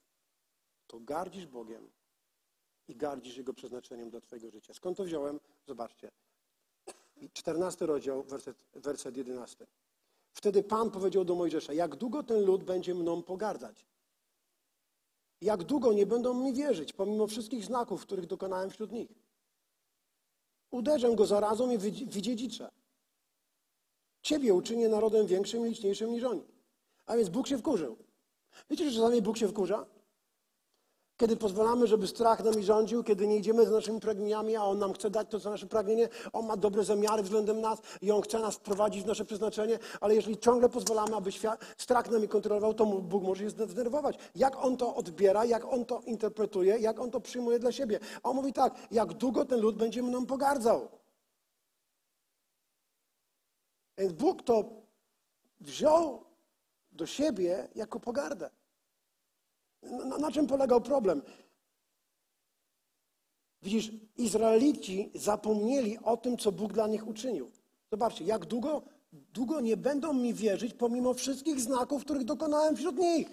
to 0.87 0.99
gardzisz 0.99 1.47
Bogiem 1.47 1.89
i 2.87 2.95
gardzisz 2.95 3.37
Jego 3.37 3.53
przeznaczeniem 3.53 4.09
dla 4.09 4.21
Twojego 4.21 4.51
życia. 4.51 4.73
Skąd 4.73 4.97
to 4.97 5.03
wziąłem? 5.03 5.39
Zobaczcie. 5.67 6.11
14 7.33 7.85
rozdział, 7.85 8.23
werset, 8.23 8.65
werset 8.73 9.17
11. 9.17 9.67
Wtedy 10.33 10.63
Pan 10.63 10.91
powiedział 10.91 11.25
do 11.25 11.35
Mojżesza, 11.35 11.73
jak 11.73 11.95
długo 11.95 12.23
ten 12.23 12.45
lud 12.45 12.63
będzie 12.63 12.95
mną 12.95 13.23
pogardzać? 13.23 13.85
Jak 15.41 15.63
długo 15.63 15.93
nie 15.93 16.05
będą 16.05 16.33
mi 16.33 16.53
wierzyć, 16.53 16.93
pomimo 16.93 17.27
wszystkich 17.27 17.65
znaków, 17.65 18.01
których 18.01 18.25
dokonałem 18.25 18.69
wśród 18.69 18.91
nich? 18.91 19.26
Uderzę 20.71 21.15
go 21.15 21.25
zarazą 21.25 21.71
i 21.71 21.77
wydziedziczę. 21.77 22.69
Ciebie 24.21 24.53
uczynię 24.53 24.89
narodem 24.89 25.27
większym 25.27 25.67
i 25.67 25.69
liczniejszym 25.69 26.11
niż 26.11 26.23
oni. 26.23 26.43
A 27.05 27.17
więc 27.17 27.29
Bóg 27.29 27.47
się 27.47 27.57
wkurzył. 27.57 27.97
Wiecie, 28.69 28.89
że 28.89 28.99
czasami 28.99 29.21
Bóg 29.21 29.37
się 29.37 29.47
wkurza? 29.47 29.85
Kiedy 31.17 31.37
pozwalamy, 31.37 31.87
żeby 31.87 32.07
strach 32.07 32.43
nami 32.43 32.63
rządził, 32.63 33.03
kiedy 33.03 33.27
nie 33.27 33.37
idziemy 33.37 33.65
za 33.65 33.71
naszymi 33.71 33.99
pragnieniami, 33.99 34.55
a 34.55 34.63
On 34.63 34.79
nam 34.79 34.93
chce 34.93 35.09
dać 35.09 35.27
to, 35.29 35.39
co 35.39 35.49
nasze 35.49 35.67
pragnienie, 35.67 36.09
On 36.33 36.45
ma 36.45 36.57
dobre 36.57 36.83
zamiary 36.83 37.23
względem 37.23 37.61
nas 37.61 37.79
i 38.01 38.11
On 38.11 38.21
chce 38.21 38.39
nas 38.39 38.55
wprowadzić 38.55 39.03
w 39.03 39.07
nasze 39.07 39.25
przeznaczenie, 39.25 39.79
ale 40.01 40.15
jeżeli 40.15 40.37
ciągle 40.37 40.69
pozwalamy, 40.69 41.15
aby 41.15 41.31
świat, 41.31 41.65
strach 41.77 42.11
nami 42.11 42.27
kontrolował, 42.27 42.73
to 42.73 42.85
Bóg 42.85 43.23
może 43.23 43.43
się 43.43 43.49
zdenerwować. 43.49 44.17
Jak 44.35 44.65
On 44.65 44.77
to 44.77 44.95
odbiera, 44.95 45.45
jak 45.45 45.65
On 45.65 45.85
to 45.85 46.01
interpretuje, 46.05 46.77
jak 46.77 46.99
On 46.99 47.11
to 47.11 47.19
przyjmuje 47.19 47.59
dla 47.59 47.71
siebie. 47.71 47.99
A 48.23 48.29
On 48.29 48.35
mówi 48.35 48.53
tak, 48.53 48.75
jak 48.91 49.13
długo 49.13 49.45
ten 49.45 49.61
lud 49.61 49.75
będzie 49.75 50.03
mną 50.03 50.25
pogardzał. 50.25 50.87
Więc 53.97 54.13
Bóg 54.13 54.43
to 54.43 54.63
wziął 55.59 56.23
do 56.91 57.05
siebie 57.05 57.67
jako 57.75 57.99
pogardę. 57.99 58.49
Na, 59.83 60.17
na 60.17 60.31
czym 60.31 60.47
polegał 60.47 60.81
problem? 60.81 61.21
Widzisz, 63.61 63.91
Izraelici 64.17 65.11
zapomnieli 65.15 65.97
o 66.03 66.17
tym, 66.17 66.37
co 66.37 66.51
Bóg 66.51 66.73
dla 66.73 66.87
nich 66.87 67.07
uczynił. 67.07 67.51
Zobaczcie, 67.91 68.23
jak 68.23 68.45
długo, 68.45 68.81
długo 69.11 69.61
nie 69.61 69.77
będą 69.77 70.13
mi 70.13 70.33
wierzyć, 70.33 70.73
pomimo 70.73 71.13
wszystkich 71.13 71.59
znaków, 71.59 72.01
których 72.01 72.23
dokonałem 72.23 72.75
wśród 72.75 72.97
nich. 72.97 73.27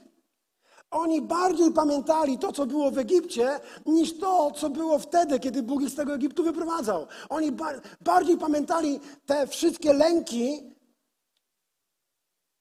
Oni 0.91 1.23
bardziej 1.23 1.73
pamiętali 1.73 2.39
to, 2.39 2.53
co 2.53 2.67
było 2.67 2.91
w 2.91 2.99
Egipcie, 2.99 3.61
niż 3.87 4.19
to, 4.19 4.51
co 4.51 4.71
było 4.71 4.99
wtedy, 4.99 5.41
kiedy 5.41 5.63
Bóg 5.63 5.83
ich 5.83 5.91
z 5.91 5.95
tego 5.95 6.15
Egiptu 6.15 6.45
wyprowadzał. 6.45 7.07
Oni 7.29 7.53
ba 7.53 7.73
bardziej 8.01 8.39
pamiętali 8.39 9.01
te 9.27 9.47
wszystkie 9.47 9.93
lęki, 9.93 10.74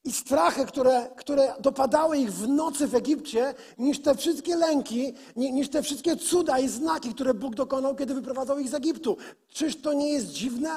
i 0.06 0.12
strachy, 0.12 0.66
które, 0.66 1.10
które 1.16 1.54
dopadały 1.60 2.18
ich 2.18 2.34
w 2.34 2.48
nocy 2.48 2.88
w 2.88 2.96
Egipcie, 2.96 3.54
niż 3.78 4.02
te 4.02 4.16
wszystkie 4.16 4.56
lęki, 4.56 5.14
niż 5.36 5.70
te 5.70 5.84
wszystkie 5.84 6.16
cuda 6.16 6.60
i 6.60 6.70
znaki, 6.70 7.14
które 7.14 7.34
Bóg 7.34 7.56
dokonał, 7.56 7.96
kiedy 7.96 8.14
wyprowadzał 8.14 8.60
ich 8.60 8.70
z 8.70 8.74
Egiptu. 8.74 9.18
Czyż 9.50 9.82
to 9.82 9.94
nie 9.94 10.10
jest 10.10 10.28
dziwne? 10.28 10.70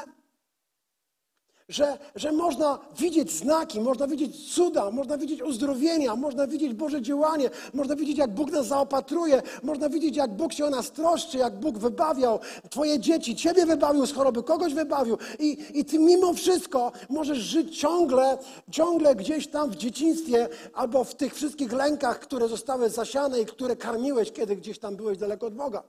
Że, 1.69 1.99
że 2.15 2.33
można 2.33 2.79
widzieć 2.99 3.33
znaki, 3.33 3.81
można 3.81 4.07
widzieć 4.07 4.55
cuda, 4.55 4.91
można 4.91 5.19
widzieć 5.19 5.43
uzdrowienia, 5.43 6.17
można 6.17 6.47
widzieć 6.47 6.75
Boże 6.75 7.03
działanie, 7.03 7.51
można 7.75 7.97
widzieć, 7.97 8.19
jak 8.19 8.35
Bóg 8.35 8.53
nas 8.53 8.67
zaopatruje, 8.67 9.43
można 9.63 9.89
widzieć, 9.89 10.17
jak 10.17 10.37
Bóg 10.37 10.53
się 10.53 10.65
o 10.65 10.71
nas 10.71 10.93
troszczy, 10.93 11.39
jak 11.39 11.61
Bóg 11.61 11.79
wybawiał 11.79 12.41
Twoje 12.71 13.01
dzieci, 13.01 13.37
Ciebie 13.37 13.67
wybawił 13.67 14.07
z 14.07 14.13
choroby, 14.13 14.43
kogoś 14.43 14.75
wybawił. 14.75 15.19
I, 15.39 15.59
i 15.75 15.85
Ty 15.85 15.99
mimo 15.99 16.35
wszystko 16.35 16.93
możesz 17.09 17.39
żyć 17.39 17.81
ciągle, 17.81 18.39
ciągle 18.71 19.15
gdzieś 19.15 19.49
tam 19.49 19.71
w 19.71 19.77
dzieciństwie 19.77 20.49
albo 20.75 21.05
w 21.05 21.15
tych 21.15 21.35
wszystkich 21.35 21.73
lękach, 21.73 22.21
które 22.21 22.49
zostały 22.49 22.91
zasiane 22.91 23.41
i 23.41 23.47
które 23.47 23.77
karmiłeś, 23.77 24.33
kiedy 24.33 24.57
gdzieś 24.57 24.79
tam 24.79 24.97
byłeś 24.97 25.19
daleko 25.19 25.47
od 25.47 25.55
Boga. 25.55 25.83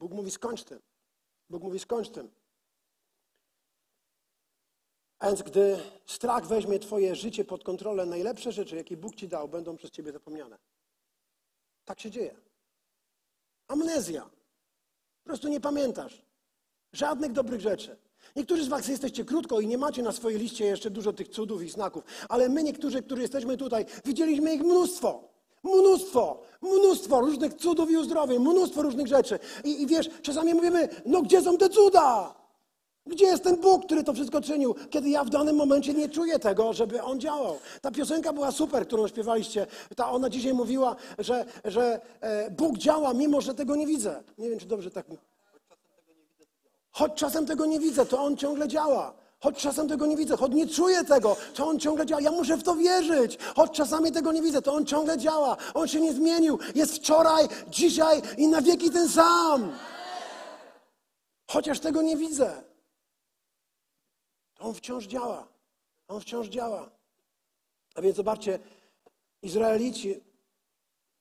Bóg 0.00 0.12
mówi, 0.12 0.30
skończ 0.30 0.64
tym. 0.64 0.78
Bóg 1.50 1.62
mówi, 1.62 1.78
skończ 1.78 2.08
tym. 2.08 2.37
A 5.18 5.26
więc 5.26 5.42
gdy 5.42 5.78
strach 6.06 6.46
weźmie 6.46 6.78
Twoje 6.78 7.14
życie 7.14 7.44
pod 7.44 7.64
kontrolę, 7.64 8.06
najlepsze 8.06 8.52
rzeczy, 8.52 8.76
jakie 8.76 8.96
Bóg 8.96 9.14
Ci 9.14 9.28
dał, 9.28 9.48
będą 9.48 9.76
przez 9.76 9.90
Ciebie 9.90 10.12
zapomniane. 10.12 10.58
Tak 11.84 12.00
się 12.00 12.10
dzieje. 12.10 12.34
Amnezja. 13.68 14.22
Po 15.22 15.24
prostu 15.24 15.48
nie 15.48 15.60
pamiętasz 15.60 16.22
żadnych 16.92 17.32
dobrych 17.32 17.60
rzeczy. 17.60 17.96
Niektórzy 18.36 18.64
z 18.64 18.68
Was 18.68 18.88
jesteście 18.88 19.24
krótko 19.24 19.60
i 19.60 19.66
nie 19.66 19.78
macie 19.78 20.02
na 20.02 20.12
swojej 20.12 20.38
liście 20.38 20.64
jeszcze 20.64 20.90
dużo 20.90 21.12
tych 21.12 21.28
cudów 21.28 21.62
i 21.62 21.70
znaków, 21.70 22.04
ale 22.28 22.48
my, 22.48 22.62
niektórzy, 22.62 23.02
którzy 23.02 23.22
jesteśmy 23.22 23.56
tutaj, 23.56 23.86
widzieliśmy 24.04 24.54
ich 24.54 24.62
mnóstwo. 24.62 25.28
Mnóstwo, 25.62 26.42
mnóstwo 26.62 27.20
różnych 27.20 27.54
cudów 27.54 27.90
i 27.90 27.96
uzdrowień, 27.96 28.38
mnóstwo 28.38 28.82
różnych 28.82 29.06
rzeczy. 29.06 29.38
I, 29.64 29.82
I 29.82 29.86
wiesz, 29.86 30.10
czasami 30.22 30.54
mówimy, 30.54 30.88
no 31.06 31.22
gdzie 31.22 31.42
są 31.42 31.58
te 31.58 31.68
cuda? 31.68 32.34
Gdzie 33.08 33.26
jest 33.26 33.44
ten 33.44 33.56
Bóg, 33.56 33.84
który 33.84 34.04
to 34.04 34.12
wszystko 34.12 34.40
czynił, 34.40 34.74
kiedy 34.90 35.08
ja 35.08 35.24
w 35.24 35.30
danym 35.30 35.56
momencie 35.56 35.94
nie 35.94 36.08
czuję 36.08 36.38
tego, 36.38 36.72
żeby 36.72 37.02
On 37.02 37.20
działał? 37.20 37.58
Ta 37.80 37.90
piosenka 37.90 38.32
była 38.32 38.52
super, 38.52 38.86
którą 38.86 39.08
śpiewaliście. 39.08 39.66
Ta, 39.96 40.10
ona 40.10 40.30
dzisiaj 40.30 40.54
mówiła, 40.54 40.96
że, 41.18 41.44
że 41.64 42.00
e, 42.20 42.50
Bóg 42.50 42.78
działa, 42.78 43.14
mimo 43.14 43.40
że 43.40 43.54
tego 43.54 43.76
nie 43.76 43.86
widzę. 43.86 44.22
Nie 44.38 44.50
wiem, 44.50 44.58
czy 44.58 44.66
dobrze 44.66 44.90
tak 44.90 45.08
mówię. 45.08 45.20
Choć 46.90 47.14
czasem 47.14 47.46
tego 47.46 47.66
nie 47.66 47.80
widzę, 47.80 48.06
to 48.06 48.22
On 48.22 48.36
ciągle 48.36 48.68
działa. 48.68 49.14
Choć 49.40 49.56
czasem 49.56 49.88
tego 49.88 50.06
nie 50.06 50.16
widzę, 50.16 50.36
choć 50.36 50.52
nie 50.52 50.66
czuję 50.66 51.04
tego, 51.04 51.36
to 51.54 51.66
On 51.66 51.80
ciągle 51.80 52.06
działa. 52.06 52.20
Ja 52.20 52.30
muszę 52.30 52.56
w 52.56 52.62
to 52.62 52.74
wierzyć. 52.76 53.38
Choć 53.56 53.70
czasami 53.70 54.12
tego 54.12 54.32
nie 54.32 54.42
widzę, 54.42 54.62
to 54.62 54.72
On 54.72 54.86
ciągle 54.86 55.18
działa. 55.18 55.56
On 55.74 55.88
się 55.88 56.00
nie 56.00 56.12
zmienił. 56.12 56.58
Jest 56.74 56.96
wczoraj, 56.96 57.48
dzisiaj 57.68 58.22
i 58.36 58.48
na 58.48 58.62
wieki 58.62 58.90
ten 58.90 59.08
sam. 59.08 59.72
Chociaż 61.50 61.80
tego 61.80 62.02
nie 62.02 62.16
widzę. 62.16 62.67
On 64.58 64.74
wciąż 64.74 65.04
działa. 65.04 65.48
On 66.08 66.20
wciąż 66.20 66.48
działa. 66.48 66.90
A 67.94 68.02
więc 68.02 68.16
zobaczcie, 68.16 68.58
Izraelici, 69.42 70.20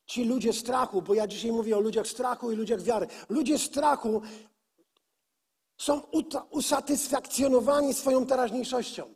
ci 0.05 0.23
ludzie 0.23 0.53
strachu, 0.53 1.01
bo 1.01 1.13
ja 1.13 1.27
dzisiaj 1.27 1.51
mówię 1.51 1.77
o 1.77 1.79
ludziach 1.79 2.07
strachu 2.07 2.51
i 2.51 2.55
ludziach 2.55 2.81
wiary. 2.81 3.07
Ludzie 3.29 3.59
strachu 3.59 4.21
są 5.77 6.01
usatysfakcjonowani 6.49 7.93
swoją 7.93 8.25
teraźniejszością. 8.25 9.13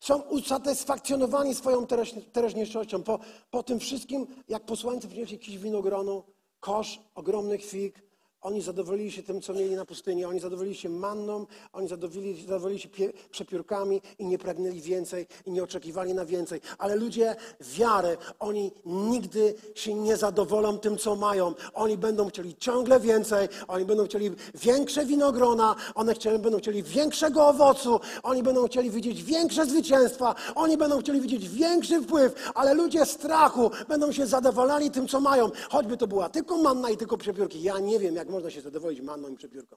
Są 0.00 0.20
usatysfakcjonowani 0.22 1.54
swoją 1.54 1.86
teraźniejszością. 2.32 3.02
Po, 3.02 3.18
po 3.50 3.62
tym 3.62 3.80
wszystkim, 3.80 4.26
jak 4.48 4.64
posłańcy 4.64 5.08
przynieśli 5.08 5.36
jakiś 5.36 5.58
winogronu, 5.58 6.24
kosz 6.60 7.00
ogromnych 7.14 7.64
fig, 7.64 8.05
oni 8.40 8.62
zadowolili 8.62 9.12
się 9.12 9.22
tym, 9.22 9.40
co 9.40 9.54
mieli 9.54 9.74
na 9.74 9.84
pustyni. 9.84 10.24
Oni 10.24 10.40
zadowolili 10.40 10.76
się 10.76 10.88
manną, 10.88 11.46
oni 11.72 11.88
zadowolili, 11.88 12.42
zadowolili 12.42 12.80
się 12.80 12.88
pie, 12.88 13.12
przepiórkami 13.30 14.02
i 14.18 14.26
nie 14.26 14.38
pragnęli 14.38 14.80
więcej 14.80 15.26
i 15.46 15.50
nie 15.50 15.62
oczekiwali 15.62 16.14
na 16.14 16.24
więcej. 16.24 16.60
Ale 16.78 16.96
ludzie 16.96 17.36
wiary, 17.60 18.16
oni 18.38 18.72
nigdy 18.86 19.54
się 19.74 19.94
nie 19.94 20.16
zadowolą 20.16 20.78
tym, 20.78 20.98
co 20.98 21.16
mają. 21.16 21.54
Oni 21.74 21.98
będą 21.98 22.28
chcieli 22.28 22.56
ciągle 22.56 23.00
więcej, 23.00 23.48
oni 23.68 23.84
będą 23.84 24.04
chcieli 24.04 24.30
większe 24.54 25.06
winogrona, 25.06 25.76
one 25.94 26.14
chcieli, 26.14 26.38
będą 26.38 26.58
chcieli 26.58 26.82
większego 26.82 27.46
owocu, 27.46 28.00
oni 28.22 28.42
będą 28.42 28.66
chcieli 28.66 28.90
widzieć 28.90 29.22
większe 29.22 29.66
zwycięstwa, 29.66 30.34
oni 30.54 30.76
będą 30.76 31.00
chcieli 31.00 31.20
widzieć 31.20 31.48
większy 31.48 32.00
wpływ, 32.00 32.50
ale 32.54 32.74
ludzie 32.74 33.06
strachu 33.06 33.70
będą 33.88 34.12
się 34.12 34.26
zadowalali 34.26 34.90
tym, 34.90 35.08
co 35.08 35.20
mają. 35.20 35.50
Choćby 35.70 35.96
to 35.96 36.06
była 36.06 36.28
tylko 36.28 36.56
manna 36.56 36.90
i 36.90 36.96
tylko 36.96 37.16
przepiórki. 37.16 37.62
Ja 37.62 37.78
nie 37.78 37.98
wiem, 37.98 38.14
jak 38.14 38.25
można 38.30 38.50
się 38.50 38.60
zadowolić 38.60 39.00
manną 39.00 39.28
i 39.28 39.36
przepiórką. 39.36 39.76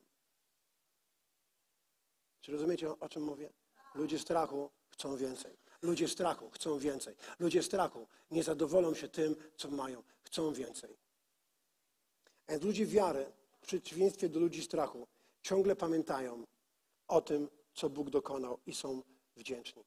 Czy 2.42 2.52
rozumiecie, 2.52 3.00
o 3.00 3.10
czym 3.10 3.24
mówię? 3.24 3.54
Ludzie 3.96 4.20
strachu 4.20 4.70
chcą 4.90 5.16
więcej. 5.16 5.58
Ludzie 5.82 6.08
strachu 6.08 6.50
chcą 6.50 6.80
więcej. 6.80 7.16
Ludzie 7.40 7.64
strachu 7.64 8.08
nie 8.32 8.44
zadowolą 8.44 8.94
się 8.94 9.08
tym, 9.08 9.36
co 9.58 9.72
mają. 9.72 10.04
Chcą 10.22 10.54
więcej. 10.54 10.98
A 12.48 12.54
ludzie 12.66 12.86
wiary, 12.86 13.32
w 13.62 13.66
przeciwieństwie 13.68 14.30
do 14.30 14.40
ludzi 14.40 14.64
strachu, 14.64 15.08
ciągle 15.42 15.76
pamiętają 15.76 16.44
o 17.08 17.22
tym, 17.22 17.50
co 17.74 17.90
Bóg 17.90 18.10
dokonał 18.10 18.60
i 18.66 18.74
są 18.74 19.04
wdzięczni. 19.36 19.84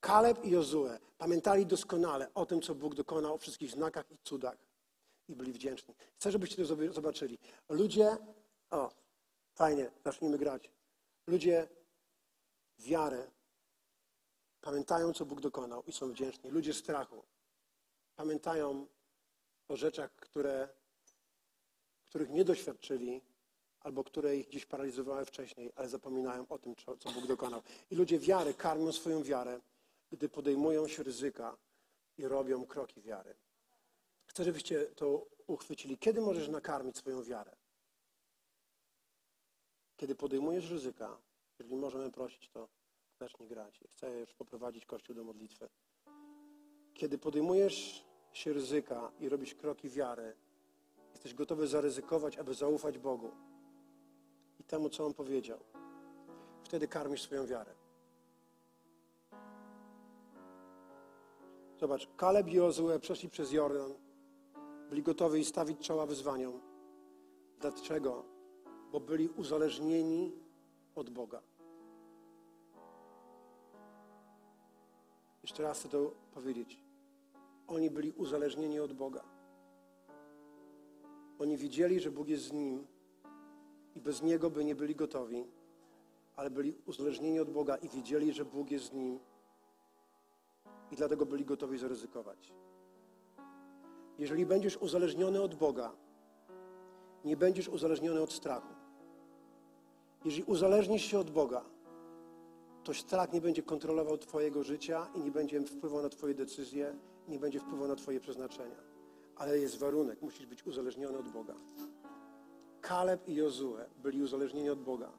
Kaleb 0.00 0.44
i 0.44 0.50
Jozue 0.50 0.98
pamiętali 1.18 1.66
doskonale 1.66 2.34
o 2.34 2.46
tym, 2.46 2.62
co 2.62 2.74
Bóg 2.74 2.94
dokonał, 2.94 3.34
o 3.34 3.38
wszystkich 3.38 3.70
znakach 3.70 4.10
i 4.10 4.18
cudach 4.24 4.56
i 5.30 5.36
byli 5.36 5.52
wdzięczni. 5.52 5.94
Chcę, 6.16 6.32
żebyście 6.32 6.56
to 6.56 6.92
zobaczyli. 6.92 7.38
Ludzie, 7.68 8.16
o, 8.70 8.90
fajnie, 9.54 9.90
zacznijmy 10.04 10.38
grać. 10.38 10.70
Ludzie 11.26 11.68
wiary 12.78 13.30
pamiętają, 14.60 15.12
co 15.12 15.26
Bóg 15.26 15.40
dokonał 15.40 15.82
i 15.86 15.92
są 15.92 16.12
wdzięczni. 16.12 16.50
Ludzie 16.50 16.74
strachu 16.74 17.24
pamiętają 18.16 18.86
o 19.68 19.76
rzeczach, 19.76 20.16
które, 20.16 20.68
których 22.08 22.30
nie 22.30 22.44
doświadczyli 22.44 23.22
albo 23.80 24.04
które 24.04 24.36
ich 24.36 24.48
gdzieś 24.48 24.66
paralizowały 24.66 25.24
wcześniej, 25.24 25.72
ale 25.76 25.88
zapominają 25.88 26.48
o 26.48 26.58
tym, 26.58 26.74
co 26.76 27.12
Bóg 27.12 27.26
dokonał. 27.26 27.62
I 27.90 27.96
ludzie 27.96 28.18
wiary 28.18 28.54
karmią 28.54 28.92
swoją 28.92 29.22
wiarę, 29.22 29.60
gdy 30.10 30.28
podejmują 30.28 30.88
się 30.88 31.02
ryzyka 31.02 31.56
i 32.18 32.28
robią 32.28 32.66
kroki 32.66 33.02
wiary. 33.02 33.34
Chcę, 34.30 34.44
żebyście 34.44 34.86
to 34.86 35.26
uchwycili. 35.46 35.98
Kiedy 35.98 36.20
możesz 36.20 36.48
nakarmić 36.48 36.96
swoją 36.96 37.22
wiarę? 37.22 37.56
Kiedy 39.96 40.14
podejmujesz 40.14 40.70
ryzyka, 40.70 41.18
jeżeli 41.58 41.76
możemy 41.76 42.10
prosić, 42.10 42.48
to 42.48 42.68
zacznij 43.20 43.48
grać. 43.48 43.84
Chcę 43.90 44.20
już 44.20 44.34
poprowadzić 44.34 44.86
Kościół 44.86 45.16
do 45.16 45.24
modlitwy. 45.24 45.68
Kiedy 46.94 47.18
podejmujesz 47.18 48.04
się 48.32 48.52
ryzyka 48.52 49.12
i 49.20 49.28
robisz 49.28 49.54
kroki 49.54 49.88
wiary, 49.88 50.36
jesteś 51.12 51.34
gotowy 51.34 51.66
zaryzykować, 51.66 52.38
aby 52.38 52.54
zaufać 52.54 52.98
Bogu 52.98 53.30
i 54.60 54.64
temu, 54.64 54.90
co 54.90 55.06
On 55.06 55.14
powiedział, 55.14 55.58
wtedy 56.64 56.88
karmisz 56.88 57.22
swoją 57.22 57.46
wiarę. 57.46 57.74
Zobacz, 61.80 62.08
Kaleb 62.16 62.48
i 62.48 62.52
Jozue 62.52 62.98
przeszli 63.00 63.28
przez 63.28 63.52
Jordan, 63.52 64.09
byli 64.90 65.02
gotowi 65.02 65.44
stawić 65.44 65.78
czoła 65.78 66.06
wyzwaniom. 66.06 66.60
Dlaczego? 67.60 68.24
Bo 68.92 69.00
byli 69.00 69.28
uzależnieni 69.28 70.32
od 70.94 71.10
Boga. 71.10 71.42
Jeszcze 75.42 75.62
raz 75.62 75.78
chcę 75.78 75.88
to 75.88 76.14
powiedzieć. 76.34 76.82
Oni 77.66 77.90
byli 77.90 78.12
uzależnieni 78.12 78.80
od 78.80 78.92
Boga. 78.92 79.24
Oni 81.38 81.56
widzieli, 81.56 82.00
że 82.00 82.10
Bóg 82.10 82.28
jest 82.28 82.44
z 82.44 82.52
nim 82.52 82.86
i 83.94 84.00
bez 84.00 84.22
Niego 84.22 84.50
by 84.50 84.64
nie 84.64 84.74
byli 84.74 84.94
gotowi, 84.94 85.44
ale 86.36 86.50
byli 86.50 86.76
uzależnieni 86.86 87.40
od 87.40 87.50
Boga 87.50 87.76
i 87.76 87.88
wiedzieli, 87.88 88.32
że 88.32 88.44
Bóg 88.44 88.70
jest 88.70 88.84
z 88.84 88.92
nim 88.92 89.18
i 90.90 90.96
dlatego 90.96 91.26
byli 91.26 91.44
gotowi 91.44 91.78
zaryzykować. 91.78 92.52
Jeżeli 94.20 94.46
będziesz 94.46 94.76
uzależniony 94.76 95.42
od 95.42 95.54
Boga, 95.54 95.92
nie 97.24 97.36
będziesz 97.36 97.68
uzależniony 97.68 98.20
od 98.20 98.32
strachu. 98.32 98.74
Jeżeli 100.24 100.44
uzależnisz 100.44 101.04
się 101.04 101.18
od 101.18 101.30
Boga, 101.30 101.64
to 102.84 102.94
strach 102.94 103.32
nie 103.32 103.40
będzie 103.40 103.62
kontrolował 103.62 104.18
Twojego 104.18 104.64
życia 104.64 105.06
i 105.14 105.20
nie 105.20 105.30
będzie 105.30 105.60
wpływał 105.60 106.02
na 106.02 106.08
Twoje 106.08 106.34
decyzje, 106.34 106.96
nie 107.28 107.38
będzie 107.38 107.60
wpływał 107.60 107.88
na 107.88 107.96
Twoje 107.96 108.20
przeznaczenia. 108.20 108.76
Ale 109.36 109.58
jest 109.58 109.78
warunek, 109.78 110.22
musisz 110.22 110.46
być 110.46 110.66
uzależniony 110.66 111.18
od 111.18 111.28
Boga. 111.28 111.54
Kaleb 112.80 113.28
i 113.28 113.34
Jozue 113.34 113.76
byli 114.02 114.22
uzależnieni 114.22 114.70
od 114.70 114.82
Boga. 114.82 115.10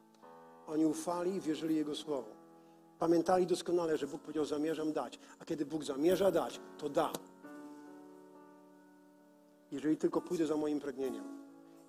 Oni 0.66 0.86
ufali 0.86 1.34
i 1.34 1.40
wierzyli 1.40 1.76
Jego 1.76 1.94
słowu. 1.94 2.30
Pamiętali 2.98 3.46
doskonale, 3.46 3.98
że 3.98 4.06
Bóg 4.06 4.20
powiedział, 4.20 4.44
zamierzam 4.44 4.92
dać. 4.92 5.18
A 5.38 5.44
kiedy 5.44 5.66
Bóg 5.66 5.84
zamierza 5.84 6.30
dać, 6.30 6.60
to 6.78 6.88
da 6.88 7.12
jeżeli 9.72 9.96
tylko 9.96 10.20
pójdę 10.20 10.46
za 10.46 10.56
moim 10.56 10.80
pragnieniem 10.80 11.24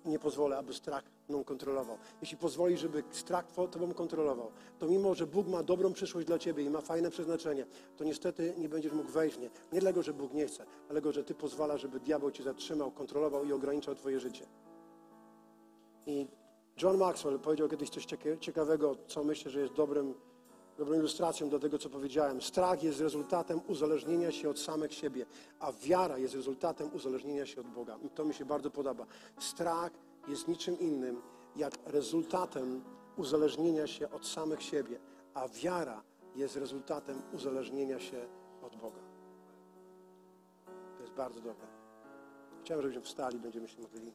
i 0.04 0.08
nie 0.08 0.18
pozwolę, 0.18 0.58
aby 0.58 0.74
strach 0.74 1.04
mną 1.28 1.44
kontrolował. 1.44 1.98
Jeśli 2.20 2.36
pozwoli, 2.36 2.76
żeby 2.76 3.02
strach 3.10 3.46
Tobą 3.70 3.94
kontrolował, 3.94 4.50
to 4.78 4.86
mimo, 4.86 5.14
że 5.14 5.26
Bóg 5.26 5.48
ma 5.48 5.62
dobrą 5.62 5.92
przyszłość 5.92 6.26
dla 6.26 6.38
Ciebie 6.38 6.64
i 6.64 6.70
ma 6.70 6.80
fajne 6.80 7.10
przeznaczenie, 7.10 7.66
to 7.96 8.04
niestety 8.04 8.54
nie 8.58 8.68
będziesz 8.68 8.92
mógł 8.92 9.10
wejść 9.10 9.36
w 9.36 9.40
nie. 9.40 9.50
Nie 9.72 9.80
dlatego, 9.80 10.02
że 10.02 10.12
Bóg 10.12 10.32
nie 10.32 10.46
chce, 10.46 10.62
ale 10.62 10.70
dlatego, 10.88 11.12
że 11.12 11.24
Ty 11.24 11.34
pozwala, 11.34 11.78
żeby 11.78 12.00
diabeł 12.00 12.30
Cię 12.30 12.42
zatrzymał, 12.42 12.90
kontrolował 12.90 13.44
i 13.44 13.52
ograniczał 13.52 13.94
Twoje 13.94 14.20
życie. 14.20 14.46
I 16.06 16.26
John 16.82 16.96
Maxwell 16.98 17.38
powiedział 17.38 17.68
kiedyś 17.68 17.90
coś 17.90 18.06
ciekawego, 18.40 18.96
co 19.06 19.24
myślę, 19.24 19.50
że 19.50 19.60
jest 19.60 19.72
dobrym 19.72 20.14
dobrą 20.78 20.94
ilustracją 20.94 21.48
do 21.48 21.58
tego, 21.58 21.78
co 21.78 21.90
powiedziałem. 21.90 22.42
Strach 22.42 22.82
jest 22.82 23.00
rezultatem 23.00 23.60
uzależnienia 23.68 24.32
się 24.32 24.50
od 24.50 24.58
samych 24.58 24.94
siebie, 24.94 25.26
a 25.60 25.72
wiara 25.72 26.18
jest 26.18 26.34
rezultatem 26.34 26.90
uzależnienia 26.92 27.46
się 27.46 27.60
od 27.60 27.66
Boga. 27.66 27.98
I 28.02 28.08
to 28.08 28.24
mi 28.24 28.34
się 28.34 28.44
bardzo 28.44 28.70
podoba. 28.70 29.06
Strach 29.38 29.90
jest 30.28 30.48
niczym 30.48 30.78
innym 30.78 31.22
jak 31.56 31.72
rezultatem 31.86 32.84
uzależnienia 33.16 33.86
się 33.86 34.10
od 34.10 34.26
samych 34.26 34.62
siebie, 34.62 34.98
a 35.34 35.48
wiara 35.48 36.02
jest 36.36 36.56
rezultatem 36.56 37.22
uzależnienia 37.32 38.00
się 38.00 38.26
od 38.62 38.76
Boga. 38.76 39.00
To 40.96 41.02
jest 41.02 41.14
bardzo 41.14 41.40
dobre. 41.40 41.66
Chciałem, 42.64 42.82
żebyśmy 42.82 43.02
wstali, 43.02 43.38
będziemy 43.38 43.68
się 43.68 43.82
modlili. 43.82 44.12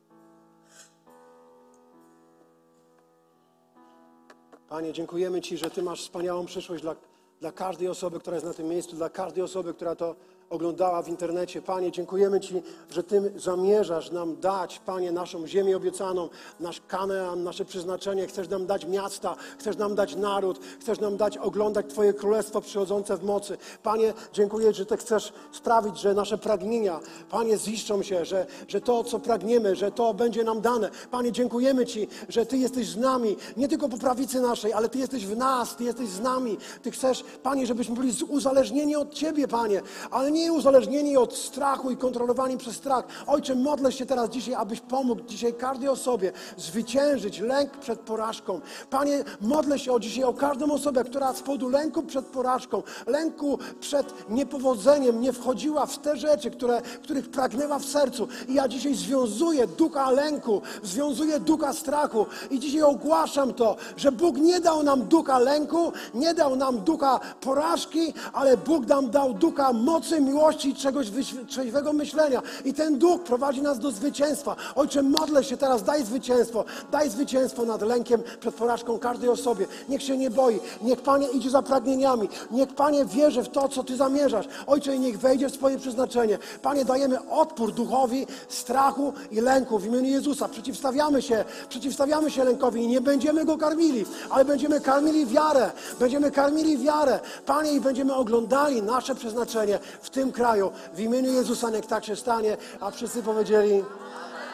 Panie, 4.69 4.93
dziękujemy 4.93 5.41
Ci, 5.41 5.57
że 5.57 5.69
Ty 5.69 5.83
masz 5.83 6.01
wspaniałą 6.01 6.45
przyszłość 6.45 6.81
dla, 6.81 6.95
dla 7.41 7.51
każdej 7.51 7.87
osoby, 7.87 8.19
która 8.19 8.35
jest 8.35 8.45
na 8.45 8.53
tym 8.53 8.67
miejscu, 8.67 8.95
dla 8.95 9.09
każdej 9.09 9.43
osoby, 9.43 9.73
która 9.73 9.95
to 9.95 10.15
oglądała 10.49 11.01
w 11.01 11.07
internecie. 11.07 11.61
Panie, 11.61 11.91
dziękujemy 11.91 12.39
Ci, 12.39 12.61
że 12.91 13.03
Ty 13.03 13.33
zamierzasz 13.35 14.11
nam 14.11 14.39
dać, 14.39 14.79
Panie, 14.79 15.11
naszą 15.11 15.47
ziemię 15.47 15.77
obiecaną, 15.77 16.29
nasz 16.59 16.81
Kanean, 16.87 17.43
nasze 17.43 17.65
przeznaczenie. 17.65 18.27
Chcesz 18.27 18.49
nam 18.49 18.65
dać 18.65 18.85
miasta, 18.85 19.35
chcesz 19.59 19.77
nam 19.77 19.95
dać 19.95 20.15
naród, 20.15 20.59
chcesz 20.79 20.99
nam 20.99 21.17
dać 21.17 21.37
oglądać 21.37 21.85
Twoje 21.89 22.13
królestwo 22.13 22.61
przychodzące 22.61 23.17
w 23.17 23.23
mocy. 23.23 23.57
Panie, 23.83 24.13
dziękuję, 24.33 24.73
że 24.73 24.85
Ty 24.85 24.97
chcesz 24.97 25.33
sprawić, 25.51 25.99
że 25.99 26.13
nasze 26.13 26.37
pragnienia, 26.37 26.99
Panie, 27.29 27.57
ziszczą 27.57 28.03
się, 28.03 28.25
że, 28.25 28.45
że 28.67 28.81
to, 28.81 29.03
co 29.03 29.19
pragniemy, 29.19 29.75
że 29.75 29.91
to 29.91 30.13
będzie 30.13 30.43
nam 30.43 30.61
dane. 30.61 30.89
Panie, 31.11 31.31
dziękujemy 31.31 31.85
Ci, 31.85 32.07
że 32.29 32.45
Ty 32.45 32.57
jesteś 32.57 32.87
z 32.87 32.97
nami, 32.97 33.37
nie 33.57 33.67
tylko 33.67 33.89
po 33.89 33.97
prawicy 33.97 34.41
naszej, 34.41 34.73
ale 34.73 34.89
Ty 34.89 34.99
jesteś 34.99 35.25
w 35.25 35.37
nas, 35.37 35.75
Ty 35.75 35.83
jesteś 35.83 36.09
z 36.09 36.19
nami. 36.19 36.57
Ty 36.81 36.91
chcesz, 36.91 37.23
Panie, 37.43 37.67
żebyśmy 37.67 37.95
byli 37.95 38.13
uzależnieni 38.29 38.95
od 38.95 39.13
Ciebie, 39.13 39.47
Panie, 39.47 39.81
ale 40.11 40.31
nie 40.31 40.38
nie 40.39 40.53
uzależnieni 40.53 41.17
od 41.17 41.35
strachu 41.35 41.91
i 41.91 41.97
kontrolowani 41.97 42.57
przez 42.57 42.75
strach. 42.75 43.05
Ojcze, 43.27 43.55
modlę 43.55 43.91
się 43.91 44.05
teraz 44.05 44.29
dzisiaj, 44.29 44.55
abyś 44.55 44.79
pomógł 44.79 45.21
dzisiaj 45.21 45.53
każdej 45.53 45.89
osobie 45.89 46.31
zwyciężyć 46.57 47.39
lęk 47.39 47.77
przed 47.77 47.99
porażką. 47.99 48.61
Panie, 48.89 49.23
modlę 49.41 49.79
się 49.79 49.91
o 49.91 49.99
dzisiaj 49.99 50.23
o 50.23 50.33
każdą 50.33 50.71
osobę, 50.71 51.03
która 51.03 51.33
z 51.33 51.41
powodu 51.41 51.69
lęku 51.69 52.03
przed 52.03 52.25
porażką, 52.25 52.83
lęku 53.07 53.59
przed 53.79 54.29
niepowodzeniem 54.29 55.21
nie 55.21 55.33
wchodziła 55.33 55.85
w 55.85 55.97
te 55.97 56.17
rzeczy, 56.17 56.51
które, 56.51 56.81
których 57.03 57.29
pragnęła 57.31 57.79
w 57.79 57.85
sercu. 57.85 58.27
I 58.47 58.53
ja 58.53 58.67
dzisiaj 58.67 58.95
związuję 58.95 59.67
ducha 59.67 60.11
lęku, 60.11 60.61
związuję 60.83 61.39
ducha 61.39 61.73
strachu 61.73 62.25
i 62.49 62.59
dzisiaj 62.59 62.81
ogłaszam 62.81 63.53
to, 63.53 63.75
że 63.97 64.11
Bóg 64.11 64.37
nie 64.37 64.59
dał 64.59 64.83
nam 64.83 65.01
ducha 65.03 65.39
lęku, 65.39 65.91
nie 66.13 66.33
dał 66.33 66.55
nam 66.55 66.79
ducha 66.79 67.19
porażki, 67.41 68.13
ale 68.33 68.57
Bóg 68.57 68.87
nam 68.87 69.09
dał 69.09 69.33
ducha 69.33 69.73
mocy, 69.73 70.21
miłości 70.29 70.69
i 70.69 70.75
czegoś 70.75 71.07
trzeźwego 71.47 71.93
myślenia. 71.93 72.41
I 72.65 72.73
ten 72.73 72.97
duch 72.97 73.23
prowadzi 73.23 73.61
nas 73.61 73.79
do 73.79 73.91
zwycięstwa. 73.91 74.55
Ojcze, 74.75 75.03
modlę 75.03 75.43
się 75.43 75.57
teraz, 75.57 75.83
daj 75.83 76.03
zwycięstwo, 76.03 76.65
daj 76.91 77.09
zwycięstwo 77.09 77.65
nad 77.65 77.81
lękiem 77.81 78.23
przed 78.39 78.55
porażką 78.55 78.99
każdej 78.99 79.29
osobie. 79.29 79.65
Niech 79.89 80.03
się 80.03 80.17
nie 80.17 80.29
boi, 80.29 80.59
niech 80.81 81.01
Panie 81.01 81.27
idzie 81.27 81.49
za 81.49 81.61
pragnieniami, 81.61 82.29
niech 82.51 82.75
Panie 82.75 83.05
wierzy 83.05 83.43
w 83.43 83.49
to, 83.49 83.69
co 83.69 83.83
Ty 83.83 83.97
zamierzasz. 83.97 84.45
Ojcze, 84.67 84.99
niech 84.99 85.19
wejdzie 85.19 85.49
w 85.49 85.53
swoje 85.53 85.77
przeznaczenie. 85.77 86.37
Panie, 86.61 86.85
dajemy 86.85 87.29
odpór 87.29 87.73
duchowi 87.73 88.27
strachu 88.49 89.13
i 89.31 89.41
lęku 89.41 89.79
w 89.79 89.85
imieniu 89.85 90.09
Jezusa. 90.09 90.47
Przeciwstawiamy 90.47 91.21
się, 91.21 91.45
przeciwstawiamy 91.69 92.31
się 92.31 92.43
lękowi 92.43 92.83
i 92.83 92.87
nie 92.87 93.01
będziemy 93.01 93.45
go 93.45 93.57
karmili, 93.57 94.05
ale 94.29 94.45
będziemy 94.45 94.81
karmili 94.81 95.25
wiarę, 95.25 95.71
będziemy 95.99 96.31
karmili 96.31 96.77
wiarę. 96.77 97.19
Panie, 97.45 97.73
i 97.73 97.81
będziemy 97.81 98.15
oglądali 98.15 98.81
nasze 98.81 99.15
przeznaczenie 99.15 99.79
w 100.01 100.09
tym 100.19 100.31
kraju. 100.31 100.71
W 100.93 100.99
imieniu 100.99 101.31
Jezusa 101.31 101.69
niech 101.69 101.85
tak 101.85 102.05
się 102.05 102.15
stanie, 102.15 102.57
a 102.79 102.91
wszyscy 102.91 103.23
powiedzieli 103.23 103.83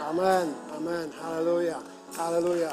Amen, 0.10 0.54
amen, 0.78 1.10
halleluja, 1.22 1.80
halleluja. 2.18 2.72